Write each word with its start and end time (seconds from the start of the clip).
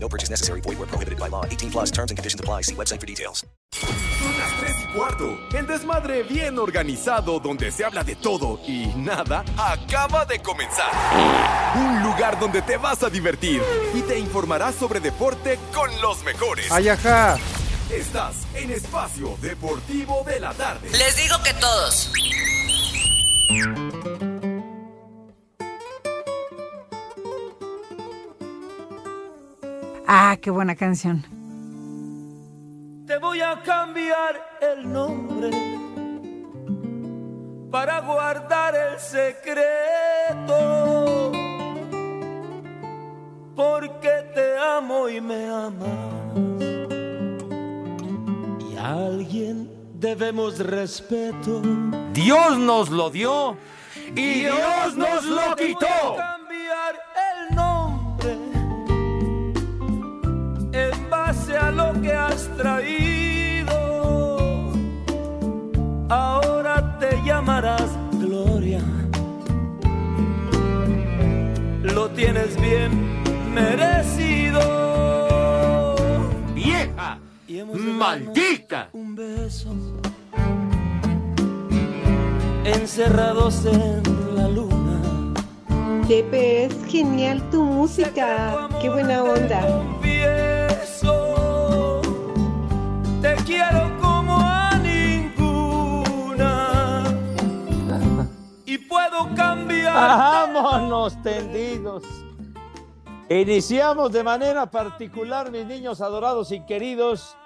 No 0.00 0.08
purchase 0.08 0.30
necessary. 0.30 0.60
Void 0.62 0.78
where 0.78 0.86
prohibited 0.88 1.18
by 1.18 1.28
law. 1.28 1.44
18 1.44 1.70
plus 1.70 1.90
terms 1.90 2.10
and 2.10 2.16
conditions 2.18 2.40
apply. 2.40 2.62
See 2.62 2.74
website 2.74 3.00
for 3.00 3.06
details. 3.06 3.44
Son 3.72 4.38
las 4.38 4.60
3 4.60 4.76
y 4.82 4.86
cuarto. 4.96 5.38
El 5.52 5.66
desmadre 5.66 6.22
bien 6.22 6.58
organizado 6.58 7.38
donde 7.38 7.70
se 7.70 7.84
habla 7.84 8.02
de 8.02 8.16
todo 8.16 8.60
y 8.66 8.86
nada 8.96 9.44
acaba 9.56 10.24
de 10.24 10.40
comenzar. 10.40 10.90
Un 11.76 12.02
lugar 12.02 12.38
donde 12.40 12.62
te 12.62 12.76
vas 12.76 13.02
a 13.02 13.10
divertir 13.10 13.62
y 13.94 14.00
te 14.02 14.18
informarás 14.18 14.74
sobre 14.74 15.00
deporte 15.00 15.58
con 15.74 15.90
los 16.00 16.22
mejores. 16.24 16.70
Ay, 16.70 16.88
ajá. 16.88 17.36
Estás 17.90 18.34
en 18.54 18.70
Espacio 18.70 19.36
Deportivo 19.40 20.22
de 20.26 20.40
la 20.40 20.52
Tarde. 20.52 20.90
Les 20.90 21.16
digo 21.16 21.36
que 21.42 21.54
todos. 21.54 22.12
Ah, 30.10 30.38
qué 30.40 30.50
buena 30.50 30.74
canción. 30.74 31.22
Te 33.06 33.18
voy 33.18 33.42
a 33.42 33.60
cambiar 33.62 34.40
el 34.58 34.90
nombre 34.90 35.50
para 37.70 38.00
guardar 38.00 38.74
el 38.74 38.98
secreto. 38.98 39.70
Porque 43.54 44.30
te 44.34 44.56
amo 44.56 45.10
y 45.10 45.20
me 45.20 45.46
amas. 45.46 45.88
Y 48.72 48.76
a 48.78 48.94
alguien 48.94 49.70
debemos 49.92 50.58
respeto. 50.58 51.60
Dios 52.14 52.56
nos 52.56 52.88
lo 52.88 53.10
dio 53.10 53.58
y 54.16 54.40
Dios 54.40 54.96
nos 54.96 55.26
lo 55.26 55.54
quitó. 55.54 56.37
En 60.78 61.10
base 61.10 61.56
a 61.56 61.70
lo 61.70 62.00
que 62.00 62.12
has 62.12 62.48
traído. 62.56 63.78
Ahora 66.08 66.98
te 66.98 67.20
llamarás 67.24 67.90
Gloria. 68.12 68.82
Lo 71.82 72.08
tienes 72.10 72.58
bien 72.60 73.22
merecido. 73.54 74.60
Vieja, 76.54 77.18
Y 77.46 77.62
maldita. 77.62 78.88
Un 78.92 79.14
beso. 79.14 79.74
Encerrados 82.64 83.64
en 83.66 84.02
la 84.36 84.48
luna. 84.48 84.78
Pepe, 86.08 86.64
es 86.64 86.74
genial 86.86 87.42
tu 87.50 87.62
música. 87.62 88.68
Qué 88.80 88.88
buena 88.88 89.22
onda. 89.22 89.60
Quiero 93.48 93.90
como 93.98 94.36
a 94.38 94.76
ninguna. 94.76 96.52
Y 98.66 98.76
puedo 98.76 99.34
cambiar. 99.34 99.94
Vámonos 99.94 101.16
tendidos. 101.22 102.02
Iniciamos 103.30 104.12
de 104.12 104.22
manera 104.22 104.70
particular, 104.70 105.50
mis 105.50 105.64
niños 105.64 106.02
adorados 106.02 106.52
y 106.52 106.60
queridos, 106.66 107.38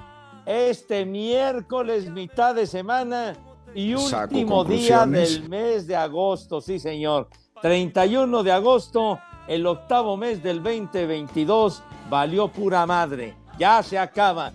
este 0.45 1.07
miércoles, 1.07 2.11
mitad 2.11 2.57
de 2.57 2.67
semana 2.67 3.35
y 3.73 3.95
último 3.95 4.65
día 4.65 5.07
del 5.07 5.49
mes 5.49 5.87
de 5.87 5.95
agosto, 5.95 6.61
sí 6.61 6.81
señor. 6.81 7.29
31 7.61 8.43
de 8.43 8.51
agosto, 8.51 9.21
el 9.47 9.65
octavo 9.69 10.17
mes 10.17 10.43
del 10.43 10.65
2022, 10.65 11.81
valió 12.11 12.49
pura 12.49 12.87
madre. 12.87 13.37
Ya 13.57 13.81
se 13.85 13.97
acaba. 13.97 14.53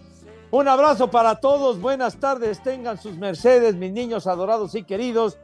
Un 0.58 0.68
abrazo 0.68 1.12
para 1.12 1.36
todos, 1.36 1.80
buenas 1.80 2.16
tardes, 2.16 2.64
tengan 2.64 3.00
sus 3.00 3.16
mercedes, 3.16 3.76
mis 3.76 3.92
niños 3.92 4.26
adorados 4.26 4.74
y 4.74 4.82
queridos 4.82 5.38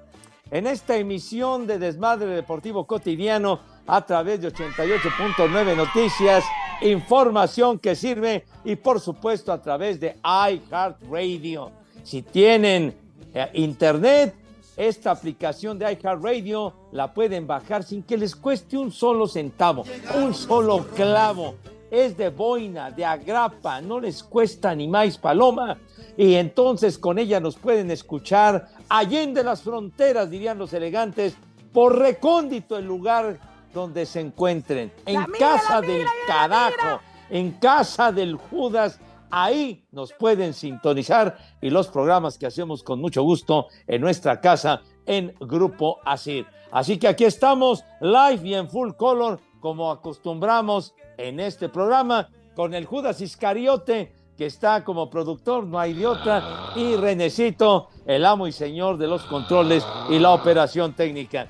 en 0.49 0.65
esta 0.65 0.97
emisión 0.97 1.67
de 1.67 1.77
Desmadre 1.77 2.25
Deportivo 2.31 2.87
Cotidiano 2.87 3.59
a 3.85 4.03
través 4.07 4.41
de 4.41 4.51
88.9 4.51 5.75
Noticias, 5.75 6.43
información 6.81 7.77
que 7.77 7.95
sirve 7.95 8.45
y 8.65 8.75
por 8.75 8.99
supuesto 8.99 9.53
a 9.53 9.61
través 9.61 9.99
de 9.99 10.17
iHeartRadio. 10.23 11.69
Si 12.01 12.23
tienen 12.23 12.95
eh, 13.35 13.51
internet, 13.53 14.33
esta 14.75 15.11
aplicación 15.11 15.77
de 15.77 15.93
iHeartRadio 15.93 16.73
la 16.91 17.13
pueden 17.13 17.45
bajar 17.45 17.83
sin 17.83 18.01
que 18.01 18.17
les 18.17 18.35
cueste 18.35 18.79
un 18.79 18.91
solo 18.91 19.27
centavo, 19.27 19.83
un 20.15 20.33
solo 20.33 20.87
clavo. 20.95 21.53
Es 21.93 22.17
de 22.17 22.29
boina, 22.29 22.89
de 22.89 23.05
agrapa, 23.05 23.79
no 23.79 23.99
les 23.99 24.23
cuesta 24.23 24.73
ni 24.73 24.87
más 24.87 25.15
paloma. 25.19 25.77
Y 26.17 26.33
entonces 26.33 26.97
con 26.97 27.19
ella 27.19 27.39
nos 27.39 27.55
pueden 27.55 27.91
escuchar 27.91 28.67
allende 28.89 29.43
las 29.43 29.61
fronteras, 29.61 30.27
dirían 30.31 30.57
los 30.57 30.73
elegantes, 30.73 31.35
por 31.71 31.99
recóndito 31.99 32.79
el 32.79 32.85
lugar 32.85 33.37
donde 33.71 34.07
se 34.07 34.21
encuentren. 34.21 34.91
En 35.05 35.23
casa 35.37 35.81
del 35.81 36.07
carajo, 36.25 36.99
en 37.29 37.51
casa 37.51 38.11
del 38.11 38.37
Judas, 38.37 38.99
ahí 39.29 39.85
nos 39.91 40.13
pueden 40.13 40.55
sintonizar 40.55 41.37
y 41.61 41.69
los 41.69 41.89
programas 41.89 42.39
que 42.39 42.47
hacemos 42.47 42.81
con 42.81 43.01
mucho 43.01 43.21
gusto 43.21 43.67
en 43.85 44.01
nuestra 44.01 44.41
casa 44.41 44.81
en 45.05 45.35
Grupo 45.39 45.99
Asir. 46.05 46.47
Así 46.71 46.97
que 46.97 47.07
aquí 47.07 47.25
estamos 47.25 47.85
live 48.01 48.39
y 48.43 48.55
en 48.55 48.67
full 48.67 48.93
color 48.93 49.39
como 49.59 49.91
acostumbramos 49.91 50.95
en 51.17 51.39
este 51.39 51.69
programa 51.69 52.29
con 52.55 52.73
el 52.73 52.85
Judas 52.85 53.21
Iscariote 53.21 54.11
que 54.37 54.45
está 54.47 54.83
como 54.83 55.09
productor, 55.09 55.65
no 55.65 55.79
hay 55.79 55.93
de 55.93 56.07
otra, 56.07 56.71
y 56.75 56.95
Renecito, 56.95 57.89
el 58.05 58.25
amo 58.25 58.47
y 58.47 58.51
señor 58.51 58.97
de 58.97 59.07
los 59.07 59.23
controles 59.25 59.85
y 60.09 60.17
la 60.17 60.31
operación 60.31 60.93
técnica. 60.93 61.47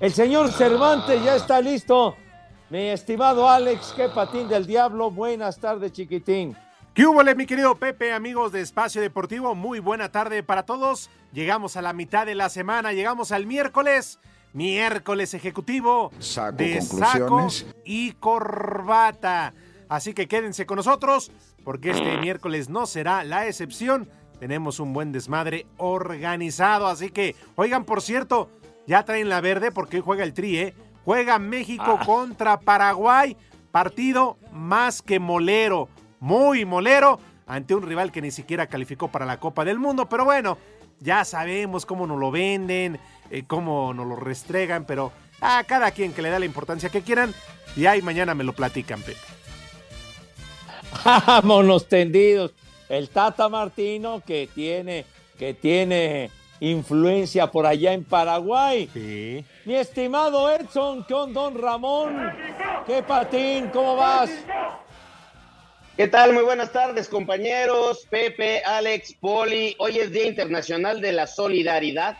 El 0.00 0.12
señor 0.12 0.50
Cervantes 0.50 1.22
ya 1.24 1.36
está 1.36 1.60
listo. 1.60 2.16
Mi 2.68 2.88
estimado 2.88 3.48
Alex, 3.48 3.94
qué 3.96 4.08
patín 4.08 4.48
del 4.48 4.66
diablo. 4.66 5.10
Buenas 5.10 5.58
tardes, 5.58 5.92
chiquitín. 5.92 6.56
¿Qué 6.92 7.06
hubo, 7.06 7.22
mi 7.22 7.46
querido 7.46 7.76
Pepe, 7.76 8.12
amigos 8.12 8.52
de 8.52 8.60
Espacio 8.60 9.00
Deportivo? 9.00 9.54
Muy 9.54 9.78
buena 9.78 10.10
tarde 10.10 10.42
para 10.42 10.64
todos. 10.64 11.10
Llegamos 11.32 11.76
a 11.76 11.82
la 11.82 11.92
mitad 11.92 12.26
de 12.26 12.34
la 12.34 12.48
semana, 12.48 12.92
llegamos 12.92 13.32
al 13.32 13.46
miércoles, 13.46 14.18
miércoles 14.56 15.34
ejecutivo 15.34 16.10
Saco 16.18 16.56
de 16.56 16.80
saco 16.80 17.46
y 17.84 18.12
corbata. 18.12 19.52
Así 19.88 20.14
que 20.14 20.26
quédense 20.26 20.64
con 20.66 20.76
nosotros, 20.76 21.30
porque 21.62 21.90
este 21.90 22.16
miércoles 22.20 22.68
no 22.68 22.86
será 22.86 23.22
la 23.22 23.46
excepción. 23.46 24.08
Tenemos 24.40 24.80
un 24.80 24.92
buen 24.92 25.12
desmadre 25.12 25.66
organizado, 25.76 26.86
así 26.88 27.10
que, 27.10 27.36
oigan, 27.54 27.84
por 27.84 28.02
cierto, 28.02 28.50
ya 28.86 29.04
traen 29.04 29.28
la 29.28 29.40
verde 29.40 29.70
porque 29.72 29.98
hoy 29.98 30.02
juega 30.04 30.24
el 30.24 30.32
Tri, 30.34 30.58
¿eh? 30.58 30.74
Juega 31.04 31.38
México 31.38 31.98
Ah. 32.00 32.04
contra 32.04 32.58
Paraguay, 32.58 33.36
partido 33.70 34.38
más 34.52 35.02
que 35.02 35.20
molero, 35.20 35.88
muy 36.18 36.64
molero, 36.64 37.20
ante 37.46 37.74
un 37.74 37.82
rival 37.82 38.10
que 38.10 38.20
ni 38.22 38.30
siquiera 38.30 38.66
calificó 38.66 39.08
para 39.08 39.24
la 39.26 39.38
Copa 39.38 39.64
del 39.64 39.78
Mundo, 39.78 40.08
pero 40.08 40.24
bueno, 40.24 40.58
ya 40.98 41.24
sabemos 41.24 41.86
cómo 41.86 42.06
nos 42.06 42.18
lo 42.18 42.30
venden, 42.30 42.98
eh, 43.30 43.44
cómo 43.46 43.92
nos 43.94 44.06
lo 44.06 44.16
restregan, 44.16 44.84
pero 44.84 45.12
a 45.40 45.62
cada 45.64 45.90
quien 45.90 46.12
que 46.12 46.22
le 46.22 46.30
da 46.30 46.38
la 46.38 46.46
importancia 46.46 46.88
que 46.88 47.02
quieran, 47.02 47.34
y 47.76 47.86
ahí 47.86 48.02
mañana 48.02 48.34
me 48.34 48.44
lo 48.44 48.52
platican, 48.52 49.02
Pepe. 49.02 49.18
Vámonos 51.04 51.88
tendidos. 51.88 52.52
El 52.88 53.08
Tata 53.08 53.48
Martino 53.48 54.22
que 54.24 54.48
tiene, 54.54 55.04
que 55.38 55.54
tiene 55.54 56.30
influencia 56.60 57.48
por 57.48 57.66
allá 57.66 57.92
en 57.92 58.04
Paraguay. 58.04 58.88
Sí. 58.92 59.44
Mi 59.64 59.74
estimado 59.74 60.50
Edson, 60.50 61.02
con 61.02 61.32
Don 61.32 61.60
Ramón. 61.60 62.32
¿Qué 62.86 63.02
patín? 63.02 63.68
¿Cómo 63.72 63.96
vas? 63.96 64.30
¿Qué 65.96 66.08
tal? 66.08 66.32
Muy 66.32 66.44
buenas 66.44 66.72
tardes, 66.72 67.08
compañeros. 67.08 68.06
Pepe, 68.08 68.62
Alex, 68.64 69.14
Poli. 69.14 69.74
Hoy 69.78 69.98
es 69.98 70.12
Día 70.12 70.26
Internacional 70.26 71.00
de 71.00 71.12
la 71.12 71.26
Solidaridad 71.26 72.18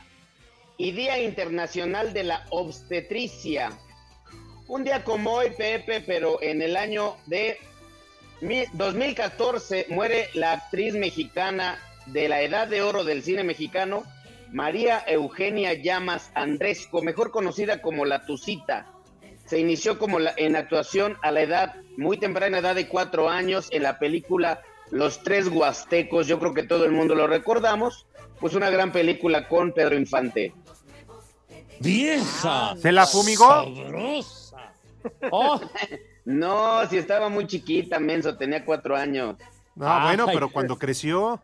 y 0.79 0.93
Día 0.93 1.21
Internacional 1.23 2.13
de 2.13 2.25
la 2.25 2.45
Obstetricia. 2.51 3.71
Un 4.69 4.85
día 4.85 5.05
como 5.05 5.33
hoy, 5.33 5.51
Pepe, 5.57 6.01
pero 6.01 6.43
en 6.43 6.61
el 6.61 6.77
año 6.77 7.17
de 7.27 7.59
2014 8.73 9.87
muere 9.89 10.29
la 10.35 10.53
actriz 10.53 10.95
mexicana 10.95 11.79
de 12.07 12.29
la 12.29 12.43
edad 12.43 12.69
de 12.69 12.83
oro 12.83 13.05
del 13.05 13.23
cine 13.23 13.45
mexicano, 13.45 14.05
María 14.53 15.03
Eugenia 15.07 15.75
Llamas 15.75 16.31
Andresco, 16.35 17.03
mejor 17.03 17.31
conocida 17.31 17.81
como 17.81 18.05
La 18.05 18.25
Tucita. 18.27 18.87
Se 19.47 19.59
inició 19.59 19.99
como 19.99 20.19
la, 20.19 20.35
en 20.37 20.57
actuación 20.57 21.17
a 21.23 21.31
la 21.31 21.43
edad, 21.43 21.75
muy 21.97 22.19
temprana 22.19 22.59
edad 22.59 22.75
de 22.75 22.89
cuatro 22.89 23.29
años, 23.29 23.69
en 23.71 23.83
la 23.83 23.99
película 23.99 24.61
Los 24.91 25.23
Tres 25.23 25.49
Huastecos. 25.49 26.27
Yo 26.27 26.39
creo 26.39 26.55
que 26.55 26.65
todo 26.65 26.85
el 26.85 26.93
mundo 26.93 27.15
lo 27.15 27.27
recordamos. 27.27 28.06
Pues 28.41 28.55
una 28.55 28.71
gran 28.71 28.93
película 28.93 29.49
con 29.49 29.73
Pedro 29.73 29.97
Infante. 29.97 30.53
¡Vieja! 31.81 32.75
¿Se 32.77 32.93
la 32.93 33.07
fumigó? 33.07 33.49
¡Sabrosa! 33.49 34.73
Oh, 35.31 35.61
No, 36.25 36.85
si 36.89 36.97
estaba 36.99 37.29
muy 37.29 37.47
chiquita, 37.47 38.01
menso, 38.01 38.37
tenía 38.37 38.65
cuatro 38.65 38.97
años. 38.97 39.37
No, 39.77 39.87
Ay, 39.89 40.03
bueno, 40.17 40.27
pero 40.27 40.51
cuando 40.51 40.77
creció. 40.77 41.41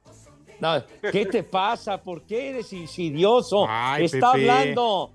no, 0.58 0.82
¿Qué 1.12 1.24
te 1.26 1.44
pasa? 1.44 2.02
¿Por 2.02 2.22
qué 2.24 2.50
eres 2.50 2.72
insidioso? 2.72 3.64
Ay, 3.68 4.06
Está 4.06 4.32
Pepe. 4.32 4.50
hablando 4.50 5.12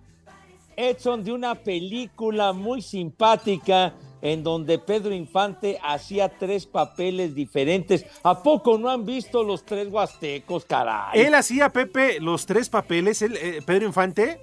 Edson 0.75 1.21
de 1.21 1.33
una 1.33 1.53
película 1.56 2.53
muy 2.53 2.81
simpática 2.81 3.94
en 4.22 4.44
donde 4.44 4.80
Pedro 4.80 5.14
Infante 5.14 5.80
hacía 5.84 6.30
tres 6.38 6.66
papeles 6.66 7.36
diferentes. 7.36 8.06
¿A 8.24 8.42
poco 8.42 8.78
no 8.78 8.90
han 8.90 9.06
visto 9.06 9.44
los 9.44 9.64
tres 9.66 9.88
huastecos, 9.90 10.66
caray? 10.66 11.19
Él 11.22 11.36
hacía, 11.36 11.69
Pepe, 11.72 12.19
los 12.19 12.46
tres 12.46 12.69
papeles, 12.69 13.22
él, 13.22 13.38
eh, 13.38 13.62
Pedro 13.66 13.86
Infante. 13.86 14.42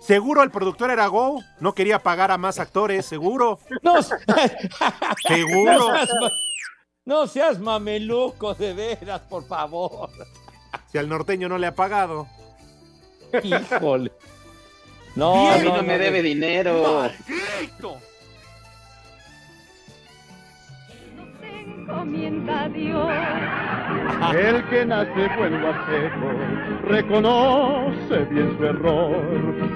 Seguro 0.00 0.42
el 0.42 0.50
productor 0.50 0.90
era 0.90 1.06
Go, 1.06 1.40
no 1.60 1.74
quería 1.76 2.00
pagar 2.00 2.32
a 2.32 2.38
más 2.38 2.58
actores, 2.58 3.06
seguro. 3.06 3.60
No, 3.82 4.02
Seguro. 5.28 5.72
no 5.78 5.94
seas, 5.94 6.08
ma- 6.20 6.32
no 7.04 7.26
seas 7.26 7.58
mameluco, 7.60 8.54
de 8.54 8.74
veras, 8.74 9.20
por 9.22 9.46
favor. 9.46 10.10
Si 10.90 10.98
al 10.98 11.08
norteño 11.08 11.48
no 11.48 11.56
le 11.58 11.68
ha 11.68 11.74
pagado. 11.74 12.26
Híjole. 13.42 14.10
No, 15.14 15.50
a 15.52 15.58
mí 15.58 15.68
no, 15.68 15.76
no, 15.76 15.82
me 15.82 15.98
no, 15.98 16.04
debe 16.04 16.22
dinero. 16.22 17.02
Encomienda 21.82 22.62
a 22.62 22.68
Dios. 22.68 23.10
El 24.36 24.64
que 24.68 24.86
nace 24.86 25.28
buen 25.36 25.64
huasteco 25.64 26.28
reconoce 26.88 28.24
bien 28.30 28.56
su 28.56 28.64
error. 28.64 29.16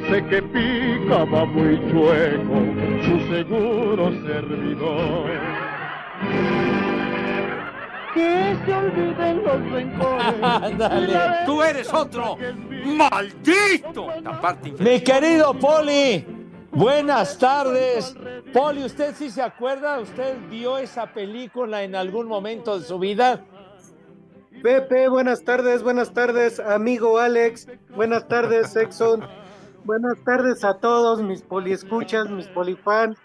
Sé 0.09 0.25
que 0.27 0.41
picaba 0.43 1.45
muy 1.47 1.81
chueco 1.91 2.63
su 3.03 3.35
seguro 3.35 4.13
servidor. 4.25 5.31
Que 8.15 8.57
se 8.65 8.73
olviden 8.73 9.43
los 9.43 9.71
rencores. 9.73 10.43
Ándale. 10.43 11.19
Tú 11.45 11.63
eres 11.63 11.93
otro 11.93 12.39
maldito. 12.85 14.07
La 14.23 14.41
parte 14.41 14.69
infeliz. 14.69 14.93
Mi 14.93 15.01
querido 15.01 15.55
Poli, 15.55 16.25
buenas 16.71 17.37
tardes. 17.37 18.17
Poli, 18.57 18.85
¿usted 18.85 19.15
sí 19.15 19.29
se 19.29 19.43
acuerda? 19.43 20.01
¿Usted 20.01 20.39
vio 20.49 20.79
esa 20.79 21.13
película 21.13 21.83
en 21.83 21.95
algún 21.95 22.27
momento 22.27 22.79
de 22.79 22.87
su 22.87 22.99
vida? 22.99 23.45
Pepe, 24.63 25.11
buenas 25.11 25.45
tardes, 25.45 25.83
buenas 25.83 26.15
tardes, 26.15 26.59
amigo 26.59 27.19
Alex, 27.19 27.69
buenas 27.95 28.27
tardes, 28.29 28.75
Exxon, 28.75 29.29
buenas 29.85 30.25
tardes 30.25 30.65
a 30.65 30.79
todos 30.79 31.21
mis 31.21 31.43
poliescuchas, 31.43 32.31
mis 32.31 32.47
polifans, 32.47 33.19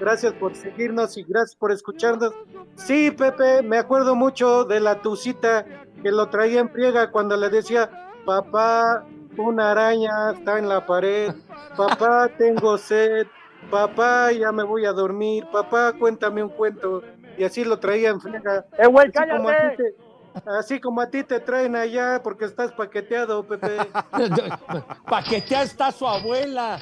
gracias 0.00 0.32
por 0.32 0.54
seguirnos 0.54 1.18
y 1.18 1.22
gracias 1.24 1.54
por 1.56 1.70
escucharnos. 1.70 2.32
Sí, 2.74 3.10
Pepe, 3.10 3.60
me 3.62 3.76
acuerdo 3.76 4.14
mucho 4.14 4.64
de 4.64 4.80
la 4.80 5.02
tucita 5.02 5.66
que 6.02 6.10
lo 6.10 6.30
traía 6.30 6.60
en 6.60 6.70
friega 6.70 7.10
cuando 7.10 7.36
le 7.36 7.50
decía, 7.50 7.90
papá, 8.24 9.04
una 9.36 9.72
araña 9.72 10.30
está 10.30 10.58
en 10.58 10.70
la 10.70 10.86
pared, 10.86 11.34
papá, 11.76 12.30
tengo 12.38 12.78
sed, 12.78 13.26
papá, 13.70 14.32
ya 14.32 14.52
me 14.52 14.62
voy 14.62 14.84
a 14.86 14.92
dormir, 14.92 15.46
papá, 15.52 15.92
cuéntame 15.98 16.42
un 16.42 16.48
cuento, 16.50 17.02
y 17.36 17.44
así 17.44 17.64
lo 17.64 17.78
traía 17.78 18.10
en 18.10 18.20
friega. 18.20 18.64
¡Eh, 18.78 18.86
güey, 18.86 19.08
Así 19.08 19.28
como 19.30 19.48
a 19.48 19.52
ti 19.52 19.58
cállate! 19.62 19.76
te- 19.76 20.08
Así 20.46 20.80
como 20.80 21.00
a 21.00 21.10
ti 21.10 21.24
te 21.24 21.40
traen 21.40 21.74
allá 21.74 22.20
porque 22.22 22.44
estás 22.44 22.70
paqueteado, 22.70 23.42
Pepe. 23.44 23.76
Paquetea 25.08 25.62
está 25.62 25.90
su 25.90 26.06
abuela. 26.06 26.78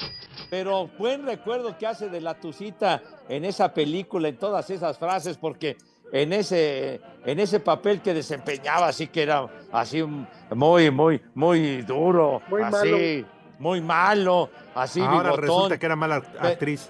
Pero 0.49 0.87
buen 0.99 1.25
recuerdo 1.25 1.75
que 1.77 1.87
hace 1.87 2.09
de 2.09 2.21
la 2.21 2.35
tucita 2.39 3.01
en 3.27 3.45
esa 3.45 3.73
película, 3.73 4.27
en 4.27 4.37
todas 4.37 4.69
esas 4.69 4.97
frases, 4.99 5.37
porque 5.37 5.75
en 6.11 6.33
ese, 6.33 7.01
en 7.25 7.39
ese 7.39 7.59
papel 7.59 8.01
que 8.01 8.13
desempeñaba, 8.13 8.87
así 8.87 9.07
que 9.07 9.23
era 9.23 9.47
así 9.71 10.03
muy, 10.53 10.91
muy, 10.91 11.21
muy 11.33 11.81
duro, 11.81 12.41
Muy 12.49 12.61
así, 12.61 13.25
muy 13.59 13.81
malo, 13.81 14.49
así 14.75 15.01
Ahora 15.01 15.31
bigotón. 15.31 15.41
resulta 15.41 15.77
que 15.79 15.85
era 15.85 15.95
mala 15.95 16.21
Pe- 16.21 16.47
actriz. 16.47 16.89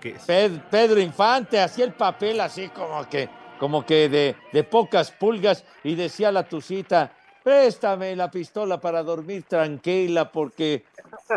Que 0.00 0.10
es. 0.10 0.24
Pedro 0.70 1.00
Infante 1.00 1.60
hacía 1.60 1.84
el 1.84 1.92
papel 1.94 2.40
así 2.40 2.68
como 2.68 3.08
que, 3.08 3.28
como 3.58 3.84
que 3.86 4.08
de, 4.08 4.36
de 4.52 4.64
pocas 4.64 5.10
pulgas 5.10 5.64
y 5.84 5.94
decía 5.94 6.28
a 6.28 6.32
la 6.32 6.42
tucita, 6.48 7.12
préstame 7.42 8.14
la 8.16 8.30
pistola 8.30 8.80
para 8.80 9.02
dormir 9.02 9.44
tranquila 9.48 10.30
porque 10.30 10.84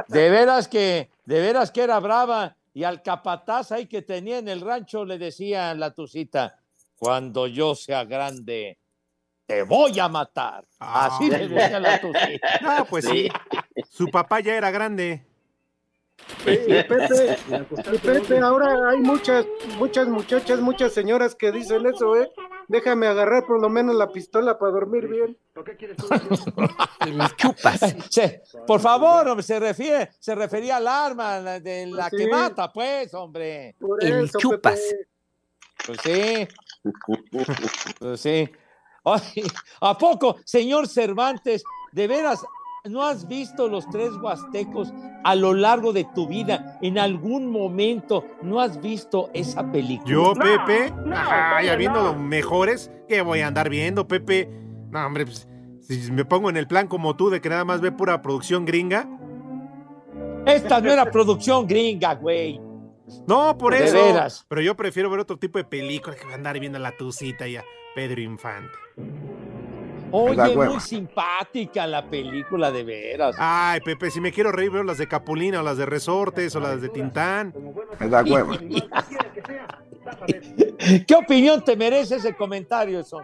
de 0.07 0.29
veras 0.29 0.67
que, 0.67 1.09
de 1.25 1.39
veras 1.41 1.71
que 1.71 1.83
era 1.83 1.99
brava 1.99 2.55
y 2.73 2.83
al 2.83 3.01
capataz 3.01 3.71
ahí 3.71 3.85
que 3.85 4.01
tenía 4.01 4.37
en 4.39 4.47
el 4.47 4.61
rancho 4.61 5.05
le 5.05 5.17
decía 5.17 5.69
a 5.71 5.75
la 5.75 5.91
tucita, 5.91 6.57
cuando 6.97 7.47
yo 7.47 7.75
sea 7.75 8.03
grande, 8.05 8.77
te 9.45 9.63
voy 9.63 9.99
a 9.99 10.07
matar. 10.07 10.63
Así 10.79 11.29
le 11.29 11.47
decía 11.49 11.79
la 11.79 11.99
tucita. 11.99 12.47
No, 12.61 12.85
pues 12.85 13.05
sí. 13.05 13.27
Su 14.01 14.09
papá 14.09 14.39
ya 14.39 14.55
era 14.55 14.71
grande. 14.71 15.23
Y 16.45 16.55
Pepe, 16.57 17.37
y 17.93 17.97
Pepe, 17.99 18.39
ahora 18.39 18.89
hay 18.89 18.97
muchas, 18.99 19.45
muchas 19.77 20.07
muchachas, 20.07 20.59
muchas 20.59 20.91
señoras 20.91 21.35
que 21.35 21.51
dicen 21.51 21.85
eso, 21.85 22.15
¿eh? 22.15 22.31
Déjame 22.67 23.05
agarrar 23.05 23.45
por 23.45 23.61
lo 23.61 23.69
menos 23.69 23.95
la 23.95 24.11
pistola 24.11 24.57
para 24.57 24.71
dormir 24.71 25.07
bien. 25.07 25.37
Se- 28.09 28.41
por 28.67 28.79
favor, 28.79 29.27
hombre, 29.27 29.43
se 29.43 29.59
refiere, 29.59 30.09
se 30.19 30.33
refería 30.33 30.77
al 30.77 30.87
arma 30.87 31.37
la 31.39 31.59
de 31.59 31.85
la 31.85 32.09
Sí. 32.09 32.17
que 32.17 32.27
mata, 32.27 32.71
pues, 32.73 33.13
hombre. 33.13 33.75
Por 33.79 34.03
El 34.03 34.25
eso, 34.25 34.39
chupas. 34.39 34.79
Pepe. 34.79 35.07
Pues 35.85 35.99
sí. 36.03 36.47
Pues 37.99 38.19
sí. 38.21 38.49
Ay, 39.03 39.21
¿A 39.81 39.95
poco, 39.97 40.37
señor 40.45 40.87
Cervantes, 40.87 41.63
de 41.91 42.07
veras, 42.07 42.43
no 42.89 43.03
has 43.03 43.27
visto 43.27 43.67
los 43.67 43.87
tres 43.89 44.11
huastecos 44.21 44.91
a 45.23 45.35
lo 45.35 45.53
largo 45.53 45.93
de 45.93 46.05
tu 46.15 46.27
vida? 46.27 46.77
En 46.81 46.97
algún 46.97 47.51
momento 47.51 48.25
no 48.41 48.59
has 48.59 48.81
visto 48.81 49.29
esa 49.33 49.71
película. 49.71 50.09
Yo, 50.11 50.33
Pepe, 50.33 50.93
ay, 51.15 51.67
habiendo 51.67 52.15
mejores, 52.15 52.89
¿qué 53.07 53.21
voy 53.21 53.41
a 53.41 53.47
andar 53.47 53.69
viendo, 53.69 54.07
Pepe? 54.07 54.49
No, 54.89 55.05
hombre, 55.05 55.25
pues, 55.25 55.47
si 55.81 56.11
me 56.11 56.25
pongo 56.25 56.49
en 56.49 56.57
el 56.57 56.67
plan 56.67 56.87
como 56.87 57.15
tú 57.15 57.29
de 57.29 57.39
que 57.41 57.49
nada 57.49 57.65
más 57.65 57.81
ve 57.81 57.91
pura 57.91 58.21
producción 58.21 58.65
gringa. 58.65 59.07
Esta 60.45 60.81
no 60.81 60.91
era 60.91 61.05
producción 61.11 61.67
gringa, 61.67 62.15
güey. 62.15 62.59
No, 63.27 63.57
por 63.57 63.73
De 63.73 63.85
eso. 63.85 63.93
veras. 63.93 64.45
Pero 64.47 64.61
yo 64.61 64.75
prefiero 64.75 65.09
ver 65.09 65.19
otro 65.19 65.37
tipo 65.37 65.57
de 65.59 65.65
películas 65.65 66.17
que 66.19 66.33
andar 66.33 66.59
viendo 66.59 66.77
a 66.77 66.81
la 66.81 66.95
tucita 66.97 67.47
y 67.47 67.57
a 67.57 67.63
Pedro 67.93 68.21
Infante. 68.21 68.71
Oye, 70.11 70.55
muy 70.55 70.79
simpática 70.79 71.87
la 71.87 72.09
película, 72.09 72.71
de 72.71 72.83
veras. 72.83 73.35
Ay, 73.37 73.81
Pepe, 73.81 74.11
si 74.11 74.21
me 74.21 74.31
quiero 74.31 74.51
reír, 74.51 74.71
veo 74.71 74.83
las 74.83 74.97
de 74.97 75.07
Capulina 75.07 75.61
o 75.61 75.63
las 75.63 75.77
de 75.77 75.85
Resortes 75.85 76.55
o 76.55 76.59
las 76.59 76.81
de 76.81 76.89
Tintán. 76.89 77.53
¿Qué 81.07 81.15
opinión 81.15 81.63
te 81.63 81.75
merece 81.75 82.15
ese 82.15 82.35
comentario, 82.35 82.99
eso? 82.99 83.21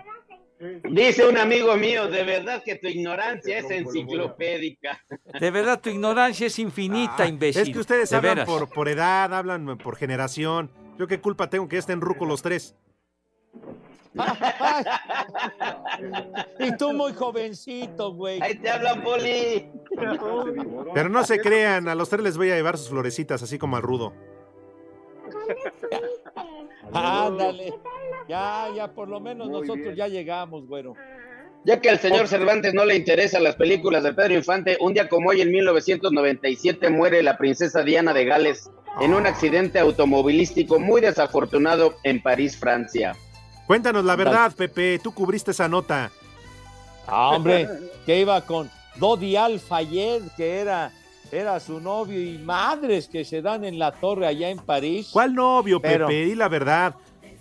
Dice 0.89 1.27
un 1.27 1.37
amigo 1.37 1.75
mío, 1.75 2.07
de 2.07 2.23
verdad 2.23 2.63
que 2.65 2.75
tu 2.75 2.87
ignorancia 2.87 3.59
es 3.59 3.69
enciclopédica. 3.69 4.99
De 5.39 5.51
verdad, 5.51 5.79
tu 5.79 5.89
ignorancia 5.89 6.47
es 6.47 6.57
infinita, 6.57 7.27
imbécil. 7.27 7.61
Ah, 7.61 7.63
Es 7.63 7.69
que 7.71 7.79
ustedes 7.79 8.09
De 8.09 8.15
hablan 8.15 8.43
por, 8.43 8.67
por 8.69 8.89
edad, 8.89 9.31
hablan 9.35 9.77
por 9.77 9.97
generación. 9.97 10.71
Yo 10.97 11.07
qué 11.07 11.21
culpa 11.21 11.49
tengo 11.49 11.67
que 11.67 11.77
estén 11.77 12.01
rucos 12.01 12.27
los 12.27 12.41
tres. 12.41 12.75
Y 16.59 16.75
tú 16.77 16.93
muy 16.93 17.13
jovencito, 17.13 18.13
güey. 18.13 18.41
Ahí 18.41 18.55
te 18.55 18.69
habla 18.69 19.01
Poli. 19.03 19.69
Pero 20.93 21.09
no 21.09 21.23
se 21.23 21.39
crean, 21.39 21.87
a 21.87 21.95
los 21.95 22.09
tres 22.09 22.21
les 22.23 22.37
voy 22.37 22.51
a 22.51 22.55
llevar 22.55 22.77
sus 22.77 22.89
florecitas, 22.89 23.41
así 23.43 23.57
como 23.57 23.77
al 23.77 23.83
rudo. 23.83 24.13
Ándale. 26.93 27.73
Ya, 28.27 28.67
ya, 28.75 28.93
por 28.93 29.07
lo 29.07 29.19
menos 29.19 29.49
nosotros 29.49 29.95
ya 29.95 30.07
llegamos, 30.07 30.67
güero. 30.67 30.95
Ya 31.63 31.81
que 31.81 31.89
al 31.89 31.99
señor 31.99 32.27
Cervantes 32.27 32.73
no 32.73 32.85
le 32.85 32.95
interesan 32.95 33.43
las 33.43 33.55
películas 33.55 34.03
de 34.03 34.13
Pedro 34.13 34.35
Infante, 34.35 34.77
un 34.79 34.93
día 34.93 35.09
como 35.09 35.29
hoy 35.29 35.41
en 35.41 35.51
1997 35.51 36.89
muere 36.89 37.21
la 37.23 37.37
princesa 37.37 37.83
Diana 37.83 38.13
de 38.13 38.25
Gales 38.25 38.69
en 39.01 39.13
un 39.13 39.25
accidente 39.25 39.79
automovilístico 39.79 40.79
muy 40.79 41.01
desafortunado 41.01 41.95
en 42.03 42.21
París, 42.21 42.57
Francia. 42.57 43.15
Cuéntanos 43.67 44.03
la 44.05 44.15
verdad, 44.15 44.53
Pepe, 44.55 44.99
tú 45.03 45.13
cubriste 45.13 45.51
esa 45.51 45.67
nota. 45.67 46.09
Ah, 47.05 47.29
hombre, 47.35 47.67
que 48.05 48.19
iba 48.19 48.41
con 48.41 48.69
Dodi 48.95 49.35
Al-Fayed, 49.35 50.23
que 50.35 50.59
era, 50.59 50.91
era 51.31 51.59
su 51.59 51.79
novio, 51.79 52.19
y 52.21 52.37
madres 52.37 53.07
que 53.07 53.23
se 53.25 53.41
dan 53.41 53.63
en 53.65 53.77
la 53.77 53.91
torre 53.91 54.25
allá 54.27 54.49
en 54.49 54.59
París. 54.59 55.09
¿Cuál 55.11 55.33
novio, 55.35 55.81
Pero- 55.81 56.07
Pepe? 56.07 56.25
Di 56.25 56.35
la 56.35 56.47
verdad. 56.47 56.95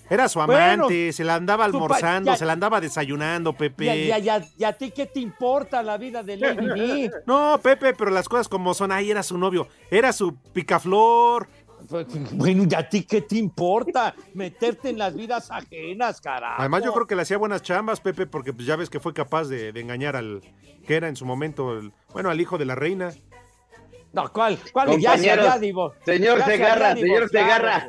Era 0.09 0.29
su 0.29 0.39
Bueno, 0.39 0.85
amante, 0.85 1.13
se 1.13 1.25
la 1.25 1.35
andaba 1.35 1.65
almorzando, 1.65 2.31
ya- 2.31 2.37
se 2.37 2.45
la 2.45 2.53
andaba 2.53 2.81
desayunando, 2.81 3.53
Pepe. 3.55 4.07
Ya, 4.07 4.19
ya, 4.19 4.39
ya, 4.39 4.47
¿y 4.57 4.63
a 4.63 4.73
ti 4.73 4.93
qué 4.93 5.07
te 5.07 5.19
importa 5.19 5.83
la 5.83 5.97
vida 5.99 6.23
de 6.23 6.37
Lady 6.37 6.81
Di? 6.81 7.11
No, 7.27 7.59
Pepe, 7.61 7.93
pero 7.93 8.11
las 8.13 8.29
cosas 8.29 8.49
como 8.49 8.73
son, 8.73 8.93
ahí 8.93 9.11
era 9.11 9.25
su 9.25 9.37
novio, 9.37 9.67
era 9.91 10.13
su 10.13 10.37
picaflor. 10.53 11.49
Bueno, 12.33 12.65
¿y 12.71 12.75
a 12.75 12.89
ti 12.89 13.05
qué 13.05 13.23
te 13.23 13.37
importa? 13.37 14.15
Meterte 14.35 14.91
en 14.91 14.99
las 14.99 15.15
vidas 15.15 15.51
ajenas, 15.51 16.21
carajo. 16.21 16.57
Además, 16.59 16.83
yo 16.85 16.93
creo 16.93 17.07
que 17.07 17.17
le 17.17 17.23
hacía 17.23 17.39
buenas 17.39 17.63
chambas, 17.63 18.01
Pepe, 18.01 18.27
porque 18.27 18.53
pues, 18.53 18.67
ya 18.67 18.77
ves 18.77 18.91
que 18.91 19.01
fue 19.01 19.13
capaz 19.15 19.45
de, 19.45 19.73
de 19.73 19.81
engañar 19.81 20.17
al 20.17 20.43
que 20.87 20.95
era 20.97 21.09
en 21.09 21.17
su 21.17 21.27
momento, 21.27 21.77
el- 21.79 21.93
bueno, 22.13 22.31
al 22.31 22.41
hijo 22.41 22.59
de 22.59 22.65
la 22.65 22.75
reina. 22.75 23.13
No, 24.13 24.33
¿cuál? 24.33 24.59
¿Cuál? 24.73 24.99
Ya 24.99 25.19
se 25.19 25.25
Señor 26.05 26.43
Segarra, 26.45 26.95
señor. 26.95 27.29
Segarra. 27.29 27.89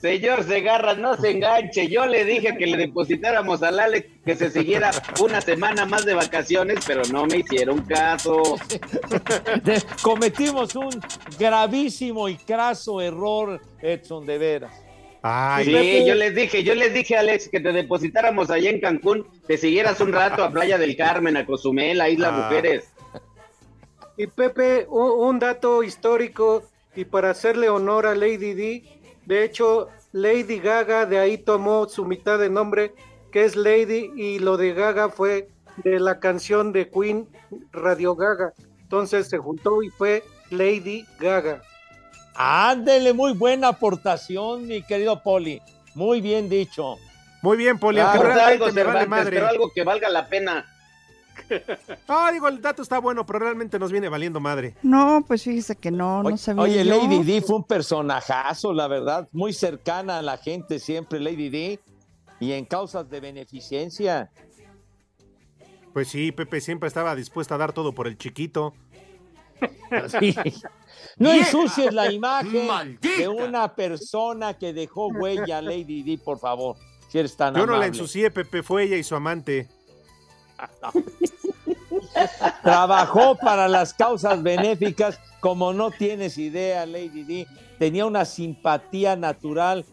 Señor 0.00 0.44
Segarra, 0.44 0.94
no 0.94 1.16
se 1.16 1.30
enganche. 1.30 1.88
Yo 1.88 2.06
le 2.06 2.24
dije 2.24 2.56
que 2.58 2.66
le 2.66 2.76
depositáramos 2.76 3.62
al 3.62 3.80
Alex 3.80 4.06
que 4.24 4.34
se 4.36 4.50
siguiera 4.50 4.90
una 5.20 5.40
semana 5.40 5.86
más 5.86 6.04
de 6.04 6.14
vacaciones, 6.14 6.78
pero 6.86 7.02
no 7.12 7.26
me 7.26 7.38
hicieron 7.38 7.80
caso. 7.82 8.56
De- 9.64 9.82
cometimos 10.02 10.74
un 10.74 10.90
gravísimo 11.38 12.28
y 12.28 12.36
craso 12.36 13.00
error, 13.00 13.60
Edson, 13.80 14.26
de 14.26 14.38
veras. 14.38 14.82
Ay, 15.22 15.64
Sí, 15.64 16.04
yo 16.06 16.14
les 16.14 16.34
dije, 16.34 16.62
yo 16.62 16.74
les 16.74 16.94
dije, 16.94 17.16
Alex, 17.16 17.48
que 17.48 17.58
te 17.58 17.72
depositáramos 17.72 18.50
allá 18.50 18.70
en 18.70 18.80
Cancún, 18.80 19.26
te 19.46 19.56
siguieras 19.58 20.00
un 20.00 20.12
rato 20.12 20.44
a 20.44 20.50
Playa 20.52 20.78
del 20.78 20.96
Carmen, 20.96 21.36
a 21.36 21.44
Cozumel, 21.46 22.00
a 22.00 22.08
Isla 22.08 22.28
Ah. 22.28 22.32
Mujeres. 22.48 22.92
Y 24.16 24.28
Pepe, 24.28 24.86
un, 24.88 25.10
un 25.26 25.38
dato 25.38 25.82
histórico 25.82 26.62
y 26.94 27.04
para 27.04 27.30
hacerle 27.30 27.68
honor 27.68 28.06
a 28.06 28.14
Lady 28.14 28.54
Di, 28.54 28.84
de 29.26 29.44
hecho, 29.44 29.88
Lady 30.12 30.58
Gaga 30.60 31.04
de 31.06 31.18
ahí 31.18 31.36
tomó 31.38 31.88
su 31.88 32.04
mitad 32.04 32.38
de 32.38 32.48
nombre, 32.48 32.94
que 33.32 33.44
es 33.44 33.54
Lady, 33.56 34.10
y 34.16 34.38
lo 34.38 34.56
de 34.56 34.72
Gaga 34.72 35.08
fue 35.10 35.48
de 35.84 36.00
la 36.00 36.18
canción 36.20 36.72
de 36.72 36.88
Queen, 36.90 37.28
Radio 37.72 38.14
Gaga. 38.16 38.52
Entonces 38.80 39.28
se 39.28 39.36
juntó 39.38 39.82
y 39.82 39.90
fue 39.90 40.24
Lady 40.50 41.04
Gaga. 41.18 41.60
Ándele, 42.34 43.12
muy 43.12 43.32
buena 43.32 43.68
aportación, 43.68 44.66
mi 44.66 44.82
querido 44.82 45.22
Poli. 45.22 45.60
Muy 45.94 46.20
bien 46.20 46.48
dicho. 46.48 46.96
Muy 47.42 47.56
bien, 47.56 47.78
Poli, 47.78 47.96
Claro. 47.98 48.10
aunque 48.20 48.34
realmente 48.34 48.64
algo, 48.64 48.74
me 48.74 48.82
vale 48.84 49.06
madre. 49.06 49.30
pero 49.36 49.48
algo 49.48 49.70
que 49.74 49.84
valga 49.84 50.08
la 50.08 50.26
pena. 50.28 50.66
No, 52.08 52.30
digo, 52.32 52.48
el 52.48 52.60
dato 52.60 52.82
está 52.82 52.98
bueno, 52.98 53.24
pero 53.26 53.38
realmente 53.38 53.78
nos 53.78 53.92
viene 53.92 54.08
valiendo 54.08 54.40
madre. 54.40 54.74
No, 54.82 55.24
pues 55.26 55.42
fíjese 55.42 55.76
que 55.76 55.90
no, 55.90 56.22
no 56.22 56.28
Oye, 56.28 56.38
sabía 56.38 56.62
oye, 56.62 56.84
yo. 56.84 56.96
Lady 56.96 57.22
Di 57.22 57.40
fue 57.40 57.56
un 57.56 57.64
personajazo, 57.64 58.72
la 58.72 58.88
verdad, 58.88 59.28
muy 59.32 59.52
cercana 59.52 60.18
a 60.18 60.22
la 60.22 60.38
gente 60.38 60.78
siempre, 60.78 61.20
Lady 61.20 61.48
Di, 61.48 61.80
y 62.40 62.52
en 62.52 62.64
causas 62.64 63.08
de 63.08 63.20
beneficencia. 63.20 64.30
Pues 65.92 66.08
sí, 66.08 66.32
Pepe 66.32 66.60
siempre 66.60 66.88
estaba 66.88 67.14
dispuesta 67.14 67.54
a 67.54 67.58
dar 67.58 67.72
todo 67.72 67.92
por 67.92 68.06
el 68.06 68.18
chiquito. 68.18 68.74
Sí. 70.20 70.34
No 71.18 71.32
ensucies 71.32 71.94
la 71.94 72.12
imagen 72.12 72.98
de 73.00 73.28
una 73.28 73.74
persona 73.74 74.54
que 74.54 74.72
dejó 74.72 75.08
huella, 75.08 75.62
Lady 75.62 76.02
Di, 76.02 76.16
por 76.16 76.38
favor. 76.38 76.76
Si 77.08 77.18
eres 77.18 77.36
tan 77.36 77.54
Yo 77.54 77.66
no 77.66 77.78
la 77.78 77.86
ensucié, 77.86 78.30
Pepe, 78.30 78.62
fue 78.62 78.84
ella 78.84 78.96
y 78.96 79.02
su 79.02 79.14
amante. 79.14 79.68
Trabajó 82.62 83.36
para 83.36 83.68
las 83.68 83.94
causas 83.94 84.42
benéficas 84.42 85.18
como 85.40 85.72
no 85.72 85.90
tienes 85.90 86.38
idea, 86.38 86.86
Lady 86.86 87.22
Di. 87.22 87.46
Tenía 87.78 88.06
una 88.06 88.24
simpatía 88.24 89.16
natural 89.16 89.84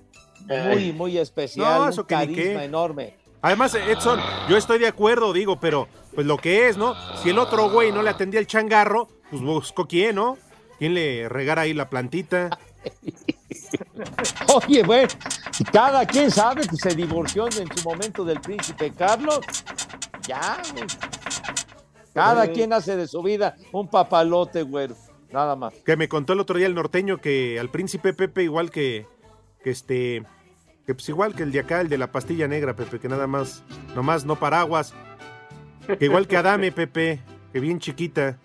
muy, 0.48 0.93
muy 0.93 1.17
especial, 1.17 1.79
No, 1.79 1.84
un 1.84 1.89
eso 1.89 2.08
carisma 2.08 2.63
enorme. 2.63 3.17
Además, 3.41 3.75
Edson, 3.75 4.22
yo 4.50 4.55
estoy 4.55 4.79
de 4.79 4.88
acuerdo, 4.88 5.34
digo, 5.34 5.60
pero 5.60 5.89
pues 6.15 6.25
lo 6.25 6.38
que 6.38 6.70
es, 6.70 6.77
¿no? 6.77 6.96
Si 7.22 7.29
el 7.29 7.39
otro 7.39 7.70
güey 7.70 7.91
no 7.91 8.01
le 8.01 8.10
atendía 8.10 8.39
el 8.39 8.48
changarro, 8.48 9.10
pues 9.29 9.41
buscó 9.41 9.86
quién, 9.86 10.15
¿no? 10.15 10.38
¿Quién 10.79 10.93
le 10.93 11.27
regara 11.27 11.63
ahí 11.63 11.74
la 11.74 11.89
plantita? 11.89 12.58
Oye, 14.55 14.84
bueno, 14.84 15.10
cada 15.72 16.05
quien 16.05 16.32
sabe 16.32 16.67
que 16.67 16.77
se 16.77 16.96
divorció 16.96 17.48
en 17.48 17.67
su 17.75 17.84
momento 17.84 18.24
del 18.24 18.39
príncipe 18.39 18.91
Carlos. 18.91 19.39
Ya, 20.27 20.62
güey. 20.74 20.86
Cada 22.13 22.48
quien 22.51 22.74
hace 22.74 22.96
de 22.96 23.08
su 23.08 23.24
vida 23.24 23.56
un 23.72 23.88
papalote, 23.89 24.63
güero. 24.63 24.96
Nada 25.32 25.56
más. 25.56 25.74
Que 25.86 25.98
me 25.98 26.08
contó 26.08 26.34
el 26.34 26.39
otro 26.39 26.58
día 26.58 26.68
el 26.68 26.75
norteño 26.75 27.18
que 27.18 27.60
al 27.60 27.70
príncipe 27.70 28.13
Pepe, 28.13 28.44
igual 28.44 28.70
que, 28.70 29.08
que 29.63 29.72
este, 29.72 30.24
que 30.86 30.94
pues 30.94 31.10
igual 31.10 31.34
que 31.34 31.42
el 31.42 31.51
de 31.51 31.62
acá, 31.62 31.82
el 31.82 31.89
de 31.89 31.98
la 31.98 32.12
pastilla 32.12 32.48
negra, 32.48 32.75
Pepe, 32.75 33.00
que 33.00 33.10
nada 33.10 33.25
más, 33.25 33.63
nomás 33.96 34.25
no 34.25 34.36
paraguas. 34.36 34.94
Que 36.00 36.06
igual 36.06 36.27
que 36.27 36.38
Adame, 36.38 36.72
Pepe, 36.72 37.20
que 37.51 37.60
bien 37.60 37.80
chiquita. 37.80 38.38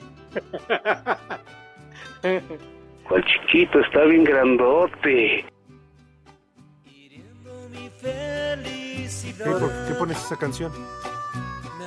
¿Cuál 3.06 3.24
chiquito? 3.24 3.80
Está 3.80 4.04
bien 4.04 4.24
grandote. 4.24 5.44
¿Qué, 8.00 9.44
por 9.44 9.86
qué 9.86 9.94
pones 9.98 10.18
esa 10.18 10.36
canción? 10.36 10.72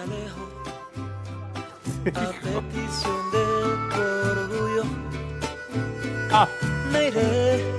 Me 0.07 0.15
alejo 0.15 0.41
a 2.57 2.61
petición 2.61 3.21
de 3.31 3.43
tu 3.93 4.01
orgullo. 4.31 4.83
Me 6.91 7.01
iré, 7.07 7.75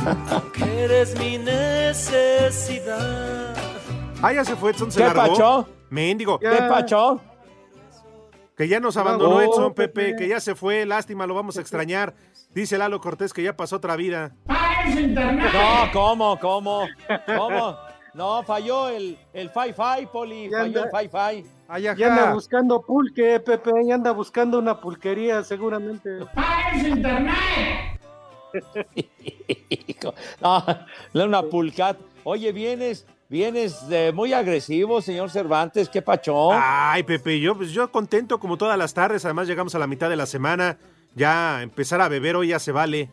aunque 0.30 0.64
eres 0.84 1.18
mi 1.18 1.38
necesidad. 1.38 2.98
Ah, 4.22 4.32
ya 4.34 4.44
se 4.44 4.54
fue 4.56 4.72
Edson, 4.72 4.92
se 4.92 4.98
¿Qué 5.00 5.06
largó. 5.06 5.22
pacho? 5.32 5.68
Mendigo. 5.88 6.38
¿Qué 6.38 6.48
pacho? 6.68 7.20
Que 8.56 8.68
ya 8.68 8.78
nos 8.80 8.98
abandonó 8.98 9.36
Oh, 9.36 9.40
Edson, 9.40 9.72
Pepe, 9.72 10.08
Pepe. 10.10 10.16
que 10.16 10.28
ya 10.28 10.38
se 10.40 10.54
fue, 10.54 10.84
lástima, 10.84 11.26
lo 11.26 11.34
vamos 11.34 11.56
a 11.56 11.62
extrañar. 11.62 12.12
Dice 12.50 12.76
Lalo 12.76 13.00
Cortés 13.00 13.32
que 13.32 13.42
ya 13.42 13.56
pasó 13.56 13.76
otra 13.76 13.96
vida. 13.96 14.32
No, 14.44 15.90
¿cómo, 15.92 16.38
cómo? 16.38 16.86
¿Cómo? 17.26 17.78
No, 18.14 18.42
falló 18.42 18.88
el, 18.88 19.16
el 19.32 19.50
Fi-Fi, 19.50 20.06
Poli, 20.12 20.50
Ya 20.50 20.58
falló 20.58 20.82
anda. 20.84 21.00
el 21.00 21.08
Fi-Fi. 21.10 21.50
Ya 21.82 21.90
anda 21.92 22.32
buscando 22.32 22.82
pulque, 22.82 23.38
Pepe, 23.40 23.70
ya 23.86 23.94
anda 23.94 24.10
buscando 24.12 24.58
una 24.58 24.80
pulquería 24.80 25.44
seguramente. 25.44 26.10
No, 30.40 30.64
una 31.24 31.42
pulcat. 31.42 31.96
Oye, 32.24 32.52
vienes, 32.52 33.06
vienes 33.28 33.86
de 33.88 34.12
muy 34.12 34.32
agresivo, 34.32 35.00
señor 35.00 35.30
Cervantes, 35.30 35.88
qué 35.88 36.02
pachón. 36.02 36.58
Ay, 36.60 37.02
Pepe, 37.02 37.38
yo, 37.40 37.56
pues 37.56 37.70
yo 37.70 37.90
contento 37.92 38.38
como 38.40 38.56
todas 38.56 38.76
las 38.78 38.92
tardes. 38.94 39.24
Además, 39.24 39.46
llegamos 39.46 39.74
a 39.74 39.78
la 39.78 39.86
mitad 39.86 40.08
de 40.08 40.16
la 40.16 40.26
semana. 40.26 40.78
Ya 41.14 41.62
empezar 41.62 42.00
a 42.00 42.08
beber 42.08 42.36
hoy 42.36 42.48
ya 42.48 42.58
se 42.58 42.72
vale. 42.72 43.08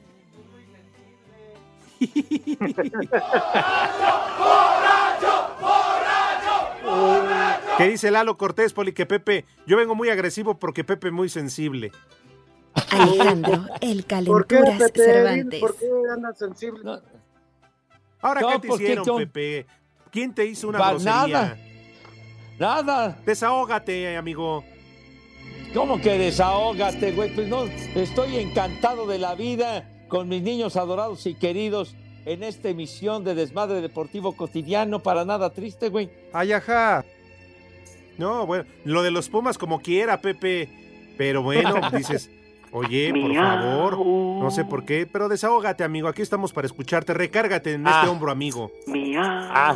¿Qué 7.78 7.88
dice 7.88 8.10
Lalo 8.12 8.38
Cortés, 8.38 8.74
Poli? 8.74 8.94
Que 8.94 9.06
Pepe, 9.06 9.46
yo 9.66 9.78
vengo 9.78 9.94
muy 9.96 10.10
agresivo 10.10 10.58
porque 10.58 10.84
Pepe 10.84 11.08
es 11.08 11.14
muy 11.14 11.30
sensible. 11.30 11.92
Alejandro, 12.92 13.66
el 13.82 14.04
¿Por 14.26 14.46
qué, 14.48 14.56
calenturas 14.58 14.92
Pepe? 14.92 15.04
Cervantes. 15.04 15.60
¿Por 15.60 15.76
qué 15.78 15.86
andas 16.14 16.38
sensible? 16.38 17.00
Ahora, 18.22 18.42
No, 18.42 18.50
¿qué 18.50 18.60
te 18.60 18.68
¿por 18.68 18.78
qué, 18.78 18.84
hicieron? 18.84 19.18
Pepe? 19.18 19.66
¿Quién 20.12 20.34
te 20.34 20.46
hizo 20.46 20.70
una 20.70 20.80
grosería? 20.90 21.12
nada. 21.14 21.58
Nada. 22.60 23.18
Desahógate, 23.26 24.18
amigo. 24.18 24.64
¿Cómo 25.74 26.00
que 26.02 26.18
desahógate, 26.18 27.12
güey? 27.12 27.34
Pues 27.36 27.48
no, 27.48 27.66
estoy 27.66 28.38
encantado 28.38 29.06
de 29.06 29.20
la 29.20 29.36
vida 29.36 29.88
con 30.08 30.28
mis 30.30 30.42
niños 30.42 30.76
adorados 30.78 31.26
y 31.26 31.34
queridos 31.36 31.96
en 32.26 32.44
esta 32.44 32.70
emisión 32.70 33.24
de 33.24 33.36
Desmadre 33.36 33.82
Deportivo 33.82 34.34
Cotidiano. 34.36 35.00
Para 35.00 35.26
nada 35.26 35.50
triste, 35.52 35.90
güey. 35.90 36.10
Ay, 36.34 36.52
ajá. 36.54 37.06
No, 38.18 38.46
bueno, 38.46 38.66
lo 38.84 39.04
de 39.04 39.12
los 39.12 39.30
Pumas 39.30 39.58
como 39.58 39.80
quiera, 39.80 40.20
Pepe. 40.22 40.70
Pero 41.18 41.42
bueno, 41.44 41.76
dices, 41.96 42.30
oye, 42.72 43.12
por 43.14 43.34
favor, 43.36 43.98
no 44.06 44.52
sé 44.52 44.66
por 44.66 44.86
qué, 44.86 45.08
pero 45.12 45.30
desahógate, 45.30 45.84
amigo. 45.84 46.08
Aquí 46.08 46.22
estamos 46.22 46.52
para 46.54 46.68
escucharte. 46.68 47.14
Recárgate 47.14 47.74
en 47.74 47.86
este 47.88 48.00
Ah. 48.08 48.10
hombro, 48.12 48.32
amigo. 48.32 48.72
Ah, 49.16 49.76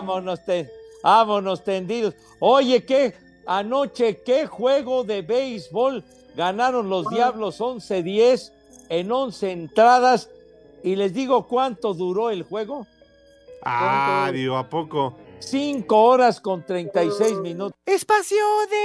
vámonos, 0.00 0.44
te- 0.44 0.68
vámonos 1.02 1.62
tendidos. 1.64 2.14
Oye, 2.40 2.84
¿qué? 2.84 3.14
Anoche, 3.46 4.20
¿qué 4.24 4.46
juego 4.46 5.02
de 5.04 5.22
béisbol? 5.22 6.04
Ganaron 6.36 6.88
los 6.88 7.08
Diablos 7.10 7.60
11-10 7.60 8.52
en 8.90 9.10
11 9.10 9.52
entradas. 9.52 10.28
Y 10.82 10.96
les 10.96 11.14
digo 11.14 11.46
cuánto 11.46 11.94
duró 11.94 12.28
el 12.28 12.42
juego. 12.42 12.86
Ah, 13.62 14.30
digo, 14.32 14.56
¿a 14.56 14.68
poco? 14.68 15.16
5 15.38 15.96
horas 15.96 16.40
con 16.40 16.64
36 16.66 17.38
minutos. 17.38 17.72
Espacio 17.86 18.36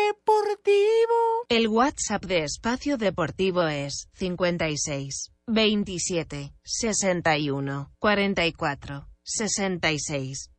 Deportivo. 0.07 1.45
El 1.49 1.67
WhatsApp 1.67 2.23
de 2.25 2.43
Espacio 2.43 2.97
Deportivo 2.97 3.63
es 3.63 4.09
56 4.13 5.31
27 5.47 6.53
61 6.63 7.91
44 7.99 9.07
66. 9.23 10.51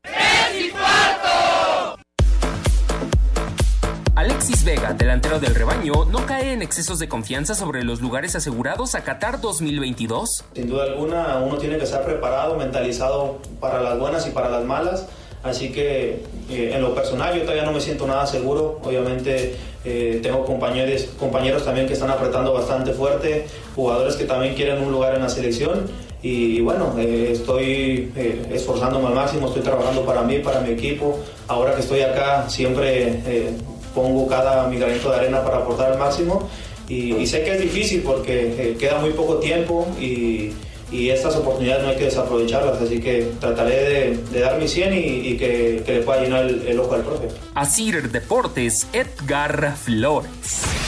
Alexis 4.26 4.64
Vega, 4.64 4.92
delantero 4.92 5.38
del 5.38 5.54
rebaño, 5.54 6.04
no 6.06 6.26
cae 6.26 6.52
en 6.52 6.60
excesos 6.60 6.98
de 6.98 7.08
confianza 7.08 7.54
sobre 7.54 7.84
los 7.84 8.00
lugares 8.00 8.34
asegurados 8.34 8.96
a 8.96 9.04
Qatar 9.04 9.40
2022. 9.40 10.44
Sin 10.52 10.68
duda 10.68 10.82
alguna, 10.82 11.38
uno 11.38 11.58
tiene 11.58 11.78
que 11.78 11.84
estar 11.84 12.04
preparado, 12.04 12.56
mentalizado 12.56 13.38
para 13.60 13.80
las 13.80 14.00
buenas 14.00 14.26
y 14.26 14.30
para 14.30 14.48
las 14.48 14.64
malas. 14.64 15.06
Así 15.44 15.70
que 15.70 16.24
eh, 16.50 16.72
en 16.74 16.82
lo 16.82 16.92
personal 16.92 17.36
yo 17.36 17.42
todavía 17.42 17.62
no 17.64 17.70
me 17.70 17.80
siento 17.80 18.04
nada 18.08 18.26
seguro. 18.26 18.80
Obviamente 18.82 19.54
eh, 19.84 20.18
tengo 20.20 20.44
compañeros, 20.44 21.06
compañeros 21.20 21.64
también 21.64 21.86
que 21.86 21.92
están 21.92 22.10
apretando 22.10 22.52
bastante 22.52 22.94
fuerte, 22.94 23.46
jugadores 23.76 24.16
que 24.16 24.24
también 24.24 24.56
quieren 24.56 24.82
un 24.82 24.90
lugar 24.90 25.14
en 25.14 25.22
la 25.22 25.28
selección. 25.28 25.86
Y 26.20 26.60
bueno, 26.62 26.96
eh, 26.98 27.28
estoy 27.30 28.10
eh, 28.16 28.44
esforzándome 28.50 29.06
al 29.06 29.14
máximo, 29.14 29.46
estoy 29.46 29.62
trabajando 29.62 30.04
para 30.04 30.22
mí, 30.22 30.40
para 30.40 30.62
mi 30.62 30.70
equipo. 30.70 31.20
Ahora 31.46 31.76
que 31.76 31.82
estoy 31.82 32.00
acá 32.00 32.50
siempre 32.50 33.54
pongo 33.96 34.28
cada 34.28 34.68
mi 34.68 34.78
granito 34.78 35.10
de 35.10 35.16
arena 35.16 35.42
para 35.42 35.56
aportar 35.56 35.92
al 35.92 35.98
máximo. 35.98 36.48
Y, 36.88 37.26
sé 37.26 37.42
que 37.42 37.54
es 37.54 37.60
difícil 37.60 38.02
porque 38.02 38.70
eh, 38.70 38.76
queda 38.78 39.00
muy 39.00 39.10
poco 39.10 39.38
tiempo 39.38 39.88
y, 39.98 40.52
y 40.92 41.10
estas 41.10 41.34
oportunidades 41.34 41.82
no 41.82 41.88
hay 41.88 41.96
que 41.96 42.04
desaprovecharlas, 42.04 42.80
así 42.80 43.00
que 43.00 43.32
trataré 43.40 44.20
de, 44.30 44.40
dar 44.40 44.56
mi 44.56 44.68
100 44.68 44.94
y, 44.94 45.36
que, 45.36 45.82
le 45.84 46.02
pueda 46.02 46.22
llenar 46.22 46.44
el, 46.44 46.62
el 46.68 46.78
ojo 46.78 46.94
al 46.94 47.02
profe. 47.02 47.26
Asir 47.54 48.12
Deportes, 48.12 48.86
Edgar 48.92 49.74
Flores. 49.76 50.85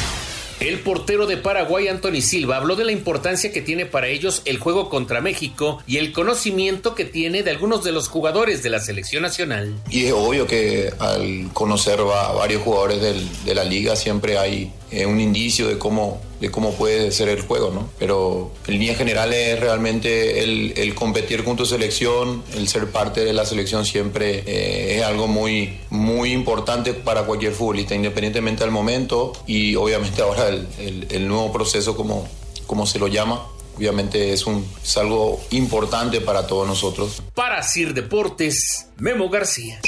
El 0.60 0.80
portero 0.80 1.26
de 1.26 1.36
Paraguay, 1.36 1.86
Anthony 1.86 2.20
Silva, 2.20 2.56
habló 2.56 2.74
de 2.74 2.84
la 2.84 2.90
importancia 2.90 3.52
que 3.52 3.60
tiene 3.60 3.86
para 3.86 4.08
ellos 4.08 4.42
el 4.44 4.58
juego 4.58 4.90
contra 4.90 5.20
México 5.20 5.80
y 5.86 5.98
el 5.98 6.12
conocimiento 6.12 6.96
que 6.96 7.04
tiene 7.04 7.44
de 7.44 7.52
algunos 7.52 7.84
de 7.84 7.92
los 7.92 8.08
jugadores 8.08 8.64
de 8.64 8.70
la 8.70 8.80
selección 8.80 9.22
nacional. 9.22 9.76
Y 9.88 10.06
es 10.06 10.12
obvio 10.12 10.48
que 10.48 10.92
al 10.98 11.50
conocer 11.52 12.00
a 12.00 12.32
varios 12.32 12.62
jugadores 12.62 13.00
de 13.44 13.54
la 13.54 13.62
liga 13.62 13.94
siempre 13.94 14.36
hay 14.36 14.72
eh, 14.90 15.06
un 15.06 15.20
indicio 15.20 15.68
de 15.68 15.78
cómo, 15.78 16.20
de 16.40 16.50
cómo 16.50 16.72
puede 16.74 17.10
ser 17.12 17.28
el 17.28 17.42
juego, 17.42 17.70
¿no? 17.70 17.88
Pero 17.98 18.52
en 18.66 18.74
líneas 18.74 18.96
generales 18.96 19.58
realmente 19.58 20.42
el, 20.42 20.72
el 20.76 20.94
competir 20.94 21.44
con 21.44 21.56
tu 21.56 21.66
selección, 21.66 22.42
el 22.54 22.68
ser 22.68 22.90
parte 22.90 23.24
de 23.24 23.32
la 23.32 23.44
selección 23.44 23.84
siempre 23.84 24.44
eh, 24.46 24.98
es 24.98 25.02
algo 25.02 25.26
muy, 25.26 25.78
muy 25.90 26.32
importante 26.32 26.94
para 26.94 27.24
cualquier 27.24 27.52
futbolista, 27.52 27.94
independientemente 27.94 28.64
del 28.64 28.70
momento 28.70 29.32
y 29.46 29.74
obviamente 29.74 30.22
ahora 30.22 30.48
el, 30.48 30.66
el, 30.78 31.06
el 31.10 31.28
nuevo 31.28 31.52
proceso 31.52 31.96
como, 31.96 32.28
como 32.66 32.86
se 32.86 32.98
lo 32.98 33.08
llama, 33.08 33.44
obviamente 33.76 34.32
es, 34.32 34.46
un, 34.46 34.66
es 34.82 34.96
algo 34.96 35.40
importante 35.50 36.20
para 36.20 36.46
todos 36.46 36.66
nosotros. 36.66 37.22
Para 37.34 37.62
Sir 37.62 37.94
Deportes, 37.94 38.88
Memo 38.96 39.28
García. 39.28 39.80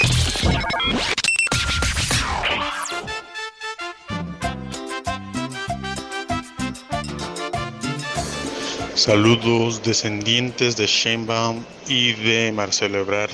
Saludos 9.01 9.83
descendientes 9.83 10.77
de 10.77 10.87
Sheinbaum 10.87 11.65
y 11.89 12.13
de 12.13 12.53
Marcelo 12.53 12.99
Ebrard. 12.99 13.31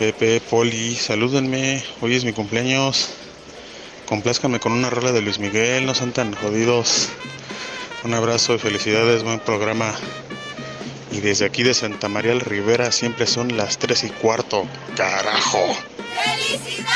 Pepe, 0.00 0.40
Poli, 0.40 0.96
salúdenme. 0.96 1.80
Hoy 2.00 2.16
es 2.16 2.24
mi 2.24 2.32
cumpleaños. 2.32 3.10
Complázcanme 4.04 4.58
con 4.58 4.72
una 4.72 4.90
rola 4.90 5.12
de 5.12 5.22
Luis 5.22 5.38
Miguel, 5.38 5.86
no 5.86 5.94
sean 5.94 6.10
tan 6.10 6.34
jodidos. 6.34 7.10
Un 8.02 8.14
abrazo 8.14 8.56
y 8.56 8.58
felicidades, 8.58 9.22
buen 9.22 9.38
programa. 9.38 9.94
Y 11.12 11.20
desde 11.20 11.44
aquí 11.44 11.62
de 11.62 11.72
Santa 11.72 12.08
María 12.08 12.32
el 12.32 12.40
Rivera 12.40 12.90
siempre 12.90 13.28
son 13.28 13.56
las 13.56 13.78
3 13.78 14.02
y 14.02 14.10
cuarto. 14.10 14.64
¡Carajo! 14.96 15.76
¡Felicidades! 16.20 16.88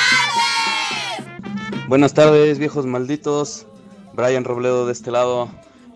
Buenas 1.87 2.13
tardes, 2.13 2.59
viejos 2.59 2.87
malditos. 2.87 3.67
Brian 4.15 4.43
Robledo 4.43 4.85
de 4.85 4.93
este 4.93 5.13
lado. 5.13 5.49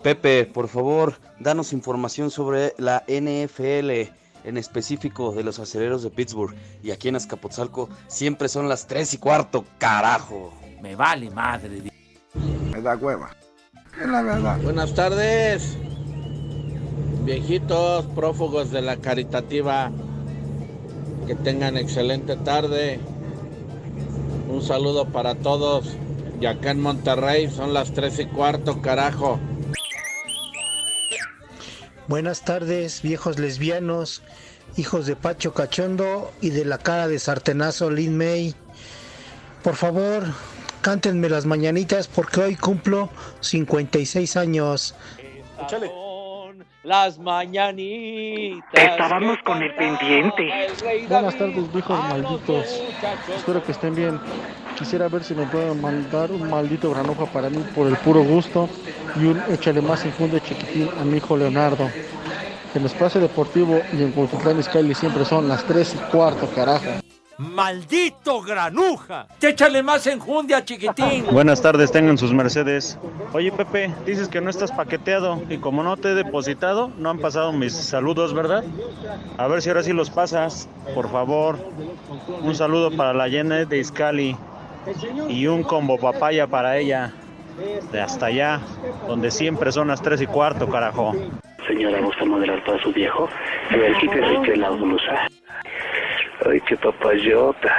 Pepe, 0.03 0.47
por 0.47 0.69
favor, 0.69 1.15
danos 1.39 1.75
información 1.75 2.31
sobre 2.31 2.75
la 2.79 3.05
NFL, 3.07 4.11
en 4.45 4.57
específico 4.57 5.33
de 5.33 5.45
los 5.45 5.59
aceleros 5.59 6.03
de 6.03 6.09
Pittsburgh. 6.09 6.55
Y 6.83 6.91
aquí 6.91 7.09
en 7.09 7.17
Azcapotzalco 7.17 7.91
siempre 8.07 8.49
son 8.49 8.67
las 8.67 8.87
3 8.87 9.15
y 9.15 9.19
cuarto, 9.19 9.67
carajo. 9.77 10.55
Me 10.81 10.97
vale 10.97 11.31
madre. 11.31 11.93
Me 12.73 12.81
da 12.81 12.97
hueva. 12.97 13.37
Es 14.01 14.09
la 14.09 14.23
verdad. 14.23 14.59
Buenas 14.63 14.95
tardes, 14.95 15.77
viejitos 17.25 18.07
prófugos 18.07 18.71
de 18.71 18.81
la 18.81 18.97
caritativa. 18.97 19.93
Que 21.27 21.35
tengan 21.35 21.77
excelente 21.77 22.37
tarde. 22.37 22.99
Un 24.49 24.63
saludo 24.63 25.05
para 25.05 25.35
todos. 25.35 25.95
Y 26.41 26.47
acá 26.47 26.71
en 26.71 26.81
Monterrey 26.81 27.51
son 27.51 27.75
las 27.75 27.93
3 27.93 28.21
y 28.21 28.27
cuarto, 28.27 28.81
carajo. 28.81 29.39
Buenas 32.11 32.43
tardes, 32.43 33.03
viejos 33.03 33.39
lesbianos, 33.39 34.25
hijos 34.77 35.07
de 35.07 35.15
Pacho 35.15 35.55
Cachondo 35.55 36.33
y 36.41 36.51
de 36.51 36.65
la 36.65 36.77
cara 36.79 37.07
de 37.07 37.21
sartenazo 37.21 37.89
Lin 37.89 38.19
May. 38.19 38.53
Por 39.63 39.77
favor, 39.77 40.25
cántenme 40.81 41.29
las 41.29 41.47
mañanitas 41.47 42.09
porque 42.09 42.41
hoy 42.41 42.57
cumplo 42.57 43.11
56 43.39 44.37
años. 44.37 44.97
Échale. 45.63 45.93
Las 46.83 47.17
mañanitas. 47.21 48.65
Estábamos 48.73 49.39
con 49.45 49.63
el 49.63 49.73
pendiente. 49.77 50.51
Buenas 51.09 51.39
tardes, 51.39 51.73
viejos 51.73 52.01
malditos. 52.09 52.83
Espero 53.37 53.63
que 53.63 53.71
estén 53.71 53.95
bien. 53.95 54.19
Quisiera 54.77 55.09
ver 55.09 55.23
si 55.23 55.35
me 55.35 55.47
pueden 55.47 55.81
mandar 55.81 56.31
un 56.31 56.49
maldito 56.49 56.91
granuja 56.91 57.27
para 57.27 57.51
mí 57.51 57.59
por 57.75 57.87
el 57.87 57.97
puro 57.97 58.23
gusto 58.23 58.69
y 59.17 59.27
un 59.27 59.43
échale 59.51 59.83
más 59.83 60.05
infunde 60.07 60.41
chiquitín 60.41 60.89
a 61.01 61.05
mi 61.05 61.19
hijo 61.19 61.37
Leonardo. 61.37 61.91
En 62.75 62.81
el 62.81 62.87
espacio 62.87 63.21
deportivo 63.21 63.83
y 63.93 64.03
en 64.03 64.13
Cultural 64.13 64.59
Iscali 64.59 64.95
siempre 64.95 65.25
son 65.25 65.49
las 65.49 65.65
3 65.65 65.95
y 65.95 65.99
cuarto, 66.11 66.49
carajo. 66.55 66.87
¡Maldito 67.37 68.43
granuja! 68.43 69.27
¡Échale 69.41 69.83
más 69.83 70.07
enjundia, 70.07 70.63
chiquitín! 70.63 71.25
Buenas 71.33 71.63
tardes, 71.63 71.91
tengan 71.91 72.19
sus 72.19 72.35
mercedes. 72.35 72.99
Oye, 73.33 73.51
Pepe, 73.51 73.95
dices 74.05 74.29
que 74.29 74.43
no 74.43 74.51
estás 74.51 74.71
paqueteado 74.71 75.43
y 75.49 75.57
como 75.57 75.83
no 75.83 75.97
te 75.97 76.11
he 76.11 76.15
depositado, 76.15 76.91
no 76.99 77.09
han 77.09 77.19
pasado 77.19 77.53
mis 77.53 77.73
saludos, 77.73 78.35
¿verdad? 78.35 78.63
A 79.39 79.47
ver 79.47 79.63
si 79.63 79.71
ahora 79.71 79.83
sí 79.83 79.95
los 79.95 80.11
pasas, 80.11 80.69
por 80.95 81.11
favor. 81.11 81.59
Un 82.43 82.55
saludo 82.55 82.95
para 82.95 83.15
la 83.15 83.31
Janet 83.31 83.71
de 83.71 83.79
Iscali 83.79 84.37
y 85.29 85.47
un 85.47 85.63
combo 85.63 85.99
papaya 85.99 86.47
para 86.47 86.79
ella. 86.79 87.13
De 87.93 88.01
hasta 88.01 88.27
allá, 88.27 88.61
donde 89.07 89.31
siempre 89.31 89.71
son 89.73 89.89
las 89.89 90.01
3 90.01 90.23
y 90.23 90.27
cuarto, 90.27 90.69
carajo. 90.69 91.13
Señora, 91.67 92.01
¿gusta 92.01 92.25
modelar 92.25 92.65
para 92.65 92.83
su 92.83 92.93
viejo? 92.93 93.29
A 93.71 93.77
ver, 93.77 93.95
quítese 93.97 94.57
la 94.57 94.71
blusa. 94.71 95.29
Ay, 96.47 96.61
qué 96.63 96.77
papayota. 96.77 97.71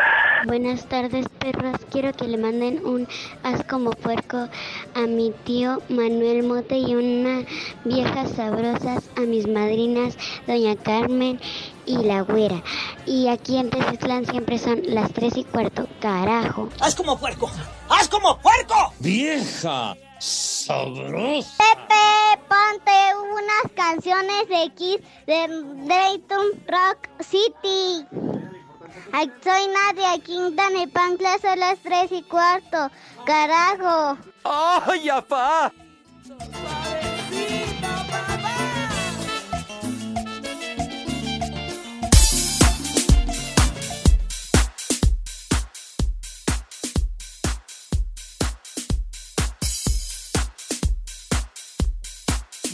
Buenas 0.46 0.88
tardes, 0.88 1.28
perros. 1.40 1.78
Quiero 1.92 2.14
que 2.14 2.28
le 2.28 2.38
manden 2.38 2.84
un 2.86 3.08
as 3.44 3.64
como 3.64 3.92
puerco 3.92 4.48
a 4.96 5.02
mi 5.08 5.32
tío 5.46 5.82
Manuel 5.90 6.44
Mote 6.44 6.78
y 6.78 6.96
unas 6.96 7.46
viejas 7.86 8.32
sabrosas 8.32 9.01
a 9.22 9.26
mis 9.26 9.48
madrinas, 9.48 10.18
Doña 10.48 10.76
Carmen 10.76 11.40
y 11.86 11.98
la 11.98 12.22
güera. 12.22 12.64
Y 13.06 13.28
aquí 13.28 13.58
en 13.58 13.70
Tecitlán 13.70 14.26
siempre 14.26 14.58
son 14.58 14.82
las 14.86 15.12
tres 15.14 15.38
y 15.38 15.44
cuarto. 15.44 15.88
Carajo. 16.00 16.70
¡Haz 16.80 16.96
como 16.96 17.18
puerco! 17.18 17.50
¡Haz 17.90 18.08
como 18.08 18.38
puerco! 18.40 18.94
¡Vieja! 19.00 19.96
¡Sabrosa! 20.20 21.52
Pepe, 21.58 22.44
ponte 22.48 22.92
unas 23.34 23.72
canciones 23.76 24.48
de 24.50 24.74
Kiss 24.76 25.00
de 25.26 25.48
Drayton 25.86 26.48
Rock 26.68 27.10
City. 27.20 28.06
Soy 29.44 29.68
Nadia 29.68 30.20
Quintana 30.24 30.84
y 30.84 30.88
Pancla 30.88 31.38
son 31.42 31.60
las 31.60 31.80
tres 31.80 32.12
y 32.12 32.22
cuarto. 32.22 32.90
Carajo. 33.26 34.18
¡Ay, 34.44 35.10
apá! 35.10 35.74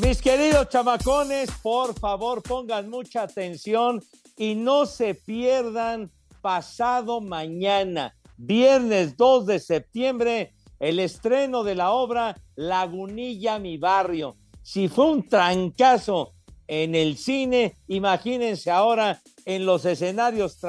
Mis 0.02 0.22
queridos 0.22 0.70
chamacones, 0.70 1.50
por 1.64 1.98
favor 1.98 2.44
pongan 2.44 2.88
mucha 2.88 3.24
atención 3.24 4.00
Y 4.38 4.54
no 4.54 4.86
se 4.86 5.16
pierdan 5.16 6.12
pasado 6.42 7.20
mañana, 7.20 8.16
viernes 8.38 9.18
2 9.18 9.46
de 9.48 9.60
septiembre, 9.60 10.54
el 10.80 11.00
estreno 11.00 11.64
de 11.64 11.74
la 11.74 11.92
obra 11.92 12.40
Lagunilla, 12.56 13.58
mi 13.58 13.78
barrio. 13.78 14.38
Si 14.62 14.88
fue 14.88 15.10
un 15.10 15.28
trancazo 15.28 16.34
en 16.68 16.94
el 16.94 17.18
cine, 17.18 17.76
imagínense 17.88 18.70
ahora 18.70 19.20
en 19.46 19.66
los 19.66 19.84
escenarios 19.86 20.60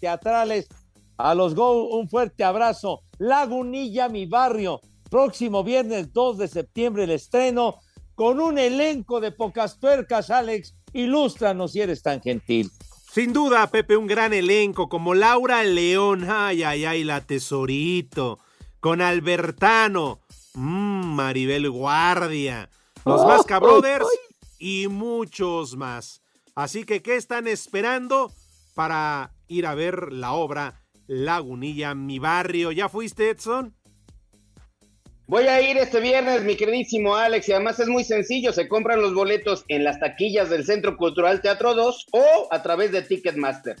teatrales. 0.00 0.66
A 1.18 1.34
los 1.34 1.54
Go, 1.54 1.88
un 1.96 2.08
fuerte 2.08 2.42
abrazo. 2.42 3.02
Lagunilla, 3.18 4.08
mi 4.08 4.24
barrio. 4.24 4.80
Próximo 5.10 5.62
viernes 5.62 6.12
2 6.12 6.38
de 6.38 6.48
septiembre 6.48 7.04
el 7.04 7.10
estreno 7.10 7.76
con 8.18 8.40
un 8.40 8.58
elenco 8.58 9.20
de 9.20 9.30
pocas 9.30 9.78
tuercas, 9.78 10.30
Alex. 10.30 10.74
Ilústranos 10.92 11.70
si 11.70 11.82
eres 11.82 12.02
tan 12.02 12.20
gentil. 12.20 12.68
Sin 13.12 13.32
duda, 13.32 13.70
Pepe, 13.70 13.96
un 13.96 14.08
gran 14.08 14.32
elenco 14.32 14.88
como 14.88 15.14
Laura 15.14 15.62
León, 15.62 16.26
ay, 16.28 16.64
ay, 16.64 16.84
ay, 16.84 17.04
la 17.04 17.20
tesorito, 17.20 18.40
con 18.80 19.02
Albertano, 19.02 20.18
mmm, 20.54 21.14
Maribel 21.14 21.70
Guardia, 21.70 22.68
los 23.04 23.24
Masca 23.24 23.60
Brothers 23.60 24.08
y 24.58 24.88
muchos 24.88 25.76
más. 25.76 26.20
Así 26.56 26.82
que, 26.82 27.02
¿qué 27.02 27.14
están 27.14 27.46
esperando 27.46 28.32
para 28.74 29.32
ir 29.46 29.64
a 29.64 29.76
ver 29.76 30.12
la 30.12 30.32
obra 30.32 30.82
Lagunilla, 31.06 31.94
mi 31.94 32.18
barrio? 32.18 32.72
¿Ya 32.72 32.88
fuiste, 32.88 33.30
Edson? 33.30 33.77
Voy 35.30 35.44
a 35.44 35.60
ir 35.60 35.76
este 35.76 36.00
viernes, 36.00 36.42
mi 36.42 36.56
queridísimo 36.56 37.14
Alex, 37.14 37.50
y 37.50 37.52
además 37.52 37.78
es 37.78 37.88
muy 37.88 38.02
sencillo, 38.02 38.50
se 38.50 38.66
compran 38.66 39.02
los 39.02 39.12
boletos 39.12 39.62
en 39.68 39.84
las 39.84 40.00
taquillas 40.00 40.48
del 40.48 40.64
Centro 40.64 40.96
Cultural 40.96 41.42
Teatro 41.42 41.74
2 41.74 42.06
o 42.12 42.48
a 42.50 42.62
través 42.62 42.92
de 42.92 43.02
Ticketmaster. 43.02 43.76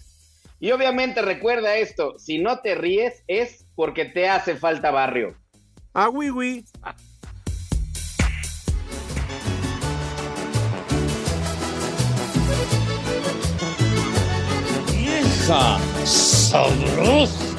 Y 0.60 0.72
obviamente 0.72 1.22
recuerda 1.22 1.76
esto, 1.76 2.18
si 2.18 2.38
no 2.38 2.60
te 2.60 2.74
ríes 2.74 3.24
es 3.28 3.64
porque 3.76 4.04
te 4.04 4.28
hace 4.28 4.56
falta 4.56 4.90
barrio. 4.90 5.38
Ah, 5.94 6.10
oui, 6.10 6.28
oui. 6.28 6.66
Vieja 14.92 15.78
sabrosa. 16.04 17.57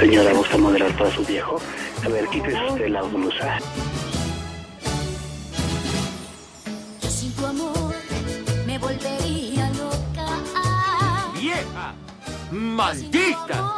Señora, 0.00 0.32
¿gusta 0.32 0.56
modelar 0.56 0.96
para 0.96 1.10
su 1.10 1.22
viejo? 1.26 1.60
A 2.02 2.08
ver, 2.08 2.26
quítese 2.28 2.56
usted 2.64 2.88
la 2.88 3.02
blusa. 3.02 3.58
Yo 7.02 7.10
sin 7.10 7.30
tu 7.34 7.44
amor 7.44 7.94
me 8.64 8.78
volvería 8.78 9.68
loca. 9.72 10.26
¡Vieja! 11.38 11.92
¡Maldita! 12.50 13.76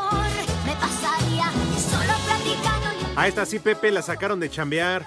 Me 0.64 0.76
pasaría 0.76 1.50
solo 1.90 2.14
platicando. 2.24 2.86
A 3.16 3.26
esta 3.26 3.44
sí, 3.44 3.58
Pepe, 3.58 3.90
la 3.90 4.02
sacaron 4.02 4.38
de 4.38 4.48
chambear. 4.48 5.04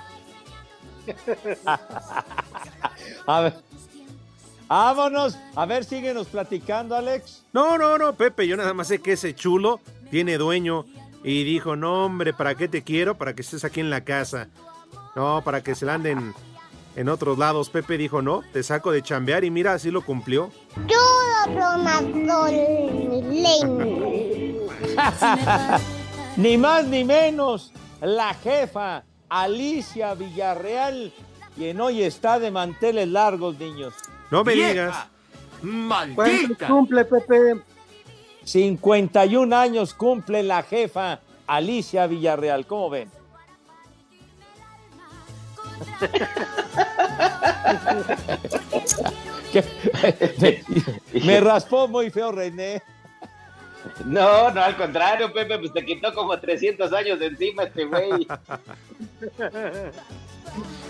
A 3.25 3.39
ver. 3.39 3.53
Vámonos. 4.67 5.37
A 5.55 5.65
ver, 5.65 5.85
síguenos 5.85 6.27
platicando, 6.27 6.93
Alex. 6.93 7.45
No, 7.53 7.77
no, 7.77 7.97
no, 7.97 8.13
Pepe, 8.15 8.45
yo 8.45 8.57
nada 8.57 8.73
más 8.73 8.89
sé 8.89 8.99
que 8.99 9.13
ese 9.13 9.33
chulo 9.33 9.79
tiene 10.11 10.37
dueño 10.37 10.85
y 11.27 11.43
dijo, 11.43 11.75
no 11.75 12.05
hombre, 12.05 12.33
¿para 12.33 12.53
qué 12.53 12.67
te 12.67 12.83
quiero? 12.83 13.17
Para 13.17 13.33
que 13.33 13.41
estés 13.41 13.63
aquí 13.63 13.79
en 13.79 13.89
la 13.89 14.01
casa. 14.01 14.47
No, 15.15 15.41
para 15.43 15.63
que 15.63 15.73
se 15.73 15.83
la 15.83 15.95
anden 15.95 16.35
en 16.95 17.09
otros 17.09 17.39
lados. 17.39 17.71
Pepe 17.71 17.97
dijo, 17.97 18.21
no, 18.21 18.43
te 18.53 18.61
saco 18.61 18.91
de 18.91 19.01
chambear 19.01 19.43
y 19.43 19.49
mira, 19.49 19.73
así 19.73 19.89
lo 19.89 20.05
cumplió. 20.05 20.51
ni 26.37 26.59
más 26.59 26.85
ni 26.85 27.03
menos, 27.03 27.73
la 28.01 28.35
jefa 28.35 29.03
Alicia 29.27 30.13
Villarreal, 30.13 31.11
quien 31.55 31.81
hoy 31.81 32.03
está 32.03 32.37
de 32.37 32.51
manteles 32.51 33.07
largos, 33.07 33.57
niños. 33.57 33.95
No 34.29 34.43
me 34.43 34.53
digas. 34.53 35.07
¡Maldita! 35.63 36.67
cumple, 36.67 37.03
Pepe? 37.03 37.63
51 38.45 39.55
años 39.55 39.93
cumple 39.93 40.43
la 40.43 40.63
jefa 40.63 41.19
Alicia 41.45 42.07
Villarreal. 42.07 42.65
¿Cómo 42.65 42.89
ven? 42.89 43.11
Me 51.13 51.39
raspó 51.41 51.87
muy 51.87 52.09
feo 52.09 52.31
René. 52.31 52.81
No, 54.05 54.49
no, 54.51 54.61
al 54.61 54.75
contrario, 54.75 55.31
Pepe, 55.31 55.59
pues 55.59 55.71
te 55.71 55.85
quitó 55.85 56.11
como 56.13 56.39
300 56.39 56.91
años 56.91 57.19
de 57.19 57.27
encima 57.27 57.63
este 57.63 57.85
güey. 57.85 58.27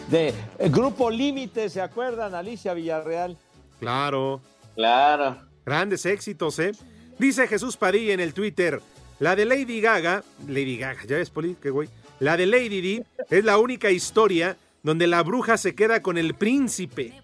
De 0.09 0.33
el 0.59 0.71
Grupo 0.71 1.09
Límite, 1.09 1.69
¿se 1.69 1.81
acuerdan? 1.81 2.35
Alicia 2.35 2.73
Villarreal. 2.73 3.37
Claro. 3.79 4.41
Claro. 4.75 5.37
Grandes 5.65 6.05
éxitos, 6.05 6.59
¿eh? 6.59 6.71
Dice 7.17 7.47
Jesús 7.47 7.77
Padilla 7.77 8.13
en 8.13 8.19
el 8.19 8.33
Twitter, 8.33 8.81
la 9.19 9.35
de 9.35 9.45
Lady 9.45 9.79
Gaga, 9.79 10.23
Lady 10.47 10.77
Gaga, 10.77 11.05
¿ya 11.05 11.17
ves, 11.17 11.29
Poli? 11.29 11.55
Qué 11.61 11.69
güey. 11.69 11.89
La 12.19 12.37
de 12.37 12.45
Lady 12.45 12.81
D 12.81 13.05
es 13.29 13.43
la 13.43 13.57
única 13.57 13.91
historia 13.91 14.57
donde 14.83 15.07
la 15.07 15.23
bruja 15.23 15.57
se 15.57 15.75
queda 15.75 16.01
con 16.01 16.17
el 16.17 16.35
príncipe. 16.35 17.21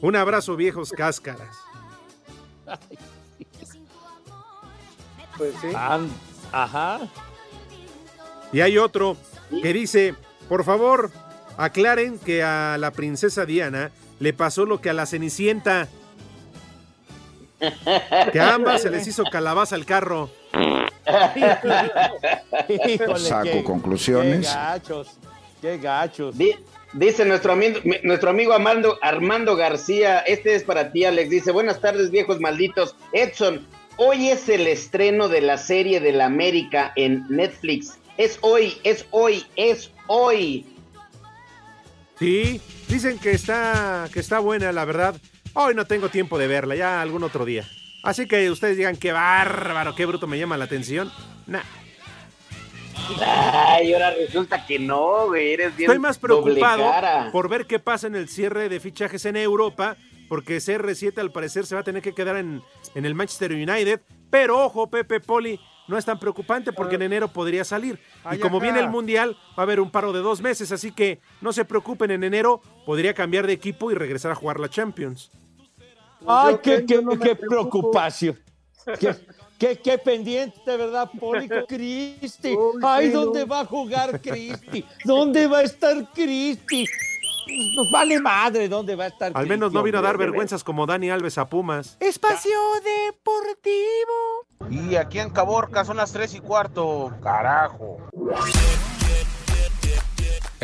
Un 0.00 0.16
abrazo, 0.16 0.56
viejos 0.56 0.90
cáscaras. 0.90 1.56
Pues 5.36 5.54
sí. 5.60 5.68
Ajá. 6.52 7.00
Y 8.52 8.60
hay 8.60 8.78
otro 8.78 9.16
que 9.62 9.72
dice, 9.72 10.14
por 10.48 10.64
favor, 10.64 11.10
aclaren 11.56 12.18
que 12.18 12.42
a 12.42 12.78
la 12.78 12.92
princesa 12.92 13.44
Diana 13.44 13.90
le 14.20 14.32
pasó 14.32 14.64
lo 14.64 14.80
que 14.80 14.90
a 14.90 14.94
la 14.94 15.06
Cenicienta. 15.06 15.88
Que 18.32 18.40
a 18.40 18.54
ambas 18.54 18.82
se 18.82 18.90
les 18.90 19.06
hizo 19.06 19.24
calabaza 19.24 19.76
el 19.76 19.84
carro. 19.86 20.30
Híjole, 22.68 23.18
Saco 23.20 23.42
qué- 23.44 23.64
conclusiones. 23.64 24.46
Qué 24.48 24.54
gachos, 24.54 25.08
qué 25.60 25.78
gachos. 25.78 26.36
Di- 26.36 26.56
dice 26.92 27.24
nuestro 27.24 27.52
amigo, 27.52 27.80
nuestro 28.02 28.30
amigo 28.30 28.52
Armando, 28.52 28.98
Armando 29.02 29.56
García, 29.56 30.18
este 30.20 30.54
es 30.54 30.64
para 30.64 30.92
ti, 30.92 31.04
Alex. 31.04 31.30
Dice, 31.30 31.50
buenas 31.52 31.80
tardes, 31.80 32.10
viejos 32.10 32.40
malditos. 32.40 32.96
Edson, 33.12 33.66
hoy 33.96 34.30
es 34.30 34.48
el 34.48 34.66
estreno 34.66 35.28
de 35.28 35.40
la 35.40 35.58
serie 35.58 36.00
de 36.00 36.12
la 36.12 36.26
América 36.26 36.92
en 36.96 37.24
Netflix. 37.28 37.98
Es 38.16 38.38
hoy, 38.42 38.78
es 38.84 39.06
hoy, 39.10 39.44
es 39.56 39.90
hoy. 40.06 40.66
Sí, 42.18 42.60
dicen 42.88 43.18
que 43.18 43.32
está, 43.32 44.08
que 44.12 44.20
está 44.20 44.38
buena, 44.38 44.70
la 44.70 44.84
verdad. 44.84 45.16
Hoy 45.54 45.74
no 45.74 45.86
tengo 45.86 46.08
tiempo 46.08 46.36
de 46.38 46.46
verla, 46.48 46.74
ya 46.74 47.00
algún 47.00 47.22
otro 47.22 47.44
día. 47.44 47.64
Así 48.02 48.26
que 48.26 48.50
ustedes 48.50 48.76
digan 48.76 48.96
qué 48.96 49.12
bárbaro, 49.12 49.94
qué 49.94 50.04
bruto 50.04 50.26
me 50.26 50.38
llama 50.38 50.56
la 50.56 50.64
atención. 50.64 51.10
Nah, 51.46 51.62
Ay, 53.20 53.92
ahora 53.92 54.12
resulta 54.12 54.66
que 54.66 54.78
no, 54.78 55.26
güey, 55.28 55.52
eres 55.52 55.76
bien 55.76 55.90
estoy 55.90 56.00
más 56.00 56.18
preocupado 56.18 56.90
por 57.32 57.48
ver 57.48 57.66
qué 57.66 57.78
pasa 57.78 58.06
en 58.06 58.14
el 58.14 58.28
cierre 58.28 58.68
de 58.68 58.80
fichajes 58.80 59.24
en 59.26 59.36
Europa, 59.36 59.96
porque 60.28 60.56
CR7 60.56 61.18
al 61.18 61.32
parecer 61.32 61.66
se 61.66 61.74
va 61.74 61.82
a 61.82 61.84
tener 61.84 62.02
que 62.02 62.14
quedar 62.14 62.36
en, 62.36 62.62
en 62.94 63.04
el 63.04 63.14
Manchester 63.14 63.52
United. 63.52 64.00
Pero 64.30 64.64
ojo, 64.64 64.88
Pepe 64.88 65.20
Poli, 65.20 65.60
no 65.86 65.98
es 65.98 66.04
tan 66.04 66.18
preocupante 66.18 66.72
porque 66.72 66.96
en 66.96 67.02
enero 67.02 67.28
podría 67.28 67.64
salir. 67.64 68.00
Y 68.32 68.38
como 68.38 68.58
viene 68.58 68.80
el 68.80 68.88
Mundial, 68.88 69.36
va 69.50 69.58
a 69.58 69.62
haber 69.62 69.80
un 69.80 69.90
paro 69.90 70.12
de 70.12 70.20
dos 70.20 70.40
meses, 70.40 70.72
así 70.72 70.92
que 70.92 71.20
no 71.40 71.52
se 71.52 71.64
preocupen, 71.64 72.10
en 72.10 72.24
enero 72.24 72.60
podría 72.86 73.14
cambiar 73.14 73.46
de 73.46 73.52
equipo 73.52 73.90
y 73.90 73.94
regresar 73.94 74.32
a 74.32 74.34
jugar 74.34 74.58
la 74.58 74.68
Champions. 74.68 75.30
Ay, 76.26 76.52
Yo 76.52 76.60
qué, 76.62 76.76
que 76.76 76.86
qué, 76.86 77.02
no 77.02 77.18
qué 77.18 77.36
preocupación. 77.36 78.38
Qué, 78.98 79.14
qué, 79.58 79.76
qué 79.78 79.98
pendiente, 79.98 80.76
¿verdad, 80.76 81.10
Pólico? 81.18 81.54
Cristi. 81.68 82.56
Ay, 82.82 83.10
¿dónde 83.10 83.44
va 83.44 83.60
a 83.60 83.64
jugar 83.64 84.20
Cristi? 84.20 84.84
¿Dónde 85.04 85.46
va 85.46 85.58
a 85.58 85.62
estar 85.62 86.12
Cristi? 86.12 86.86
Nos 87.76 87.90
vale 87.92 88.20
madre, 88.20 88.68
¿dónde 88.68 88.94
va 88.96 89.04
a 89.04 89.08
estar 89.08 89.32
Al 89.34 89.46
menos 89.46 89.68
Cristi, 89.68 89.76
no 89.76 89.82
vino 89.82 89.98
a 89.98 90.02
dar 90.02 90.16
vergüenzas 90.16 90.64
como 90.64 90.86
Dani 90.86 91.10
Alves 91.10 91.38
a 91.38 91.46
Pumas. 91.46 91.96
Espacio 92.00 92.58
Deportivo. 93.06 94.46
Y 94.70 94.96
aquí 94.96 95.18
en 95.18 95.30
Caborca 95.30 95.84
son 95.84 95.98
las 95.98 96.12
3 96.12 96.34
y 96.34 96.40
cuarto. 96.40 97.12
Carajo. 97.22 97.98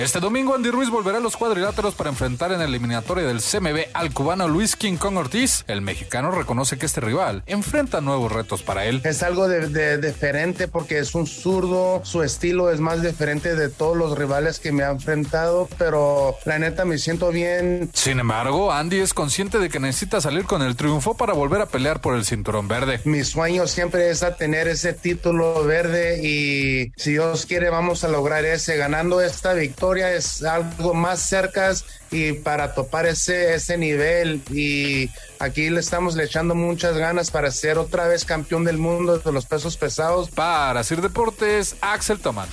Este 0.01 0.19
domingo 0.19 0.55
Andy 0.55 0.71
Ruiz 0.71 0.89
volverá 0.89 1.19
a 1.19 1.21
los 1.21 1.37
cuadriláteros 1.37 1.95
para 1.95 2.09
enfrentar 2.09 2.51
en 2.53 2.59
la 2.61 2.65
eliminatoria 2.65 3.25
del 3.27 3.43
CMB 3.43 3.91
al 3.93 4.15
cubano 4.15 4.49
Luis 4.49 4.75
King 4.75 4.97
Kong 4.97 5.19
Ortiz. 5.19 5.63
El 5.69 5.83
mexicano 5.83 6.31
reconoce 6.31 6.79
que 6.79 6.87
este 6.87 7.03
rival 7.03 7.43
enfrenta 7.47 8.01
nuevos 8.01 8.33
retos 8.33 8.63
para 8.63 8.87
él. 8.87 9.03
Es 9.05 9.23
algo 9.23 9.47
de, 9.47 9.69
de- 9.69 9.99
diferente 9.99 10.69
porque 10.69 10.99
es 11.01 11.15
un 11.15 11.27
zurdo, 11.27 12.01
su 12.03 12.23
estilo 12.23 12.71
es 12.71 12.81
más 12.81 13.03
diferente 13.03 13.55
de 13.55 13.69
todos 13.69 13.95
los 13.95 14.17
rivales 14.17 14.59
que 14.59 14.73
me 14.73 14.85
ha 14.85 14.91
enfrentado, 14.91 15.69
pero 15.77 16.35
la 16.47 16.59
neta 16.59 16.87
me 16.87 16.97
siento 16.97 17.29
bien. 17.31 17.91
Sin 17.93 18.21
embargo, 18.21 18.73
Andy 18.73 19.01
es 19.01 19.13
consciente 19.13 19.59
de 19.59 19.69
que 19.69 19.81
necesita 19.81 20.23
salir 20.23 20.45
con 20.47 20.63
el 20.63 20.77
triunfo 20.77 21.15
para 21.15 21.35
volver 21.35 21.61
a 21.61 21.67
pelear 21.67 22.01
por 22.01 22.15
el 22.15 22.25
cinturón 22.25 22.69
verde. 22.69 23.03
Mi 23.05 23.23
sueño 23.23 23.67
siempre 23.67 24.09
es 24.09 24.23
a 24.23 24.35
tener 24.35 24.67
ese 24.67 24.95
título 24.95 25.63
verde 25.65 26.27
y 26.27 26.91
si 26.97 27.11
Dios 27.13 27.45
quiere 27.45 27.69
vamos 27.69 28.03
a 28.03 28.09
lograr 28.09 28.47
ese. 28.47 28.79
Ganando 28.79 29.21
esta 29.21 29.53
victoria 29.53 29.90
es 29.99 30.43
algo 30.43 30.95
más 30.95 31.21
cerca 31.21 31.73
y 32.11 32.33
para 32.33 32.75
topar 32.75 33.07
ese, 33.07 33.55
ese 33.55 33.77
nivel 33.77 34.43
y 34.51 35.11
aquí 35.39 35.71
le 35.71 35.81
estamos 35.81 36.17
le 36.17 36.25
echando 36.25 36.55
muchas 36.55 36.97
ganas 36.97 37.31
para 37.31 37.51
ser 37.51 37.79
otra 37.79 38.07
vez 38.07 38.25
campeón 38.25 38.65
del 38.65 38.79
mundo 38.79 39.19
de 39.19 39.33
los 39.33 39.47
pesos 39.47 39.77
pesados. 39.77 40.31
Para 40.31 40.83
Sir 40.85 41.01
Deportes, 41.01 41.77
Axel 41.81 42.21
Toman. 42.21 42.49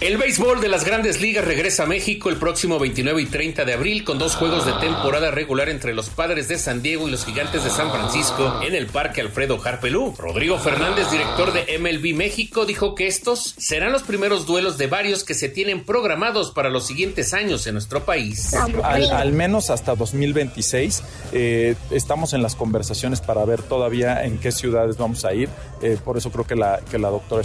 El 0.00 0.18
béisbol 0.18 0.60
de 0.60 0.68
las 0.68 0.84
grandes 0.84 1.20
ligas 1.20 1.44
regresa 1.44 1.84
a 1.84 1.86
México 1.86 2.28
el 2.28 2.36
próximo 2.36 2.80
29 2.80 3.22
y 3.22 3.26
30 3.26 3.64
de 3.64 3.72
abril 3.74 4.02
con 4.02 4.18
dos 4.18 4.34
juegos 4.34 4.66
de 4.66 4.72
temporada 4.72 5.30
regular 5.30 5.68
entre 5.68 5.94
los 5.94 6.10
padres 6.10 6.48
de 6.48 6.58
San 6.58 6.82
Diego 6.82 7.06
y 7.06 7.12
los 7.12 7.24
gigantes 7.24 7.62
de 7.62 7.70
San 7.70 7.90
Francisco 7.92 8.60
en 8.66 8.74
el 8.74 8.86
Parque 8.86 9.20
Alfredo 9.20 9.58
Harpelú. 9.64 10.12
Rodrigo 10.18 10.58
Fernández, 10.58 11.10
director 11.12 11.52
de 11.52 11.78
MLB 11.78 12.14
México, 12.14 12.66
dijo 12.66 12.96
que 12.96 13.06
estos 13.06 13.54
serán 13.56 13.92
los 13.92 14.02
primeros 14.02 14.46
duelos 14.46 14.78
de 14.78 14.88
varios 14.88 15.22
que 15.22 15.32
se 15.32 15.48
tienen 15.48 15.84
programados 15.84 16.50
para 16.50 16.70
los 16.70 16.86
siguientes 16.86 17.32
años 17.32 17.66
en 17.68 17.74
nuestro 17.74 18.04
país. 18.04 18.52
Al, 18.82 19.32
menos 19.32 19.70
hasta 19.70 19.94
2026 19.94 21.02
eh, 21.32 21.76
estamos 21.92 22.34
en 22.34 22.42
las 22.42 22.56
conversaciones 22.56 23.20
para 23.20 23.44
ver 23.44 23.62
todavía 23.62 24.24
en 24.24 24.38
qué 24.38 24.50
ciudades 24.50 24.98
vamos 24.98 25.24
a 25.24 25.32
ir. 25.32 25.48
Eh, 25.82 25.96
por 26.04 26.18
eso 26.18 26.30
creo 26.30 26.46
que 26.46 26.56
la, 26.56 26.80
que 26.90 26.98
la 26.98 27.10
doctora 27.10 27.44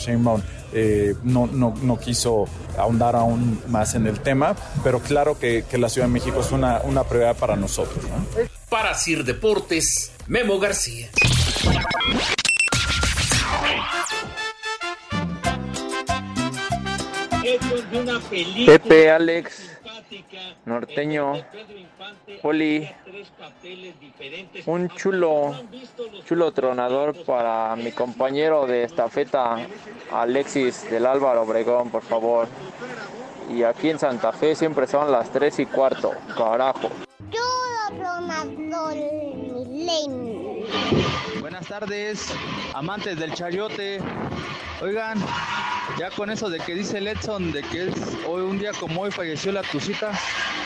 eh, 0.74 1.16
no, 1.24 1.48
no, 1.48 1.74
no 1.82 2.00
quiso 2.00 2.46
ahondar 2.78 3.16
aún 3.16 3.62
más 3.68 3.96
en 3.96 4.08
el 4.08 4.20
tema, 4.20 4.56
pero 4.84 5.00
claro 5.00 5.38
que, 5.40 5.66
que 5.70 5.78
la 5.78 5.90
Ciudad 5.90 6.08
de 6.08 6.14
México 6.14 6.40
es 6.42 6.52
una, 6.52 6.82
una 6.84 7.04
prioridad 7.04 7.36
para 7.36 7.56
nosotros. 7.56 8.04
¿no? 8.04 8.26
Para 8.70 8.94
Sir 8.94 9.24
Deportes, 9.24 10.12
Memo 10.28 10.60
García. 10.60 11.10
Pepe, 18.66 19.10
Alex, 19.10 19.79
Norteño, 20.66 21.34
Poli, 22.42 22.90
un 24.66 24.90
chulo, 24.90 25.54
chulo 26.26 26.52
tronador 26.52 27.16
para 27.26 27.76
mi 27.76 27.92
compañero 27.92 28.66
de 28.66 28.84
estafeta, 28.84 29.58
Alexis 30.12 30.90
del 30.90 31.06
Álvaro 31.06 31.44
Obregón, 31.44 31.90
por 31.90 32.02
favor. 32.02 32.48
Y 33.50 33.64
aquí 33.64 33.90
en 33.90 34.00
Santa 34.00 34.32
Fe 34.32 34.56
siempre 34.56 34.88
son 34.88 35.12
las 35.12 35.32
3 35.32 35.60
y 35.60 35.66
cuarto, 35.66 36.14
carajo. 36.38 36.90
Buenas 41.40 41.68
tardes, 41.68 42.34
amantes 42.74 43.18
del 43.18 43.34
chayote. 43.34 44.00
Oigan, 44.82 45.20
ya 45.98 46.10
con 46.12 46.30
eso 46.30 46.50
de 46.50 46.60
que 46.60 46.74
dice 46.74 47.00
el 47.00 47.08
Edson 47.08 47.52
de 47.52 47.62
que 47.64 47.90
es 47.90 47.96
hoy 48.28 48.42
un 48.44 48.60
día 48.60 48.72
como 48.80 49.02
hoy 49.02 49.12
falleció 49.12 49.52
la 49.52 49.62
Tucita. 49.64 50.12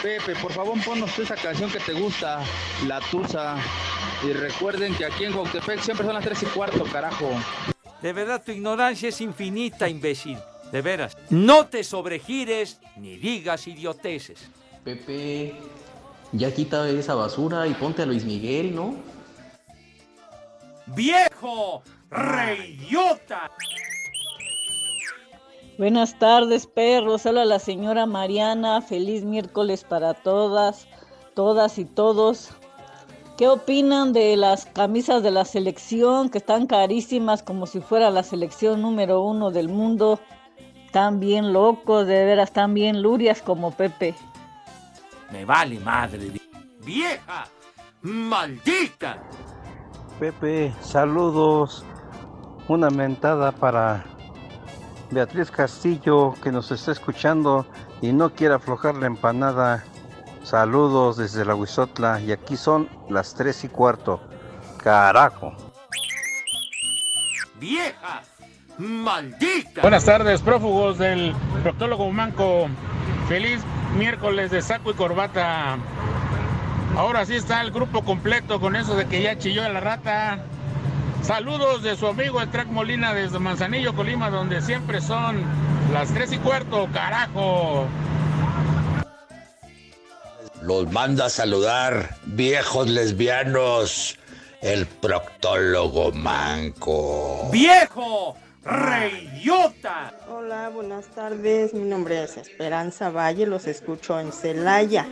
Pepe, 0.02 0.36
por 0.36 0.52
favor 0.52 0.78
ponnos 0.84 1.18
esa 1.18 1.36
canción 1.36 1.72
que 1.72 1.80
te 1.80 1.94
gusta, 1.94 2.44
La 2.88 3.00
Tusa. 3.00 3.56
Y 4.24 4.34
recuerden 4.34 4.94
que 4.96 5.06
aquí 5.06 5.26
en 5.26 5.34
Cuautepec 5.34 5.82
siempre 5.82 6.06
son 6.06 6.16
las 6.16 6.24
3 6.24 6.44
y 6.44 6.46
cuarto, 6.48 6.84
carajo. 6.84 7.30
De 8.02 8.14
verdad, 8.14 8.44
tu 8.46 8.52
ignorancia 8.52 9.10
es 9.10 9.22
infinita, 9.22 9.88
imbécil. 9.88 10.38
De 10.72 10.82
veras. 10.82 11.18
No 11.30 11.68
te 11.68 11.84
sobregires 11.84 12.80
ni 12.98 13.18
digas 13.18 13.68
idioteces. 13.68 14.50
Pepe, 14.84 15.56
ya 16.32 16.54
quita 16.54 16.90
esa 16.90 17.16
basura 17.16 17.66
y 17.68 17.74
ponte 17.74 18.02
a 18.02 18.06
Luis 18.06 18.26
Miguel, 18.26 18.76
¿no? 18.76 18.96
¡Viejo! 20.88 21.82
¡Reyota! 22.10 23.50
Buenas 25.78 26.18
tardes, 26.20 26.68
perros. 26.68 27.26
Hola 27.26 27.46
la 27.46 27.60
señora 27.60 28.06
Mariana. 28.06 28.82
Feliz 28.82 29.24
miércoles 29.24 29.84
para 29.84 30.14
todas, 30.14 30.88
todas 31.34 31.80
y 31.80 31.86
todos. 31.86 32.52
¿Qué 33.38 33.48
opinan 33.48 34.14
de 34.14 34.38
las 34.38 34.66
camisas 34.66 35.24
de 35.24 35.32
la 35.32 35.46
selección 35.46 36.30
que 36.30 36.38
están 36.38 36.68
carísimas 36.68 37.42
como 37.42 37.66
si 37.66 37.80
fuera 37.80 38.12
la 38.12 38.22
selección 38.22 38.82
número 38.82 39.22
uno 39.22 39.50
del 39.50 39.70
mundo? 39.70 40.20
Están 40.86 41.20
bien 41.20 41.54
locos, 41.54 42.06
de 42.06 42.24
veras, 42.26 42.50
están 42.50 42.76
bien 42.76 43.02
lurias 43.02 43.42
como 43.42 43.72
Pepe. 43.72 44.14
Me 45.32 45.46
vale 45.46 45.80
madre. 45.80 46.34
¡Vieja! 46.86 47.48
¡Maldita! 48.04 49.24
Pepe, 50.24 50.74
saludos. 50.80 51.84
Una 52.70 52.90
mentada 52.90 53.52
para 53.52 54.06
Beatriz 55.12 55.52
Castillo 55.52 56.34
que 56.42 56.50
nos 56.50 56.72
está 56.72 56.94
escuchando 56.94 57.66
y 58.02 58.14
no 58.14 58.30
quiere 58.30 58.54
aflojar 58.54 58.96
la 58.96 59.08
empanada. 59.08 59.84
Saludos 60.42 61.18
desde 61.18 61.44
la 61.44 61.56
Huizotla 61.56 62.22
y 62.22 62.32
aquí 62.32 62.56
son 62.56 62.88
las 63.10 63.34
3 63.36 63.66
y 63.66 63.68
cuarto. 63.68 64.22
Carajo. 64.82 65.52
¡Vieja! 67.56 68.24
¡Maldita! 68.78 69.82
Buenas 69.82 70.06
tardes, 70.06 70.42
prófugos 70.42 71.00
del 71.00 71.36
proctólogo 71.64 72.10
manco. 72.12 72.68
Feliz 73.28 73.60
miércoles 73.98 74.52
de 74.52 74.62
saco 74.62 74.92
y 74.92 74.94
corbata. 74.94 75.78
Ahora 76.96 77.26
sí 77.26 77.36
está 77.36 77.62
el 77.62 77.72
grupo 77.72 78.04
completo 78.04 78.60
con 78.60 78.76
eso 78.76 78.96
de 78.96 79.08
que 79.08 79.24
ya 79.24 79.38
chilló 79.38 79.68
la 79.68 79.80
rata. 79.80 80.40
Saludos 81.24 81.82
de 81.82 81.96
su 81.96 82.06
amigo 82.06 82.40
el 82.42 82.50
Track 82.52 82.68
Molina 82.68 83.14
desde 83.14 83.40
Manzanillo, 83.40 83.96
Colima, 83.96 84.30
donde 84.30 84.62
siempre 84.62 85.02
son 85.02 85.42
las 85.92 86.14
tres 86.14 86.32
y 86.34 86.38
cuarto, 86.38 86.88
carajo. 86.94 87.88
Los 90.62 90.92
manda 90.92 91.26
a 91.26 91.30
saludar, 91.30 92.16
viejos 92.26 92.88
lesbianos, 92.88 94.20
el 94.62 94.86
proctólogo 94.86 96.12
manco. 96.12 97.50
¡Viejo! 97.52 98.38
¡Reyota! 98.66 100.14
Hola, 100.30 100.70
buenas 100.70 101.08
tardes. 101.08 101.74
Mi 101.74 101.84
nombre 101.84 102.24
es 102.24 102.38
Esperanza 102.38 103.10
Valle, 103.10 103.46
los 103.46 103.68
escucho 103.68 104.18
en 104.20 104.32
Celaya. 104.32 105.06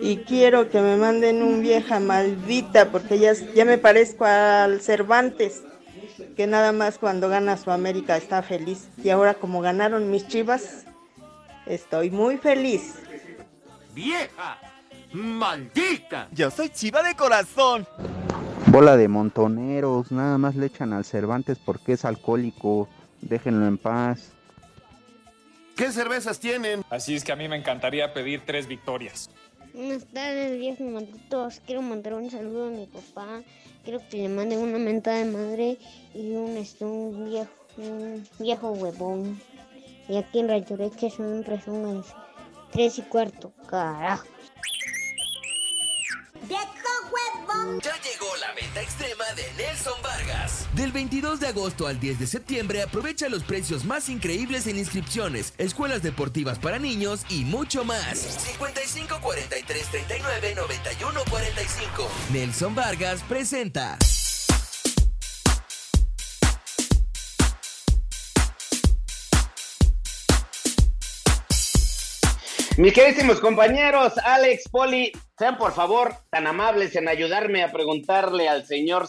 Y 0.00 0.18
quiero 0.18 0.70
que 0.70 0.80
me 0.80 0.96
manden 0.96 1.42
un 1.42 1.62
vieja 1.62 2.00
maldita, 2.00 2.90
porque 2.90 3.20
ya, 3.20 3.32
ya 3.54 3.64
me 3.64 3.78
parezco 3.78 4.24
al 4.24 4.80
Cervantes, 4.80 5.62
que 6.36 6.48
nada 6.48 6.72
más 6.72 6.98
cuando 6.98 7.28
gana 7.28 7.56
su 7.56 7.70
América 7.70 8.16
está 8.16 8.42
feliz. 8.42 8.88
Y 9.02 9.10
ahora, 9.10 9.34
como 9.34 9.60
ganaron 9.60 10.10
mis 10.10 10.26
chivas, 10.26 10.84
estoy 11.66 12.10
muy 12.10 12.38
feliz. 12.38 12.94
¡Vieja! 13.94 14.58
¡Maldita! 15.12 16.26
Yo 16.32 16.50
soy 16.50 16.70
chiva 16.70 17.04
de 17.04 17.14
corazón. 17.14 17.86
Bola 18.66 18.96
de 18.96 19.06
montoneros, 19.06 20.10
nada 20.10 20.38
más 20.38 20.56
le 20.56 20.66
echan 20.66 20.92
al 20.92 21.04
Cervantes 21.04 21.56
porque 21.64 21.92
es 21.92 22.04
alcohólico. 22.04 22.88
Déjenlo 23.20 23.66
en 23.66 23.78
paz. 23.78 24.32
¿Qué 25.76 25.92
cervezas 25.92 26.40
tienen? 26.40 26.82
Así 26.88 27.14
es 27.14 27.24
que 27.24 27.32
a 27.32 27.36
mí 27.36 27.48
me 27.48 27.56
encantaría 27.56 28.12
pedir 28.14 28.42
tres 28.46 28.66
victorias. 28.66 29.28
Buenas 29.74 30.06
tardes, 30.06 30.58
viejos 30.58 30.86
malditos. 30.88 31.60
Quiero 31.66 31.82
mandar 31.82 32.14
un 32.14 32.30
saludo 32.30 32.68
a 32.68 32.70
mi 32.70 32.86
papá. 32.86 33.42
Quiero 33.84 34.00
que 34.08 34.16
le 34.16 34.28
manden 34.30 34.60
una 34.60 34.78
mentada 34.78 35.18
de 35.18 35.26
madre 35.26 35.78
y 36.14 36.34
un, 36.34 36.56
este, 36.56 36.84
un 36.86 37.26
viejo, 37.26 37.50
un 37.76 38.26
viejo 38.38 38.70
huevón. 38.72 39.38
Y 40.08 40.16
aquí 40.16 40.38
en 40.38 40.48
Rayo 40.48 40.76
Leche 40.78 41.10
siempre 41.10 41.60
son 41.60 42.02
tres 42.72 42.98
y 42.98 43.02
cuarto. 43.02 43.52
Carajo. 43.68 44.26
Ya 47.82 47.94
llegó 48.02 48.36
la 48.40 48.52
venta 48.54 48.80
extrema 48.80 49.24
de 49.34 49.42
Nelson 49.56 50.00
Vargas. 50.02 50.66
Del 50.74 50.92
22 50.92 51.40
de 51.40 51.48
agosto 51.48 51.86
al 51.86 51.98
10 52.00 52.18
de 52.18 52.26
septiembre 52.26 52.82
aprovecha 52.82 53.28
los 53.28 53.42
precios 53.42 53.84
más 53.84 54.08
increíbles 54.08 54.66
en 54.66 54.78
inscripciones, 54.78 55.52
escuelas 55.58 56.02
deportivas 56.02 56.58
para 56.58 56.78
niños 56.78 57.24
y 57.28 57.44
mucho 57.44 57.84
más. 57.84 58.18
55 58.18 59.20
43 59.20 59.86
39 59.88 60.54
91 60.54 61.20
45. 61.30 62.10
Nelson 62.32 62.74
Vargas 62.74 63.22
presenta. 63.28 63.98
Mis 72.76 72.92
queridísimos 72.92 73.40
compañeros, 73.40 74.12
Alex, 74.18 74.68
Poli, 74.68 75.10
sean 75.38 75.58
por 75.58 75.72
favor 75.72 76.14
tan 76.30 76.46
amables 76.46 76.96
en 76.96 77.08
ayudarme 77.08 77.62
a 77.62 77.70
preguntarle 77.70 78.48
al 78.48 78.66
señor 78.66 79.08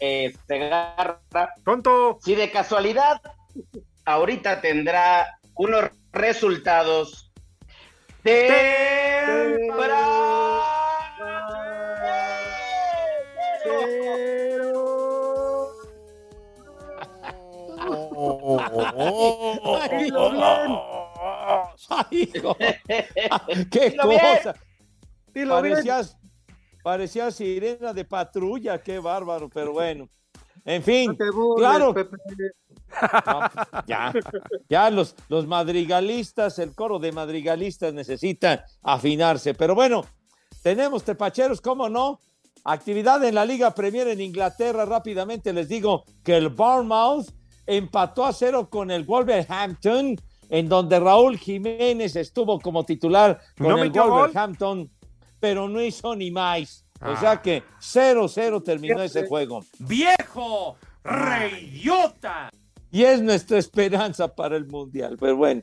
eh, 0.00 0.32
Segarra. 0.46 1.20
¡Tonto! 1.64 2.18
Si 2.22 2.34
de 2.34 2.50
casualidad 2.50 3.20
ahorita 4.04 4.60
tendrá 4.60 5.38
unos 5.54 5.90
resultados 6.12 7.32
¡Qué 23.70 23.96
cosa! 23.96 24.54
Parecías, 25.34 26.16
parecías 26.82 27.34
sirena 27.34 27.92
de 27.92 28.04
patrulla, 28.04 28.82
qué 28.82 28.98
bárbaro, 28.98 29.48
pero 29.48 29.72
bueno. 29.72 30.08
En 30.64 30.82
fin, 30.82 31.16
claro. 31.56 31.94
ya, 33.86 34.12
ya 34.68 34.90
los, 34.90 35.14
los 35.28 35.46
madrigalistas, 35.46 36.58
el 36.58 36.74
coro 36.74 36.98
de 36.98 37.12
madrigalistas 37.12 37.92
necesita 37.92 38.64
afinarse. 38.82 39.52
Pero 39.52 39.74
bueno, 39.74 40.04
tenemos 40.62 41.04
tepacheros, 41.04 41.60
¿cómo 41.60 41.88
no? 41.88 42.20
Actividad 42.64 43.22
en 43.24 43.34
la 43.34 43.44
Liga 43.44 43.74
Premier 43.74 44.08
en 44.08 44.22
Inglaterra. 44.22 44.86
Rápidamente 44.86 45.52
les 45.52 45.68
digo 45.68 46.04
que 46.22 46.36
el 46.36 46.48
Bournemouth 46.48 47.26
empató 47.66 48.24
a 48.24 48.32
cero 48.32 48.70
con 48.70 48.90
el 48.90 49.04
Wolverhampton, 49.04 50.16
en 50.48 50.68
donde 50.68 51.00
Raúl 51.00 51.36
Jiménez 51.36 52.16
estuvo 52.16 52.58
como 52.60 52.84
titular 52.84 53.38
con 53.58 53.78
el 53.78 53.90
Wolverhampton, 53.90 54.90
pero 55.44 55.68
no 55.68 55.82
hizo 55.82 56.16
ni 56.16 56.30
más. 56.30 56.86
O 57.02 57.14
sea 57.18 57.32
ah. 57.32 57.42
que 57.42 57.62
0-0 57.78 58.64
terminó 58.64 59.02
ese 59.02 59.26
juego. 59.26 59.62
¡Viejo! 59.78 60.78
¡Reyota! 61.02 62.48
Y 62.90 63.04
es 63.04 63.20
nuestra 63.20 63.58
esperanza 63.58 64.34
para 64.34 64.56
el 64.56 64.66
Mundial. 64.66 65.18
Pero 65.20 65.36
bueno, 65.36 65.60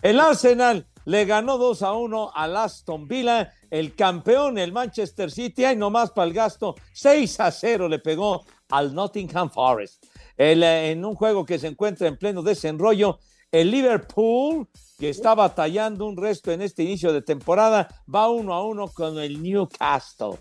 el 0.00 0.18
Arsenal 0.18 0.86
le 1.04 1.26
ganó 1.26 1.58
2 1.58 1.82
a 1.82 1.92
1 1.92 2.32
al 2.34 2.56
Aston 2.56 3.06
Villa, 3.06 3.52
el 3.70 3.94
campeón, 3.94 4.56
el 4.56 4.72
Manchester 4.72 5.30
City, 5.30 5.66
hay 5.66 5.76
nomás 5.76 6.10
para 6.10 6.28
el 6.28 6.32
gasto, 6.32 6.76
6 6.94 7.40
a 7.40 7.50
0 7.50 7.86
le 7.86 7.98
pegó 7.98 8.46
al 8.70 8.94
Nottingham 8.94 9.50
Forest. 9.50 10.06
Eh, 10.38 10.90
en 10.90 11.04
un 11.04 11.14
juego 11.14 11.44
que 11.44 11.58
se 11.58 11.66
encuentra 11.66 12.08
en 12.08 12.16
pleno 12.16 12.40
desenrollo, 12.40 13.18
el 13.52 13.70
Liverpool, 13.70 14.66
que 14.98 15.10
está 15.10 15.34
batallando 15.34 16.06
un 16.06 16.16
resto 16.16 16.50
en 16.50 16.60
este 16.60 16.82
inicio 16.82 17.12
de 17.12 17.22
temporada, 17.22 17.88
va 18.12 18.28
uno 18.28 18.52
a 18.52 18.64
uno 18.64 18.88
con 18.88 19.18
el 19.18 19.40
Newcastle. 19.40 20.38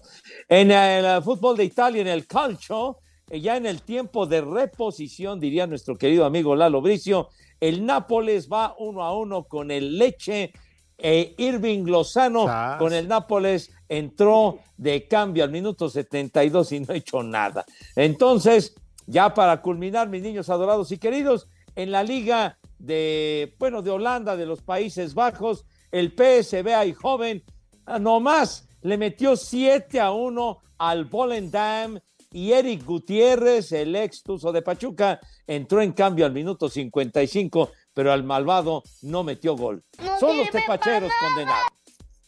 En 0.50 0.72
el, 0.72 1.06
eh, 1.06 1.22
fútbol 1.24 1.56
de 1.56 1.65
Italia, 1.65 2.02
en 2.02 2.08
el 2.08 2.26
calcio, 2.26 2.98
eh, 3.30 3.39
ya 3.39 3.56
en 3.56 3.67
el 3.67 3.84
tiempo 3.84 4.26
de 4.26 4.41
reposición, 4.41 5.39
diría 5.39 5.67
nuestro 5.67 5.96
querido 5.96 6.26
amigo 6.26 6.56
Lalo 6.56 6.82
Bricio, 6.82 7.30
el 7.60 7.86
Nápoles 7.86 8.50
va 8.52 8.76
uno 8.80 9.04
a 9.04 9.15
uno 9.15 9.43
con 9.43 9.70
el 9.70 9.98
Leche. 9.98 10.52
E 11.00 11.36
Irving 11.38 11.86
Lozano 11.86 12.48
con 12.80 12.91
el 12.91 13.08
Nápoles 13.08 13.70
entró 13.88 14.58
de 14.78 15.08
cambio 15.08 15.43
al 15.43 15.52
minuto 15.52 15.89
72 15.89 16.72
y 16.72 16.80
no 16.80 16.91
ha 16.91 16.96
hecho 16.98 17.22
nada. 17.22 17.63
Entonces, 17.96 18.74
ya 19.06 19.32
para 19.32 19.62
culminar, 19.62 20.10
mis 20.10 20.24
niños 20.24 20.50
adorados 20.50 20.91
y 20.91 20.98
queridos, 20.98 21.48
en 21.76 21.91
la 21.91 22.02
liga 22.02 22.58
de, 22.80 23.56
bueno, 23.60 23.82
de 23.82 23.92
Holanda, 23.92 24.36
de 24.36 24.46
los 24.46 24.62
Países 24.62 25.13
Bajos, 25.13 25.66
el 25.92 26.13
PSV 26.13 26.74
ahí 26.76 26.94
joven, 26.94 27.44
ah, 27.86 28.00
nomás 28.00 28.68
le 28.82 28.98
metió 28.98 29.36
7 29.36 30.00
a 30.00 30.12
1 30.12 30.62
al 30.78 31.06
Volendam 31.06 32.00
y 32.32 32.52
Eric 32.52 32.84
Gutiérrez, 32.84 33.72
el 33.72 33.96
ex 33.96 34.22
Tuzo 34.22 34.52
de 34.52 34.62
Pachuca, 34.62 35.20
entró 35.46 35.82
en 35.82 35.94
cambio 35.94 36.26
al 36.26 36.34
minuto 36.34 36.70
55, 36.70 37.72
pero 37.94 38.12
al 38.12 38.24
malvado 38.24 38.84
no 39.02 39.24
metió 39.24 39.56
gol. 39.56 39.84
Son 40.20 40.38
los 40.38 40.50
tepacheros 40.52 41.12
condenados. 41.20 41.68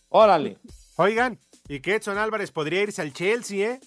Órale. 0.09 0.57
Oigan, 0.95 1.39
y 1.67 1.79
que 1.81 1.95
Edson 1.95 2.17
Álvarez 2.17 2.51
podría 2.51 2.81
irse 2.81 3.01
al 3.01 3.13
Chelsea, 3.13 3.73
¿eh? 3.73 3.79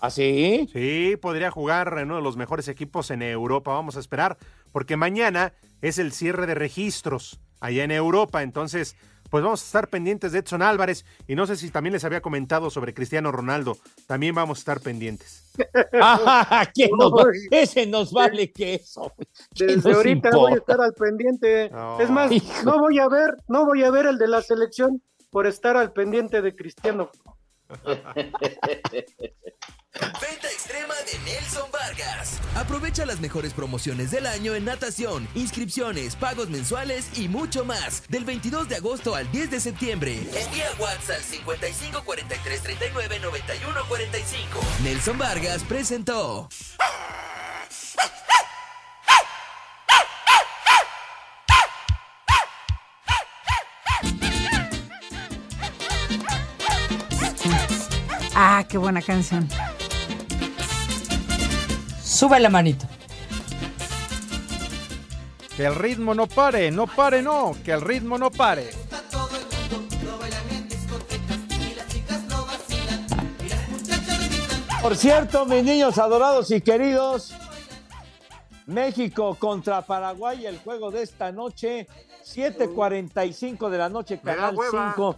¿Ah, 0.00 0.10
sí? 0.10 0.68
Sí, 0.72 1.16
podría 1.20 1.52
jugar 1.52 1.96
en 1.98 2.06
uno 2.06 2.16
de 2.16 2.22
los 2.22 2.36
mejores 2.36 2.66
equipos 2.66 3.12
en 3.12 3.22
Europa. 3.22 3.72
Vamos 3.72 3.96
a 3.96 4.00
esperar, 4.00 4.36
porque 4.72 4.96
mañana 4.96 5.52
es 5.80 5.98
el 5.98 6.12
cierre 6.12 6.46
de 6.46 6.54
registros 6.54 7.40
allá 7.60 7.84
en 7.84 7.90
Europa. 7.90 8.42
Entonces, 8.42 8.96
pues 9.32 9.42
vamos 9.42 9.62
a 9.62 9.64
estar 9.64 9.88
pendientes 9.88 10.32
de 10.32 10.40
Edson 10.40 10.60
Álvarez. 10.60 11.06
Y 11.26 11.34
no 11.34 11.46
sé 11.46 11.56
si 11.56 11.70
también 11.70 11.94
les 11.94 12.04
había 12.04 12.20
comentado 12.20 12.68
sobre 12.68 12.92
Cristiano 12.92 13.32
Ronaldo. 13.32 13.78
También 14.06 14.34
vamos 14.34 14.58
a 14.58 14.60
estar 14.60 14.80
pendientes. 14.80 15.50
ah, 16.02 16.68
ese 17.50 17.86
nos 17.86 18.12
vale 18.12 18.52
que 18.52 18.74
eso. 18.74 19.12
Desde 19.54 19.92
ahorita 19.92 20.30
voy 20.32 20.52
a 20.52 20.56
estar 20.56 20.80
al 20.80 20.92
pendiente. 20.92 21.70
Es 21.98 22.10
más, 22.10 22.30
no 22.64 22.78
voy 22.78 22.98
a 22.98 23.08
ver, 23.08 23.36
no 23.48 23.64
voy 23.64 23.82
a 23.84 23.90
ver 23.90 24.06
el 24.06 24.18
de 24.18 24.28
la 24.28 24.42
selección 24.42 25.02
por 25.30 25.46
estar 25.46 25.78
al 25.78 25.92
pendiente 25.92 26.42
de 26.42 26.54
Cristiano. 26.54 27.10
Venta 29.94 30.48
extrema 30.50 30.94
de 31.06 31.18
Nelson 31.30 31.70
Vargas. 31.70 32.38
Aprovecha 32.56 33.04
las 33.04 33.20
mejores 33.20 33.52
promociones 33.52 34.10
del 34.10 34.26
año 34.26 34.54
en 34.54 34.64
natación, 34.64 35.28
inscripciones, 35.34 36.16
pagos 36.16 36.48
mensuales 36.48 37.18
y 37.18 37.28
mucho 37.28 37.64
más. 37.64 38.02
Del 38.08 38.24
22 38.24 38.68
de 38.68 38.76
agosto 38.76 39.14
al 39.14 39.30
10 39.30 39.50
de 39.50 39.60
septiembre. 39.60 40.14
Envía 40.14 40.70
WhatsApp 40.78 41.16
al 41.16 41.22
55 41.22 42.04
43 42.04 42.62
39 42.62 43.20
91 43.20 43.80
45. 43.88 44.60
Nelson 44.82 45.18
Vargas 45.18 45.62
presentó. 45.64 46.48
Ah, 58.44 58.64
qué 58.68 58.76
buena 58.76 59.00
canción. 59.00 59.48
Sube 62.02 62.40
la 62.40 62.48
manito. 62.48 62.88
Que 65.56 65.66
el 65.66 65.76
ritmo 65.76 66.12
no 66.12 66.26
pare, 66.26 66.72
no 66.72 66.88
pare, 66.88 67.22
no, 67.22 67.54
que 67.64 67.70
el 67.70 67.80
ritmo 67.80 68.18
no 68.18 68.32
pare. 68.32 68.68
Por 74.82 74.96
cierto, 74.96 75.46
mis 75.46 75.62
niños 75.62 75.96
adorados 75.98 76.50
y 76.50 76.60
queridos, 76.60 77.32
México 78.66 79.36
contra 79.36 79.82
Paraguay, 79.82 80.46
el 80.46 80.58
juego 80.58 80.90
de 80.90 81.04
esta 81.04 81.30
noche, 81.30 81.86
7:45 82.24 83.70
de 83.70 83.78
la 83.78 83.88
noche, 83.88 84.18
Canal 84.18 84.56
5. 84.68 85.16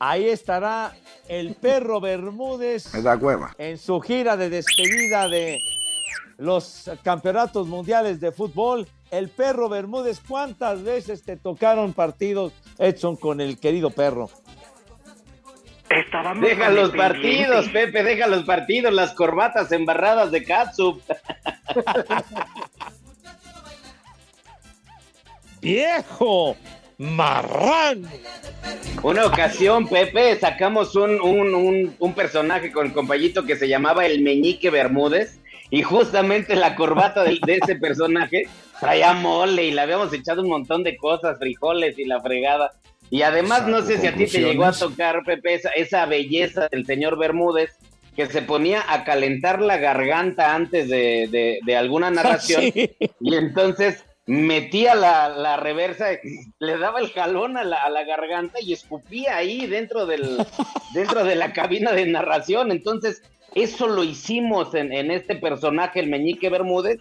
Ahí 0.00 0.28
estará 0.28 0.92
el 1.28 1.54
perro 1.54 2.00
Bermúdez 2.00 2.90
en 3.58 3.78
su 3.78 4.00
gira 4.00 4.36
de 4.36 4.50
despedida 4.50 5.28
de 5.28 5.60
los 6.38 6.90
campeonatos 7.02 7.66
mundiales 7.66 8.20
de 8.20 8.32
fútbol. 8.32 8.88
El 9.10 9.28
perro 9.28 9.68
Bermúdez, 9.68 10.20
¿cuántas 10.26 10.82
veces 10.82 11.22
te 11.22 11.36
tocaron 11.36 11.92
partidos, 11.92 12.52
Edson, 12.78 13.16
con 13.16 13.40
el 13.40 13.58
querido 13.58 13.90
perro? 13.90 14.30
deja 16.40 16.70
los 16.70 16.90
partidos, 16.90 17.68
Pepe, 17.70 18.02
deja 18.02 18.26
los 18.26 18.44
partidos, 18.44 18.92
las 18.92 19.14
corbatas 19.14 19.72
embarradas 19.72 20.30
de 20.30 20.44
Katsup. 20.44 21.00
¡Viejo! 25.60 26.56
¡Marrán! 26.98 28.02
Una 29.04 29.26
ocasión, 29.26 29.86
Pepe, 29.88 30.36
sacamos 30.36 30.96
un, 30.96 31.20
un, 31.20 31.94
un 31.96 32.12
personaje 32.12 32.72
con 32.72 32.86
el 32.86 32.92
compañito 32.92 33.44
que 33.44 33.54
se 33.54 33.68
llamaba 33.68 34.04
el 34.04 34.20
Meñique 34.20 34.68
Bermúdez 34.68 35.38
y 35.70 35.82
justamente 35.82 36.56
la 36.56 36.74
corbata 36.74 37.22
de, 37.22 37.38
ese 37.46 37.76
personaje 37.76 38.48
traía 38.80 39.12
mole 39.12 39.66
y 39.66 39.70
le 39.70 39.80
habíamos 39.80 40.12
echado 40.12 40.42
un 40.42 40.48
montón 40.48 40.82
de 40.82 40.96
cosas, 40.96 41.38
frijoles 41.38 41.98
y 41.98 42.04
la 42.04 42.20
fregada. 42.20 42.72
Y 43.10 43.22
además, 43.22 43.68
no 43.68 43.82
sé 43.82 43.98
si 43.98 44.06
a 44.08 44.14
ti 44.14 44.26
te 44.26 44.40
llegó 44.40 44.64
a 44.64 44.72
tocar, 44.72 45.22
Pepe, 45.24 45.60
esa, 45.76 46.06
belleza 46.06 46.68
del 46.68 46.84
señor 46.84 47.16
Bermúdez, 47.16 47.70
que 48.16 48.26
se 48.26 48.42
ponía 48.42 48.82
a 48.88 49.04
calentar 49.04 49.62
la 49.62 49.76
garganta 49.76 50.54
antes 50.54 50.88
de, 50.88 51.60
alguna 51.76 52.10
narración. 52.10 52.72
Y 52.74 53.34
entonces 53.34 54.04
metía 54.28 54.94
la, 54.94 55.56
reversa, 55.56 56.10
le 56.58 56.78
daba 56.78 57.00
el 57.00 57.10
jalón 57.10 57.56
a 57.56 57.64
la, 57.64 57.78
a 57.78 57.88
la, 57.88 58.04
garganta 58.04 58.60
y 58.60 58.74
escupía 58.74 59.38
ahí 59.38 59.66
dentro, 59.66 60.04
del, 60.04 60.46
dentro 60.94 61.24
de 61.24 61.34
la 61.34 61.54
cabina 61.54 61.92
de 61.92 62.04
narración. 62.06 62.70
Entonces, 62.70 63.22
eso 63.54 63.88
lo 63.88 64.04
hicimos 64.04 64.74
en, 64.74 65.10
este 65.10 65.34
personaje, 65.34 66.00
el 66.00 66.08
Meñique 66.08 66.50
Bermúdez, 66.50 67.00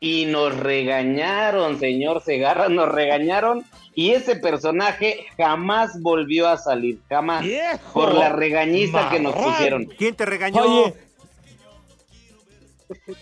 y 0.00 0.26
nos 0.26 0.54
regañaron, 0.54 1.80
señor 1.80 2.22
Segarra, 2.22 2.68
nos 2.68 2.90
regañaron 2.90 3.64
y 3.94 4.10
ese 4.10 4.36
personaje 4.36 5.24
jamás 5.38 5.98
volvió 6.02 6.46
a 6.46 6.58
salir, 6.58 7.00
jamás. 7.08 7.46
por 7.94 8.14
la 8.14 8.28
regañiza 8.28 9.08
que 9.08 9.18
nos 9.18 9.34
pusieron. 9.34 9.86
¿Quién 9.96 10.14
te 10.14 10.26
regañó? 10.26 10.60
Oye. 10.60 10.94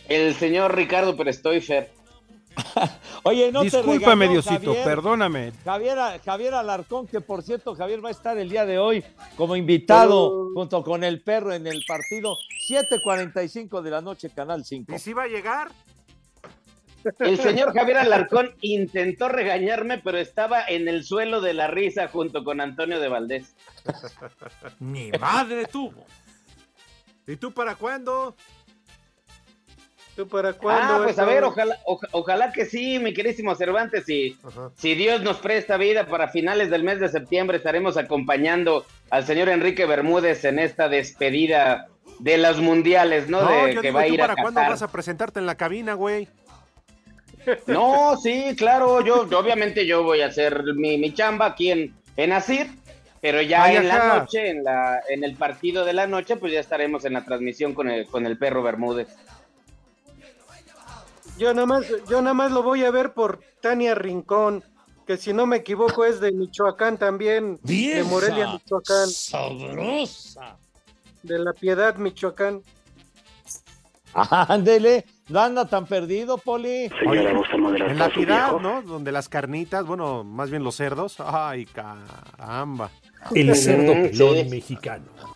El 0.09 0.35
señor 0.35 0.75
Ricardo 0.75 1.17
Prestoifer. 1.17 1.89
Oye, 3.25 3.51
no 3.53 3.63
Discúlpame, 3.63 3.99
te 3.99 4.05
regañó, 4.05 4.31
Diosito, 4.33 4.71
Javier. 4.71 4.85
perdóname. 4.85 5.53
Javier, 5.65 5.99
Javier 6.25 6.55
Alarcón, 6.55 7.07
que 7.07 7.21
por 7.21 7.43
cierto, 7.43 7.75
Javier 7.75 8.05
va 8.05 8.09
a 8.09 8.13
estar 8.13 8.37
el 8.39 8.49
día 8.49 8.65
de 8.67 8.79
hoy 8.79 9.05
como 9.37 9.57
invitado 9.57 10.51
junto 10.55 10.83
con 10.83 11.05
el 11.05 11.23
perro 11.23 11.53
en 11.53 11.67
el 11.67 11.85
partido 11.87 12.37
7:45 12.69 13.83
de 13.83 13.91
la 13.91 14.01
noche, 14.01 14.31
Canal 14.31 14.65
5. 14.65 14.95
¿Y 14.95 14.99
si 14.99 15.13
va 15.13 15.25
a 15.25 15.29
llegar? 15.29 15.71
El 17.19 17.39
señor 17.39 17.75
Javier 17.75 17.99
Alarcón 17.99 18.55
intentó 18.63 19.29
regañarme, 19.29 19.99
pero 19.99 20.17
estaba 20.19 20.65
en 20.67 20.89
el 20.89 21.05
suelo 21.05 21.41
de 21.41 21.53
la 21.53 21.67
risa 21.67 22.09
junto 22.09 22.45
con 22.45 22.61
Antonio 22.61 22.99
de 22.99 23.09
Valdés. 23.09 23.55
Mi 24.79 25.11
madre 25.13 25.67
tuvo. 25.67 26.07
¿Y 27.27 27.37
tú 27.37 27.53
para 27.53 27.75
cuándo? 27.75 28.35
¿Tú 30.17 30.29
para 30.29 30.53
cuándo? 30.53 30.95
Ah, 30.95 31.01
pues 31.03 31.19
a 31.19 31.25
ver, 31.25 31.43
ojalá, 31.43 31.77
oja- 31.87 32.07
ojalá 32.13 32.53
que 32.53 32.67
sí, 32.67 33.01
mi 33.01 33.13
querísimo 33.13 33.55
Cervantes, 33.57 34.09
y 34.09 34.37
si 34.77 34.95
Dios 34.95 35.23
nos 35.23 35.39
presta 35.39 35.77
vida 35.77 36.07
para 36.07 36.29
finales 36.29 36.71
del 36.71 36.85
mes 36.85 37.01
de 37.01 37.09
septiembre 37.09 37.57
estaremos 37.57 37.97
acompañando 37.97 38.87
al 39.11 39.25
señor 39.27 39.49
Enrique 39.49 39.87
Bermúdez 39.87 40.45
en 40.45 40.61
esta 40.61 40.89
despedida 40.89 41.89
de 42.21 42.39
los 42.39 42.61
mundiales, 42.61 43.29
¿no? 43.29 43.43
No, 43.43 43.51
de 43.67 43.75
yo 43.75 43.81
que 43.81 43.89
digo, 43.89 43.99
va 43.99 44.03
a 44.03 44.07
¿y 44.07 44.11
tú 44.11 44.15
ir 44.15 44.23
a 44.23 44.27
para 44.29 44.41
cuándo 44.43 44.59
Qatar. 44.61 44.71
vas 44.71 44.83
a 44.83 44.89
presentarte 44.93 45.41
en 45.41 45.47
la 45.47 45.57
cabina, 45.57 45.95
güey? 45.95 46.29
No, 47.67 48.17
sí, 48.23 48.55
claro, 48.57 49.05
yo 49.05 49.29
yo- 49.29 49.39
obviamente 49.39 49.85
yo 49.85 50.03
voy 50.05 50.23
a 50.23 50.27
hacer 50.27 50.63
mi, 50.77 50.97
mi 50.97 51.13
chamba 51.13 51.47
aquí 51.47 51.71
en, 51.73 51.95
en 52.17 52.33
Asir, 52.33 52.69
pero 53.21 53.43
ya 53.43 53.65
Ay, 53.65 53.77
en 53.77 53.89
la 53.89 54.19
noche, 54.19 54.49
en 54.51 54.65
la 54.65 55.01
en 55.09 55.25
el 55.25 55.35
partido 55.35 55.85
de 55.85 55.93
la 55.93 56.07
noche, 56.07 56.37
pues 56.37 56.53
ya 56.53 56.61
estaremos 56.61 57.05
en 57.05 57.15
la 57.15 57.25
transmisión 57.25 57.75
con 57.75 57.91
el 57.91 58.07
con 58.07 58.27
el 58.27 58.39
perro 58.39 58.63
Bermúdez. 58.63 59.09
Yo 61.39 61.53
nada 61.53 61.67
más, 61.67 61.85
yo 62.09 62.23
nada 62.23 62.35
más 62.35 62.53
lo 62.53 62.63
voy 62.63 62.85
a 62.85 62.91
ver 62.91 63.13
por 63.13 63.41
Tania 63.61 63.95
Rincón, 63.95 64.63
que 65.07 65.17
si 65.17 65.33
no 65.33 65.47
me 65.47 65.57
equivoco 65.57 66.05
es 66.05 66.21
de 66.21 66.33
Michoacán 66.33 66.97
también, 66.97 67.57
de 67.57 67.61
Vieja 67.73 68.09
Morelia, 68.09 68.53
Michoacán, 68.53 69.09
Sabrosa. 69.09 70.57
de 71.23 71.39
La 71.39 71.53
Piedad, 71.53 71.97
Michoacán. 71.97 72.63
Ándele, 74.15 75.05
no 75.29 75.41
anda 75.41 75.67
tan 75.67 75.87
perdido, 75.87 76.39
Poli. 76.39 76.89
En 77.03 77.99
la 77.99 78.09
piedad, 78.11 78.53
¿no? 78.61 78.83
Donde 78.83 79.11
las 79.11 79.29
carnitas, 79.29 79.85
bueno, 79.85 80.23
más 80.23 80.51
bien 80.51 80.63
los 80.63 80.77
cerdos. 80.77 81.17
Ay, 81.19 81.67
caramba. 81.67 82.91
El 83.35 83.57
cerdo 83.57 83.93
pelón 83.93 84.37
sí. 84.37 84.45
mexicano. 84.45 85.34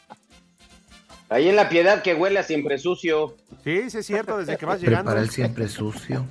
Ahí 1.31 1.49
en 1.49 1.57
la 1.57 1.69
piedad 1.69 2.03
que 2.03 2.15
huele 2.15 2.39
a 2.39 2.43
siempre 2.43 2.79
sucio. 2.79 3.37
Sí, 3.63 3.91
sí 3.91 3.99
es 3.99 4.07
cierto, 4.07 4.39
desde 4.39 4.57
que 4.57 4.65
vas 4.67 4.81
llegando. 4.81 5.25
siempre 5.27 5.69
sucio. 5.69 6.27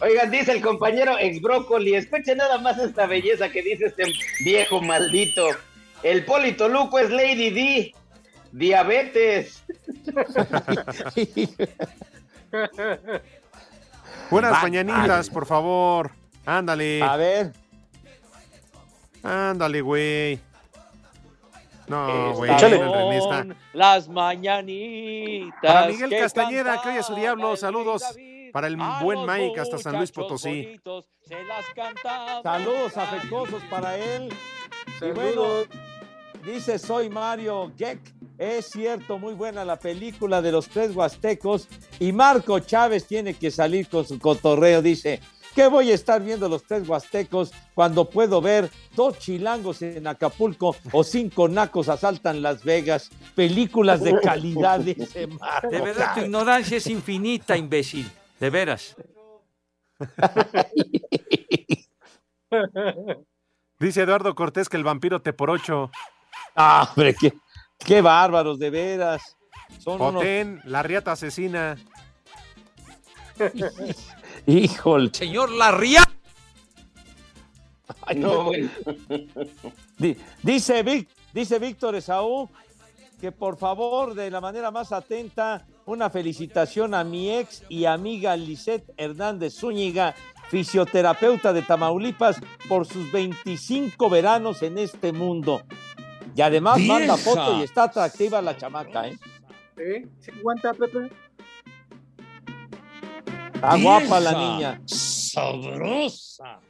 Oigan, 0.00 0.30
dice 0.30 0.52
el 0.52 0.62
compañero 0.62 1.16
ex 1.18 1.42
brócoli, 1.42 1.94
escuche 1.94 2.34
nada 2.34 2.56
más 2.58 2.78
esta 2.78 3.06
belleza 3.06 3.50
que 3.50 3.62
dice 3.62 3.86
este 3.86 4.04
viejo 4.44 4.80
maldito. 4.80 5.46
El 6.02 6.24
Polito 6.24 6.68
Luco 6.68 6.98
es 6.98 7.10
Lady 7.10 7.50
D. 7.50 7.94
Diabetes. 8.52 9.62
Buenas 14.30 14.52
Va- 14.52 14.62
mañanitas, 14.62 15.28
por 15.30 15.46
favor. 15.46 16.12
Ándale. 16.44 17.02
A 17.02 17.16
ver. 17.16 17.52
Ándale, 19.22 19.80
güey. 19.80 20.40
No, 21.88 22.34
güey. 22.34 22.50
Las 23.72 24.08
mañanitas. 24.08 25.54
Para 25.62 25.86
Miguel 25.86 26.10
que 26.10 26.18
Castañeda, 26.18 26.80
que 26.82 26.88
oye 26.90 27.02
su 27.02 27.14
diablo, 27.14 27.56
saludos. 27.56 28.02
David, 28.02 28.50
Para 28.52 28.66
el 28.68 28.76
buen 28.76 29.26
Mike 29.26 29.60
hasta 29.60 29.78
San 29.78 29.96
Luis 29.96 30.10
Potosí. 30.12 30.62
bonitos 30.64 31.04
se 31.22 31.42
las 31.44 31.64
cantaba. 31.74 32.42
Saludos 32.42 32.96
afectuosos 32.96 33.62
para 33.70 33.96
él. 33.96 34.32
Y 34.86 34.98
Saludos. 34.98 35.16
bueno, 35.16 35.42
dice 36.44 36.78
soy 36.78 37.10
Mario 37.10 37.72
Geck. 37.76 38.00
Es 38.38 38.66
cierto, 38.66 39.18
muy 39.18 39.32
buena 39.32 39.64
la 39.64 39.78
película 39.78 40.42
de 40.42 40.52
los 40.52 40.68
tres 40.68 40.94
huastecos. 40.94 41.68
Y 41.98 42.12
Marco 42.12 42.58
Chávez 42.58 43.06
tiene 43.06 43.34
que 43.34 43.50
salir 43.50 43.88
con 43.88 44.06
su 44.06 44.18
cotorreo. 44.18 44.82
Dice, 44.82 45.20
¿qué 45.56 45.66
voy 45.68 45.90
a 45.90 45.94
estar 45.94 46.22
viendo 46.22 46.48
los 46.48 46.62
tres 46.64 46.86
huastecos 46.86 47.50
cuando 47.74 48.08
puedo 48.08 48.40
ver 48.42 48.70
dos 48.94 49.18
chilangos 49.18 49.80
en 49.82 50.06
Acapulco 50.06 50.76
o 50.92 51.02
cinco 51.02 51.48
nacos 51.48 51.88
asaltan 51.88 52.42
Las 52.42 52.62
Vegas? 52.62 53.10
Películas 53.34 54.02
de 54.04 54.20
calidad, 54.20 54.78
dice 54.84 55.26
Marco. 55.26 55.68
De 55.68 55.80
verdad, 55.80 56.14
tu 56.14 56.20
ignorancia 56.20 56.76
es 56.76 56.86
infinita, 56.86 57.56
imbécil. 57.56 58.08
De 58.38 58.50
veras. 58.50 58.94
Dice 63.78 64.02
Eduardo 64.02 64.34
Cortés 64.34 64.68
que 64.68 64.76
el 64.76 64.84
vampiro 64.84 65.20
te 65.20 65.32
por 65.32 65.50
ocho. 65.50 65.90
Ah, 66.54 66.88
hombre, 66.90 67.14
qué, 67.18 67.32
qué 67.78 68.00
bárbaros, 68.00 68.58
de 68.58 68.70
veras. 68.70 69.36
Son 69.78 70.00
unos- 70.00 70.24
la 70.64 70.82
riata 70.82 71.12
asesina. 71.12 71.76
Híjole. 74.46 75.10
Señor 75.12 75.50
Larria. 75.50 76.02
No, 78.16 78.44
bueno. 78.44 78.70
Di- 79.98 80.16
Dice, 80.42 80.82
Vic- 80.82 81.08
dice 81.32 81.58
Víctor 81.58 81.94
Esaú 81.96 82.48
que 83.20 83.32
por 83.32 83.56
favor, 83.56 84.14
de 84.14 84.30
la 84.30 84.42
manera 84.42 84.70
más 84.70 84.92
atenta, 84.92 85.66
una 85.86 86.10
felicitación 86.10 86.92
a 86.94 87.02
mi 87.02 87.30
ex 87.34 87.62
y 87.70 87.86
amiga 87.86 88.36
Lisette 88.36 88.92
Hernández 88.98 89.54
Zúñiga, 89.54 90.14
fisioterapeuta 90.50 91.54
de 91.54 91.62
Tamaulipas, 91.62 92.36
por 92.68 92.86
sus 92.86 93.10
25 93.10 94.10
veranos 94.10 94.62
en 94.62 94.76
este 94.76 95.12
mundo. 95.12 95.62
Y 96.36 96.42
además 96.42 96.78
manda 96.80 97.16
foto 97.16 97.58
y 97.58 97.62
está 97.62 97.84
atractiva 97.84 98.42
la 98.42 98.54
chamaca, 98.54 99.08
¿eh? 99.08 99.16
¿Sí? 99.76 100.06
¿Sí 100.20 100.30
aguanta, 100.38 100.74
Pepe? 100.74 101.10
Está 103.56 103.76
guapa 103.76 104.20
la 104.20 104.32
niña. 104.32 104.80
Sabrosa. 104.86 106.60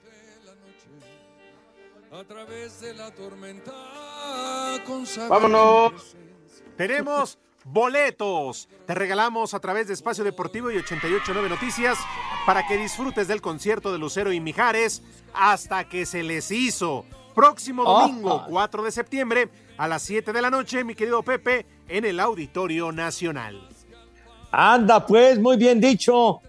A 2.12 2.24
través 2.24 2.80
de 2.80 2.95
la 2.95 3.11
tormenta 3.11 3.72
con 4.87 5.05
Vámonos. 5.28 6.16
Tenemos 6.76 7.39
boletos. 7.64 8.68
Te 8.87 8.95
regalamos 8.95 9.53
a 9.53 9.61
través 9.61 9.89
de 9.89 9.95
Espacio 9.95 10.24
Deportivo 10.24 10.70
y 10.70 10.76
889 10.78 11.49
Noticias 11.49 11.99
para 12.47 12.66
que 12.66 12.76
disfrutes 12.78 13.28
del 13.28 13.43
concierto 13.43 13.93
de 13.93 13.99
Lucero 13.99 14.32
y 14.32 14.41
Mijares 14.41 15.03
hasta 15.34 15.89
que 15.89 16.07
se 16.07 16.22
les 16.22 16.51
hizo. 16.51 17.05
Próximo 17.34 17.84
domingo, 17.84 18.43
Ah. 18.45 18.47
4 18.49 18.82
de 18.82 18.93
septiembre, 18.93 19.51
a 19.76 19.87
las 19.89 20.03
7 20.03 20.32
de 20.32 20.41
la 20.41 20.49
noche, 20.51 20.84
mi 20.84 20.95
querido 20.95 21.22
Pepe, 21.22 21.66
en 21.89 22.07
el 22.07 22.18
Auditorio 22.20 22.93
Nacional. 22.93 23.68
Anda, 24.53 25.05
pues, 25.05 25.39
muy 25.39 25.59
bien 25.59 25.78
dicho. 25.80 26.41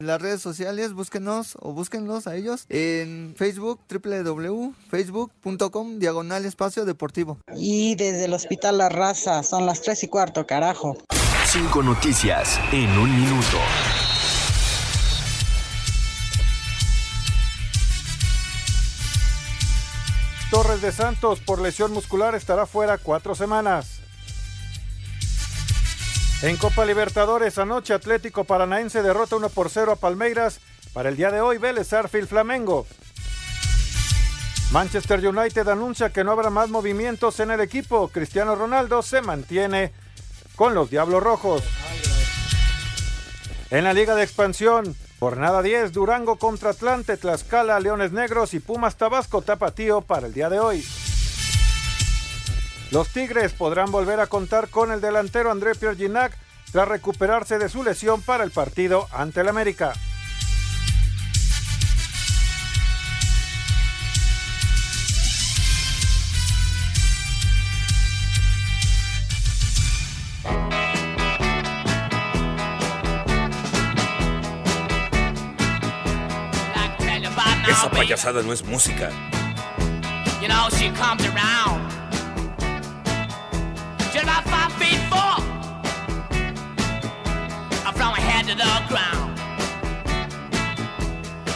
En 0.00 0.06
las 0.06 0.22
redes 0.22 0.40
sociales, 0.40 0.94
búsquenos 0.94 1.56
o 1.60 1.72
búsquenlos 1.72 2.26
a 2.26 2.34
ellos 2.34 2.64
en 2.70 3.34
Facebook, 3.36 3.80
www.facebook.com, 3.88 5.98
diagonal 5.98 6.46
espacio 6.46 6.84
deportivo. 6.84 7.38
Y 7.54 7.94
desde 7.96 8.24
el 8.24 8.32
Hospital 8.32 8.78
La 8.78 8.88
Raza, 8.88 9.42
son 9.42 9.66
las 9.66 9.82
tres 9.82 10.02
y 10.02 10.08
cuarto, 10.08 10.46
carajo. 10.46 10.96
Cinco 11.44 11.82
noticias 11.82 12.58
en 12.72 12.88
un 12.98 13.14
minuto. 13.14 13.58
Torres 20.52 20.82
de 20.82 20.92
Santos 20.92 21.40
por 21.40 21.62
lesión 21.62 21.94
muscular 21.94 22.34
estará 22.34 22.66
fuera 22.66 22.98
cuatro 22.98 23.34
semanas. 23.34 24.00
En 26.42 26.58
Copa 26.58 26.84
Libertadores, 26.84 27.56
anoche 27.56 27.94
Atlético 27.94 28.44
Paranaense 28.44 29.02
derrota 29.02 29.36
1 29.36 29.48
por 29.48 29.70
0 29.70 29.92
a 29.92 29.96
Palmeiras. 29.96 30.60
Para 30.92 31.08
el 31.08 31.16
día 31.16 31.30
de 31.30 31.40
hoy, 31.40 31.56
Vélez 31.56 31.90
Arfield 31.94 32.28
Flamengo. 32.28 32.86
Manchester 34.72 35.26
United 35.26 35.66
anuncia 35.68 36.10
que 36.10 36.22
no 36.22 36.32
habrá 36.32 36.50
más 36.50 36.68
movimientos 36.68 37.40
en 37.40 37.50
el 37.50 37.60
equipo. 37.60 38.08
Cristiano 38.08 38.54
Ronaldo 38.54 39.00
se 39.00 39.22
mantiene 39.22 39.90
con 40.54 40.74
los 40.74 40.90
Diablos 40.90 41.22
Rojos. 41.22 41.62
En 43.70 43.84
la 43.84 43.94
Liga 43.94 44.14
de 44.14 44.24
Expansión, 44.24 44.94
jornada 45.22 45.62
10, 45.62 45.92
Durango 45.92 46.34
contra 46.34 46.70
Atlante, 46.70 47.16
Tlaxcala, 47.16 47.78
Leones 47.78 48.10
Negros 48.10 48.54
y 48.54 48.58
Pumas 48.58 48.96
Tabasco 48.96 49.40
Tapatío 49.40 50.00
para 50.00 50.26
el 50.26 50.34
día 50.34 50.50
de 50.50 50.58
hoy. 50.58 50.84
Los 52.90 53.06
Tigres 53.06 53.52
podrán 53.52 53.92
volver 53.92 54.18
a 54.18 54.26
contar 54.26 54.68
con 54.68 54.90
el 54.90 55.00
delantero 55.00 55.52
André 55.52 55.76
Pierre 55.76 55.94
Ginac 55.94 56.36
tras 56.72 56.88
recuperarse 56.88 57.58
de 57.58 57.68
su 57.68 57.84
lesión 57.84 58.20
para 58.20 58.42
el 58.42 58.50
partido 58.50 59.06
ante 59.12 59.42
el 59.42 59.48
América. 59.48 59.92
Esa 77.72 77.90
payasada 77.90 78.42
no 78.42 78.52
es 78.52 78.62
música. 78.62 79.08
You 80.42 80.48
know, 80.48 80.68
she 80.76 80.90
comes 80.90 81.24
around. 81.24 81.90
She's 84.12 84.22
about 84.22 84.44
five 84.44 84.72
feet 84.74 85.00
four. 85.08 85.40
From 87.94 88.14
her 88.14 88.20
head 88.20 88.46
to 88.48 88.54
the 88.54 88.68
ground. 88.88 89.38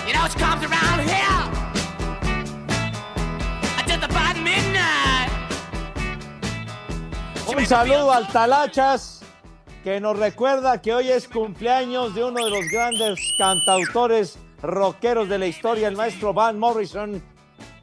You 0.06 0.14
know, 0.14 0.26
she 0.28 0.38
comes 0.38 0.64
around 0.64 1.00
here. 1.04 1.42
Just 3.86 4.04
about 4.04 4.36
midnight. 4.42 5.30
Un 7.46 7.66
saludo 7.66 8.10
al 8.10 8.26
Talachas, 8.28 9.20
que 9.84 10.00
nos 10.00 10.18
recuerda 10.18 10.80
que 10.80 10.94
hoy 10.94 11.10
es 11.10 11.28
cumpleaños 11.28 12.14
de 12.14 12.24
uno 12.24 12.42
de 12.42 12.50
los 12.50 12.66
grandes 12.68 13.18
cantautores 13.38 14.38
rockeros 14.66 15.28
de 15.28 15.38
la 15.38 15.46
historia, 15.46 15.88
el 15.88 15.96
maestro 15.96 16.34
Van 16.34 16.58
Morrison. 16.58 17.22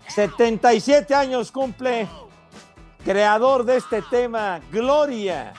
77 0.08 1.16
años 1.16 1.52
cumple, 1.52 2.08
creador 3.04 3.64
de 3.64 3.78
este 3.78 4.02
tema, 4.04 4.60
Gloria, 4.72 5.54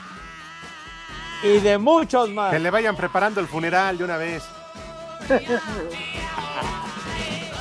y 1.42 1.58
de 1.58 1.78
muchos 1.78 2.30
más. 2.30 2.52
Que 2.52 2.58
le 2.58 2.70
vayan 2.70 2.96
preparando 2.96 3.40
el 3.40 3.48
funeral 3.48 3.98
de 3.98 4.04
una 4.04 4.16
vez. 4.16 4.44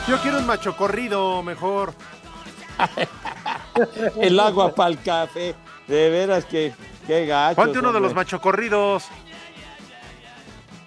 Yo 0.08 0.18
quiero 0.22 0.40
un 0.40 0.46
macho 0.46 0.76
corrido 0.76 1.42
mejor. 1.44 1.94
el 4.20 4.40
agua 4.40 4.74
para 4.76 4.90
el 4.90 5.02
café. 5.02 5.56
De 5.88 6.10
veras 6.10 6.46
que 6.46 6.74
qué 7.08 7.26
gacho. 7.26 7.56
Ponte 7.56 7.80
uno 7.80 7.92
de 7.94 8.00
los 8.00 8.14
machocorridos. 8.14 9.06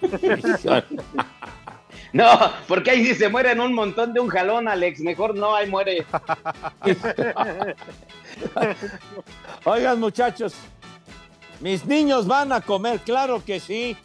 No, 2.13 2.25
porque 2.67 2.91
ahí 2.91 3.05
sí 3.05 3.15
se 3.15 3.29
mueren 3.29 3.59
un 3.59 3.73
montón 3.73 4.13
de 4.13 4.19
un 4.19 4.27
jalón, 4.29 4.67
Alex. 4.67 4.99
Mejor 5.01 5.35
no, 5.35 5.55
ahí 5.55 5.69
muere. 5.69 6.05
Oigan, 9.65 9.99
muchachos, 9.99 10.53
mis 11.59 11.85
niños 11.85 12.27
van 12.27 12.51
a 12.51 12.61
comer, 12.61 12.99
claro 12.99 13.43
que 13.43 13.59
sí. 13.59 13.97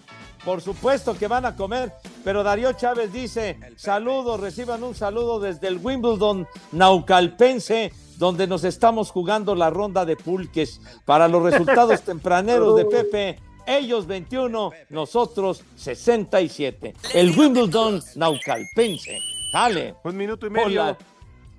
Por 0.44 0.60
supuesto 0.60 1.16
que 1.16 1.28
van 1.28 1.46
a 1.46 1.54
comer. 1.54 1.92
Pero 2.24 2.42
Darío 2.42 2.72
Chávez 2.72 3.12
dice: 3.12 3.58
saludos, 3.76 4.40
reciban 4.40 4.82
un 4.82 4.94
saludo 4.94 5.38
desde 5.38 5.68
el 5.68 5.78
Wimbledon 5.78 6.48
Naucalpense, 6.72 7.92
donde 8.16 8.46
nos 8.46 8.64
estamos 8.64 9.10
jugando 9.10 9.54
la 9.54 9.70
ronda 9.70 10.04
de 10.04 10.16
pulques. 10.16 10.80
Para 11.04 11.28
los 11.28 11.42
resultados 11.42 12.02
tempraneros 12.04 12.74
de 12.76 12.84
Pepe, 12.86 13.38
ellos 13.66 14.06
21, 14.06 14.70
nosotros 14.90 15.64
67. 15.76 16.94
El 17.14 17.38
Wimbledon 17.38 18.02
Naucalpense. 18.16 19.20
Dale. 19.52 19.94
Un 20.04 20.16
minuto 20.16 20.46
y 20.46 20.50
medio. 20.50 20.82
Bola, 20.82 20.98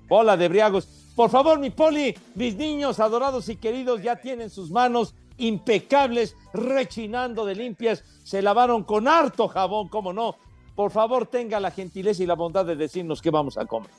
bola 0.08 0.36
de 0.36 0.48
briagos. 0.48 0.86
Por 1.14 1.30
favor, 1.30 1.58
mi 1.58 1.70
poli, 1.70 2.16
mis 2.34 2.56
niños 2.56 2.98
adorados 2.98 3.48
y 3.48 3.56
queridos 3.56 4.02
ya 4.02 4.16
tienen 4.16 4.50
sus 4.50 4.70
manos 4.70 5.14
impecables, 5.36 6.36
rechinando 6.52 7.44
de 7.44 7.54
limpias. 7.54 8.02
Se 8.24 8.42
lavaron 8.42 8.84
con 8.84 9.06
harto 9.06 9.48
jabón, 9.48 9.88
cómo 9.88 10.12
no. 10.12 10.36
Por 10.74 10.90
favor, 10.90 11.26
tenga 11.26 11.60
la 11.60 11.70
gentileza 11.70 12.22
y 12.22 12.26
la 12.26 12.34
bondad 12.34 12.64
de 12.64 12.74
decirnos 12.74 13.22
qué 13.22 13.30
vamos 13.30 13.56
a 13.58 13.64
comer. 13.64 13.90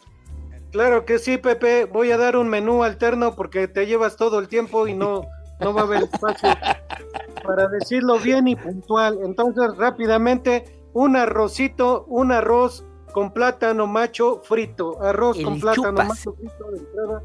Claro 0.71 1.05
que 1.05 1.19
sí, 1.19 1.37
Pepe. 1.37 1.85
Voy 1.85 2.11
a 2.11 2.17
dar 2.17 2.35
un 2.35 2.49
menú 2.49 2.83
alterno 2.83 3.33
porque 3.33 3.69
te 3.69 3.85
llevas 3.85 4.17
todo 4.17 4.39
el 4.39 4.49
tiempo 4.49 4.87
y 4.87 4.93
no, 4.93 5.25
no 5.61 5.73
va 5.73 5.81
a 5.81 5.83
haber 5.85 6.03
espacio 6.03 6.49
para 7.45 7.67
decirlo 7.67 8.19
bien 8.19 8.47
y 8.47 8.55
puntual. 8.55 9.19
Entonces, 9.23 9.75
rápidamente, 9.77 10.65
un 10.93 11.15
arrocito, 11.15 12.05
un 12.07 12.31
arroz 12.31 12.85
con 13.13 13.31
plátano 13.31 13.87
macho 13.87 14.41
frito, 14.43 15.01
arroz 15.01 15.41
con 15.41 15.59
plátano 15.59 15.93
macho 15.93 16.33
frito 16.33 16.71
de 16.71 16.77
entrada, 16.79 17.23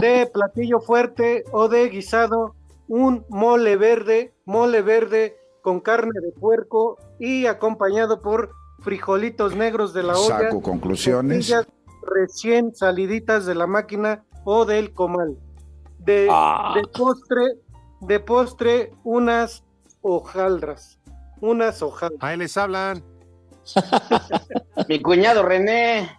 de 0.00 0.26
platillo 0.32 0.80
fuerte 0.80 1.44
o 1.52 1.68
de 1.68 1.88
guisado, 1.88 2.54
un 2.88 3.24
mole 3.28 3.76
verde, 3.76 4.34
mole 4.44 4.82
verde 4.82 5.36
con 5.62 5.80
carne 5.80 6.12
de 6.20 6.32
puerco 6.32 6.98
y 7.18 7.46
acompañado 7.46 8.20
por 8.20 8.50
frijolitos 8.80 9.54
negros 9.56 9.92
de 9.92 10.02
la 10.02 10.18
olla. 10.18 10.40
Saco 10.40 10.60
conclusiones. 10.62 11.54
Recién 12.02 12.74
saliditas 12.74 13.46
de 13.46 13.54
la 13.54 13.66
máquina 13.66 14.24
o 14.44 14.64
del 14.64 14.92
comal. 14.92 15.36
De, 15.98 16.28
Ah. 16.30 16.72
de 16.74 16.86
postre, 16.88 17.42
de 18.00 18.20
postre, 18.20 18.92
unas 19.04 19.64
hojaldras. 20.02 20.98
Unas 21.40 21.82
hojaldras. 21.82 22.22
Ahí 22.22 22.36
les 22.36 22.56
hablan. 22.56 23.02
Mi 24.88 25.00
cuñado 25.00 25.42
René. 25.42 26.10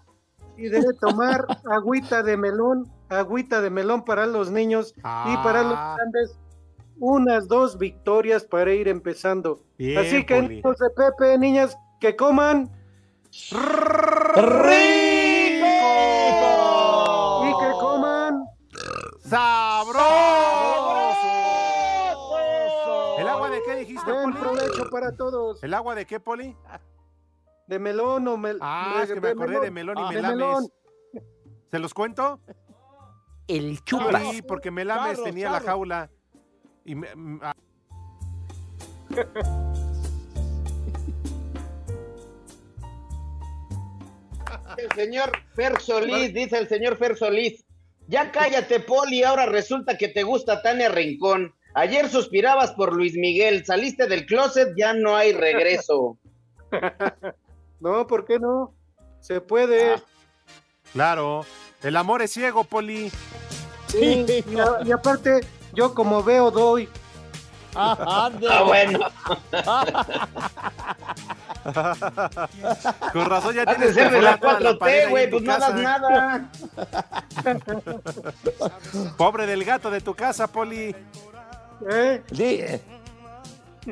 Y 0.57 0.69
debe 0.69 0.93
tomar 0.99 1.45
agüita 1.71 2.21
de 2.21 2.37
melón, 2.37 2.87
agüita 3.09 3.61
de 3.61 3.69
melón 3.71 4.03
para 4.05 4.27
los 4.27 4.51
niños 4.51 4.93
y 4.97 5.37
para 5.37 5.63
los 5.63 5.73
Ah. 5.75 5.95
grandes. 5.97 6.37
Unas 6.99 7.47
dos 7.47 7.79
victorias 7.79 8.43
para 8.43 8.71
ir 8.73 8.87
empezando. 8.87 9.63
Bien, 9.79 9.97
Así 9.97 10.23
que, 10.23 10.35
Poli. 10.35 10.55
niños 10.61 10.77
de 10.77 10.89
Pepe, 10.91 11.37
niñas, 11.39 11.75
que 11.99 12.15
coman. 12.15 12.69
¡Sabroso! 21.41 23.17
¿El 23.19 23.27
agua 23.27 23.49
de 23.49 23.61
qué 23.65 23.75
dijiste, 23.77 24.11
Buen 24.11 24.33
Poli? 24.33 24.39
provecho 24.43 24.80
para 24.91 25.15
todos. 25.15 25.63
¿El 25.63 25.73
agua 25.73 25.95
de 25.95 26.05
qué, 26.05 26.19
Poli? 26.19 26.55
De 27.65 27.79
melón 27.79 28.27
o 28.27 28.37
mel 28.37 28.59
Ah, 28.61 28.99
es 29.03 29.11
que 29.11 29.19
me 29.19 29.29
acordé 29.29 29.59
de 29.61 29.71
melón 29.71 29.97
y 29.97 30.01
Ah, 30.03 30.09
de 30.09 30.15
melames. 30.17 30.37
melón. 30.37 30.67
¿Se 31.71 31.79
los 31.79 31.93
cuento? 31.95 32.39
El 33.47 33.83
chupas. 33.83 34.21
Sí, 34.29 34.41
porque 34.43 34.69
Melames 34.71 35.23
tenía 35.23 35.49
la 35.49 35.59
jaula. 35.61 36.09
Y 36.85 36.95
me- 36.95 37.07
ah, 37.41 37.55
El 44.77 44.89
señor 44.95 45.31
Fer 45.55 45.79
Solís, 45.79 46.33
dice 46.33 46.57
el 46.57 46.67
señor 46.67 46.97
Fer 46.97 47.15
Solís. 47.15 47.63
Ya 48.07 48.31
cállate, 48.31 48.79
Poli, 48.79 49.23
ahora 49.23 49.45
resulta 49.45 49.97
que 49.97 50.07
te 50.09 50.23
gusta 50.23 50.61
Tania 50.61 50.89
Rincón. 50.89 51.53
Ayer 51.73 52.09
suspirabas 52.09 52.71
por 52.73 52.93
Luis 52.95 53.15
Miguel, 53.15 53.65
saliste 53.65 54.07
del 54.07 54.25
closet, 54.25 54.73
ya 54.77 54.93
no 54.93 55.15
hay 55.15 55.33
regreso. 55.33 56.17
No, 57.79 58.05
¿por 58.05 58.25
qué 58.27 58.37
no? 58.37 58.75
Se 59.21 59.41
puede. 59.41 59.95
Ah. 59.95 60.01
claro. 60.93 61.43
El 61.81 61.97
amor 61.97 62.21
es 62.21 62.31
ciego, 62.31 62.63
Poli. 62.63 63.11
Sí, 63.87 64.23
y, 64.47 64.59
a- 64.59 64.81
y 64.85 64.91
aparte, 64.91 65.39
yo 65.73 65.95
como 65.95 66.21
veo, 66.23 66.51
doy. 66.51 66.87
Ah, 67.73 68.29
Ah, 68.47 68.63
bueno. 68.63 68.99
Con 73.13 73.25
razón 73.25 73.55
ya 73.55 73.65
tienes 73.65 73.93
ser 73.93 74.11
de 74.11 74.21
la 74.21 74.31
perforada 74.37 74.59
toda 74.59 74.73
4T, 74.73 74.77
pared 74.79 75.03
ahí 75.05 75.09
güey, 75.09 75.29
pues 75.29 75.43
no 75.43 75.53
hagas 75.53 75.71
casa. 75.71 75.81
nada. 75.81 76.49
Pobre 79.17 79.45
del 79.47 79.63
gato 79.63 79.89
de 79.91 80.01
tu 80.01 80.13
casa, 80.15 80.47
Poli. 80.47 80.95
¿Eh? 81.89 82.23
Di- 82.31 82.63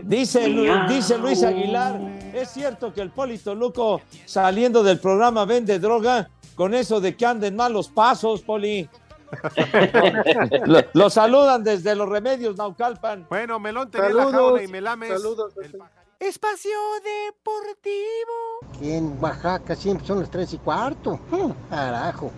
Dice, 0.03 0.47
Lu- 0.47 0.87
dice 0.87 1.17
Luis 1.17 1.41
Aguilar, 1.43 1.99
¿es 2.33 2.49
cierto 2.51 2.93
que 2.93 3.01
el 3.01 3.09
Polito 3.09 3.55
Luco 3.55 4.01
saliendo 4.25 4.83
del 4.83 4.99
programa 4.99 5.45
vende 5.45 5.79
droga 5.79 6.29
con 6.53 6.75
eso 6.75 7.01
de 7.01 7.17
que 7.17 7.25
anden 7.25 7.55
malos 7.55 7.87
pasos, 7.89 8.41
Poli? 8.43 8.87
lo, 10.65 10.79
lo 10.93 11.09
saludan 11.09 11.63
desde 11.63 11.95
los 11.95 12.07
remedios, 12.07 12.55
Naucalpan. 12.55 13.25
Bueno, 13.29 13.59
Melón 13.59 13.89
tenía 13.89 14.09
la 14.09 14.29
jaula 14.31 14.61
y 14.61 14.67
Melames. 14.67 15.09
Saludos. 15.09 15.53
Espacio 16.19 16.71
Deportivo. 17.03 18.75
Aquí 18.75 18.91
en 18.91 19.17
Oaxaca 19.19 19.75
siempre 19.75 20.05
son 20.05 20.19
las 20.19 20.29
tres 20.29 20.53
y 20.53 20.57
cuarto. 20.59 21.19
Hmm, 21.31 21.51
Carajo. 21.69 22.31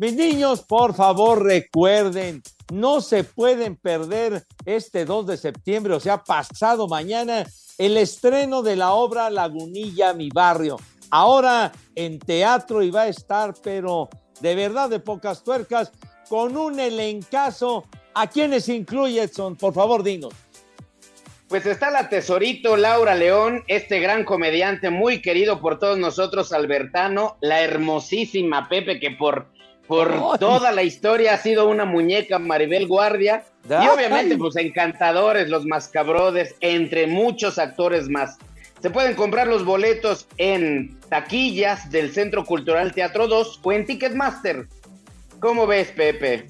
Mis 0.00 0.14
niños, 0.14 0.62
por 0.62 0.94
favor, 0.94 1.44
recuerden, 1.44 2.42
no 2.72 3.02
se 3.02 3.22
pueden 3.22 3.76
perder 3.76 4.46
este 4.64 5.04
2 5.04 5.26
de 5.26 5.36
septiembre, 5.36 5.92
o 5.92 6.00
sea, 6.00 6.24
pasado 6.24 6.88
mañana, 6.88 7.44
el 7.76 7.98
estreno 7.98 8.62
de 8.62 8.76
la 8.76 8.94
obra 8.94 9.28
Lagunilla, 9.28 10.14
mi 10.14 10.30
barrio. 10.30 10.78
Ahora 11.10 11.70
en 11.94 12.18
teatro 12.18 12.82
y 12.82 12.90
va 12.90 13.02
a 13.02 13.08
estar, 13.08 13.52
pero 13.62 14.08
de 14.40 14.54
verdad 14.54 14.88
de 14.88 15.00
pocas 15.00 15.44
tuercas, 15.44 15.92
con 16.30 16.56
un 16.56 16.80
elencazo. 16.80 17.84
¿A 18.14 18.26
quiénes 18.26 18.70
incluye 18.70 19.20
Edson? 19.20 19.54
Por 19.54 19.74
favor, 19.74 20.02
dinos. 20.02 20.32
Pues 21.46 21.66
está 21.66 21.90
la 21.90 22.08
tesorito 22.08 22.78
Laura 22.78 23.14
León, 23.14 23.64
este 23.66 24.00
gran 24.00 24.24
comediante 24.24 24.88
muy 24.88 25.20
querido 25.20 25.60
por 25.60 25.78
todos 25.78 25.98
nosotros, 25.98 26.54
Albertano, 26.54 27.36
la 27.42 27.60
hermosísima 27.60 28.66
Pepe, 28.70 28.98
que 28.98 29.10
por, 29.10 29.48
por 29.90 30.12
Ay. 30.12 30.38
toda 30.38 30.70
la 30.70 30.84
historia 30.84 31.34
ha 31.34 31.38
sido 31.38 31.68
una 31.68 31.84
muñeca, 31.84 32.38
Maribel 32.38 32.86
Guardia, 32.86 33.42
y 33.68 33.88
obviamente 33.88 34.38
pues 34.38 34.54
encantadores, 34.54 35.48
los 35.48 35.66
mascabrodes, 35.66 36.54
entre 36.60 37.08
muchos 37.08 37.58
actores 37.58 38.08
más. 38.08 38.38
Se 38.80 38.90
pueden 38.90 39.16
comprar 39.16 39.48
los 39.48 39.64
boletos 39.64 40.28
en 40.36 40.96
taquillas 41.08 41.90
del 41.90 42.14
Centro 42.14 42.44
Cultural 42.44 42.92
Teatro 42.92 43.26
2 43.26 43.58
o 43.64 43.72
en 43.72 43.84
Ticketmaster. 43.84 44.68
¿Cómo 45.40 45.66
ves, 45.66 45.90
Pepe? 45.90 46.46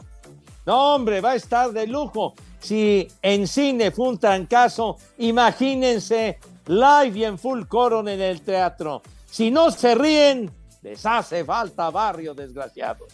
No, 0.67 0.97
hombre, 0.97 1.23
va 1.23 1.31
a 1.31 1.37
estar 1.37 1.71
de 1.71 1.87
lujo. 1.87 2.35
Si 2.59 3.09
en 3.23 3.47
cine 3.47 3.91
fue 3.91 4.11
un 4.11 4.19
trancazo, 4.19 4.99
imagínense 5.17 6.39
live 6.67 7.19
y 7.19 7.25
en 7.25 7.39
full 7.39 7.63
coro 7.65 8.07
en 8.07 8.21
el 8.21 8.43
teatro. 8.43 9.01
Si 9.25 9.51
no 9.51 9.71
se 9.71 9.95
ríen, 9.95 10.51
les 10.83 11.05
hace 11.05 11.45
falta 11.45 11.91
barrio, 11.91 12.35
desgraciados. 12.35 13.13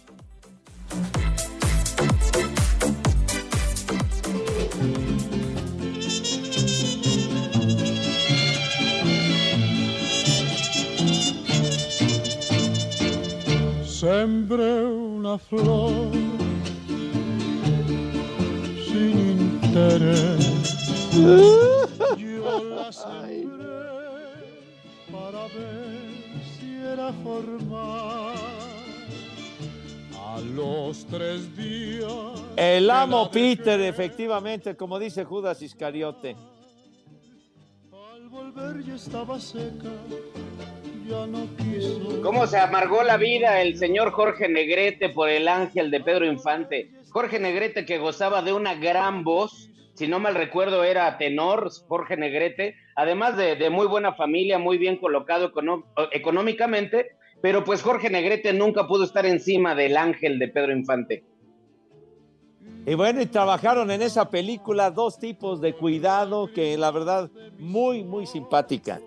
Sembré 13.84 14.84
una 14.84 15.38
flor 15.38 16.12
sin 18.86 19.18
interés. 19.64 20.46
Yo 22.16 22.64
la 22.76 22.92
sembré 22.92 23.66
para 25.10 25.46
ver 25.48 25.85
A 30.18 30.40
los 30.54 31.06
tres 31.06 31.54
días. 31.54 32.06
El 32.56 32.90
amo 32.90 33.30
Peter, 33.30 33.78
efectivamente, 33.82 34.74
como 34.76 34.98
dice 34.98 35.24
Judas 35.24 35.60
Iscariote. 35.60 36.34
Al 37.92 38.28
volver 38.30 38.82
ya 38.82 38.94
estaba 38.94 39.38
seca. 39.38 39.90
Ya 41.06 41.26
no 41.26 41.46
quiso. 41.58 42.22
¿Cómo 42.22 42.46
se 42.46 42.56
amargó 42.58 43.02
la 43.02 43.18
vida 43.18 43.60
el 43.60 43.76
señor 43.76 44.12
Jorge 44.12 44.48
Negrete 44.48 45.10
por 45.10 45.28
el 45.28 45.48
ángel 45.48 45.90
de 45.90 46.00
Pedro 46.00 46.24
Infante? 46.24 46.90
Jorge 47.10 47.38
Negrete 47.38 47.84
que 47.84 47.98
gozaba 47.98 48.40
de 48.40 48.54
una 48.54 48.74
gran 48.74 49.22
voz, 49.22 49.68
si 49.96 50.06
no 50.06 50.18
mal 50.18 50.34
recuerdo 50.34 50.84
era 50.84 51.16
tenor, 51.16 51.70
Jorge 51.88 52.16
Negrete, 52.16 52.76
además 52.94 53.36
de, 53.36 53.56
de 53.56 53.70
muy 53.70 53.86
buena 53.86 54.12
familia, 54.14 54.58
muy 54.58 54.76
bien 54.76 54.98
colocado 54.98 55.52
económicamente, 56.12 57.16
pero 57.40 57.64
pues 57.64 57.82
Jorge 57.82 58.10
Negrete 58.10 58.52
nunca 58.52 58.86
pudo 58.86 59.04
estar 59.04 59.24
encima 59.24 59.74
del 59.74 59.96
ángel 59.96 60.38
de 60.38 60.48
Pedro 60.48 60.72
Infante. 60.72 61.24
Y 62.86 62.94
bueno, 62.94 63.20
y 63.20 63.26
trabajaron 63.26 63.90
en 63.90 64.02
esa 64.02 64.30
película 64.30 64.90
dos 64.90 65.18
tipos 65.18 65.60
de 65.60 65.72
cuidado 65.72 66.52
que 66.52 66.76
la 66.76 66.90
verdad 66.90 67.30
muy, 67.58 68.04
muy 68.04 68.26
simpática. 68.26 69.00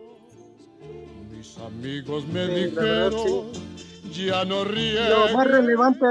Mis 1.31 1.57
amigos 1.59 2.27
me 2.27 2.45
Sí, 2.45 2.71
la 2.75 2.81
verdad, 2.81 3.09
dijeron, 3.11 3.51
ya 4.11 4.45
no 4.45 4.63
ríen. 4.65 5.09
Lo 5.09 5.29
más 5.37 5.47
relevante, 5.47 6.05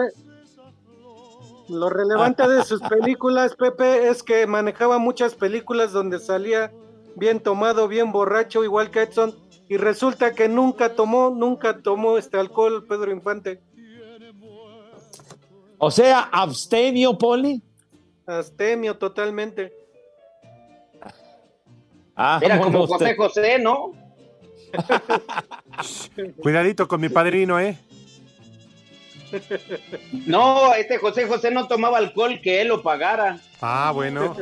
lo 1.68 1.90
relevante 1.90 2.48
de 2.48 2.64
sus 2.64 2.80
películas, 2.82 3.54
Pepe, 3.54 4.08
es 4.08 4.22
que 4.22 4.46
manejaba 4.46 4.98
muchas 4.98 5.34
películas 5.34 5.92
donde 5.92 6.18
salía 6.18 6.72
bien 7.16 7.40
tomado, 7.40 7.88
bien 7.88 8.12
borracho, 8.12 8.64
igual 8.64 8.90
que 8.90 9.02
Edson, 9.02 9.34
y 9.68 9.76
resulta 9.76 10.34
que 10.34 10.48
nunca 10.48 10.94
tomó, 10.94 11.30
nunca 11.30 11.78
tomó 11.82 12.16
este 12.16 12.38
alcohol, 12.38 12.86
Pedro 12.86 13.10
Infante. 13.12 13.60
O 15.78 15.90
sea, 15.90 16.20
abstemio, 16.32 17.16
Poli. 17.16 17.62
Astemio 18.26 18.96
totalmente. 18.96 19.72
Ah, 22.16 22.40
Era 22.42 22.60
como 22.60 22.86
José 22.86 23.14
José, 23.16 23.58
¿no? 23.58 23.92
Cuidadito 26.42 26.88
con 26.88 27.00
mi 27.00 27.08
padrino, 27.08 27.60
¿eh? 27.60 27.78
No, 30.26 30.74
este 30.74 30.98
José 30.98 31.26
José 31.26 31.50
no 31.50 31.66
tomaba 31.66 31.98
alcohol, 31.98 32.40
que 32.42 32.60
él 32.60 32.68
lo 32.68 32.82
pagara. 32.82 33.38
Ah, 33.60 33.92
bueno. 33.94 34.34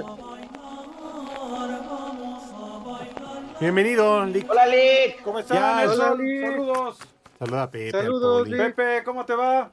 Bienvenido, 3.60 4.24
Lick. 4.26 4.50
Hola, 4.50 4.66
Lick. 4.66 5.22
¿Cómo 5.22 5.38
Nelson? 5.38 5.56
hola, 5.58 6.14
Lick. 6.14 6.42
Saludos. 6.46 6.98
Saluda 7.38 7.62
a 7.62 7.70
Pepe. 7.70 7.90
Saludos. 7.90 8.48
Lick. 8.48 8.74
Pepe, 8.74 9.04
¿cómo 9.04 9.24
te 9.24 9.34
va? 9.34 9.70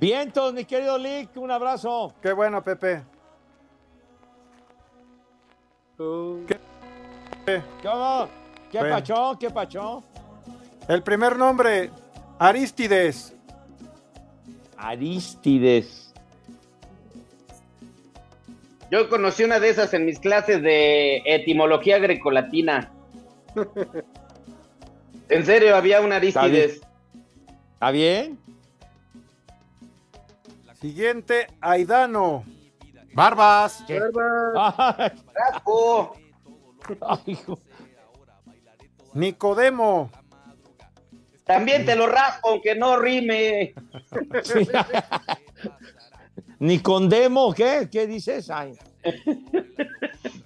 Vientos, 0.00 0.52
mi 0.52 0.64
querido 0.64 0.98
Lick, 0.98 1.36
un 1.36 1.50
abrazo. 1.50 2.12
Qué 2.20 2.32
bueno, 2.32 2.62
Pepe. 2.62 3.02
Uh, 5.98 6.44
¿Qué, 6.46 6.58
hubo? 7.84 8.28
¿Qué 8.70 8.78
Bueno. 8.78 8.94
pachó? 8.94 9.38
¿Qué 9.38 9.50
pachó? 9.50 10.02
El 10.88 11.02
primer 11.02 11.36
nombre, 11.36 11.90
Aristides. 12.38 13.34
Aristides. 14.80 16.12
Yo 18.90 19.08
conocí 19.08 19.44
una 19.44 19.60
de 19.60 19.68
esas 19.68 19.94
en 19.94 20.04
mis 20.06 20.18
clases 20.18 20.62
de 20.62 21.22
etimología 21.24 21.98
grecolatina. 21.98 22.92
En 25.28 25.46
serio, 25.46 25.76
había 25.76 26.00
un 26.00 26.10
Aristides. 26.12 26.80
¿Está 27.74 27.92
bien? 27.92 28.36
Siguiente, 30.80 31.46
Aidano. 31.60 32.42
Barbas. 33.14 33.84
¿Qué? 33.86 34.00
Barba, 34.00 34.96
Ay, 34.98 35.12
Raspo. 35.52 36.16
ay, 37.00 37.18
hijo. 37.26 37.60
Nicodemo. 39.14 40.10
También 41.54 41.84
te 41.84 41.96
lo 41.96 42.06
raspo, 42.06 42.50
aunque 42.50 42.74
no 42.76 42.96
rime. 42.98 43.74
Sí. 44.42 44.68
Ni 46.60 46.78
condemo, 46.80 47.52
¿qué? 47.52 47.88
¿Qué 47.90 48.06
dices? 48.06 48.50
Ay. 48.50 48.74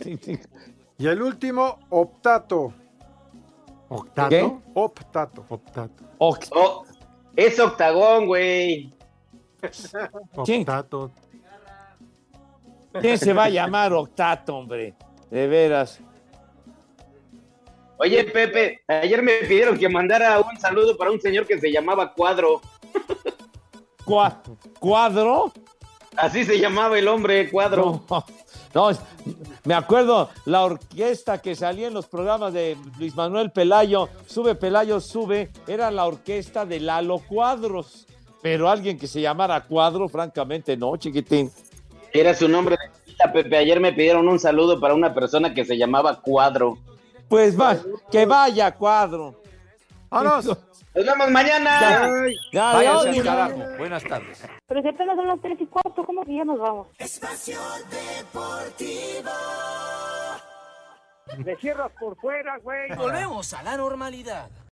Sí, 0.02 0.18
sí. 0.22 0.38
Y 0.98 1.06
el 1.06 1.20
último, 1.20 1.78
Optato. 1.90 2.72
¿Octato? 3.88 4.28
¿Qué? 4.28 4.50
Optato. 4.74 5.44
Octato. 5.48 6.04
Oct- 6.18 6.48
Oh, 6.52 6.84
es 7.36 7.58
octagón, 7.58 8.26
güey. 8.26 8.92
¿Quién? 10.44 10.60
Octato. 10.60 11.10
¿Quién 13.00 13.18
se 13.18 13.32
va 13.32 13.44
a 13.44 13.48
llamar 13.50 13.92
Octato, 13.92 14.56
hombre? 14.56 14.94
De 15.30 15.46
veras. 15.48 16.00
Oye, 17.98 18.24
Pepe, 18.24 18.80
ayer 18.88 19.22
me 19.22 19.32
pidieron 19.38 19.78
que 19.78 19.88
mandara 19.88 20.40
un 20.40 20.58
saludo 20.58 20.96
para 20.96 21.10
un 21.10 21.20
señor 21.20 21.46
que 21.46 21.58
se 21.60 21.70
llamaba 21.70 22.12
Cuadro. 22.12 22.60
Cua- 24.04 24.40
¿Cuadro? 24.78 25.52
Así 26.16 26.44
se 26.44 26.58
llamaba 26.58 26.98
el 26.98 27.08
hombre, 27.08 27.50
Cuadro. 27.50 28.02
No, 28.74 28.90
me 29.64 29.74
acuerdo 29.74 30.30
la 30.46 30.64
orquesta 30.64 31.40
que 31.40 31.54
salía 31.54 31.86
en 31.86 31.94
los 31.94 32.06
programas 32.06 32.52
de 32.52 32.76
Luis 32.98 33.14
Manuel 33.14 33.52
Pelayo, 33.52 34.08
Sube 34.26 34.56
Pelayo, 34.56 35.00
Sube, 35.00 35.50
era 35.68 35.90
la 35.92 36.06
orquesta 36.06 36.66
de 36.66 36.80
Lalo 36.80 37.18
Cuadros. 37.20 38.06
Pero 38.42 38.68
alguien 38.68 38.98
que 38.98 39.06
se 39.06 39.20
llamara 39.20 39.62
Cuadro, 39.62 40.08
francamente, 40.08 40.76
no, 40.76 40.96
chiquitín. 40.96 41.50
Era 42.12 42.34
su 42.34 42.48
nombre 42.48 42.76
de 43.06 43.30
Pepe. 43.32 43.56
Ayer 43.56 43.80
me 43.80 43.92
pidieron 43.92 44.28
un 44.28 44.38
saludo 44.38 44.78
para 44.80 44.92
una 44.94 45.14
persona 45.14 45.54
que 45.54 45.64
se 45.64 45.78
llamaba 45.78 46.20
Cuadro. 46.20 46.76
Pues 47.28 47.58
va, 47.58 47.76
que 48.10 48.26
vaya 48.26 48.72
cuadro. 48.74 49.40
¡Vámonos! 50.10 50.46
Nos 50.46 51.04
vemos 51.06 51.30
mañana. 51.30 51.80
Ya, 51.80 52.08
ya, 52.52 52.72
Váyanse 52.72 53.08
al 53.08 53.24
carajo. 53.24 53.76
Buenas 53.78 54.04
tardes. 54.04 54.44
Pero 54.66 54.82
si 54.82 54.88
apenas 54.88 55.16
son 55.16 55.26
las 55.26 55.40
tres 55.40 55.60
y 55.60 55.66
cuarto, 55.66 56.04
¿cómo 56.04 56.24
que 56.24 56.36
ya 56.36 56.44
nos 56.44 56.58
vamos? 56.58 56.86
Espacio 56.98 57.58
Deportivo. 57.90 59.30
Le 61.44 61.56
cierras 61.56 61.90
por 61.98 62.16
fuera, 62.20 62.58
güey. 62.58 62.94
Volvemos 62.96 63.52
a 63.54 63.62
la 63.64 63.76
normalidad. 63.76 64.48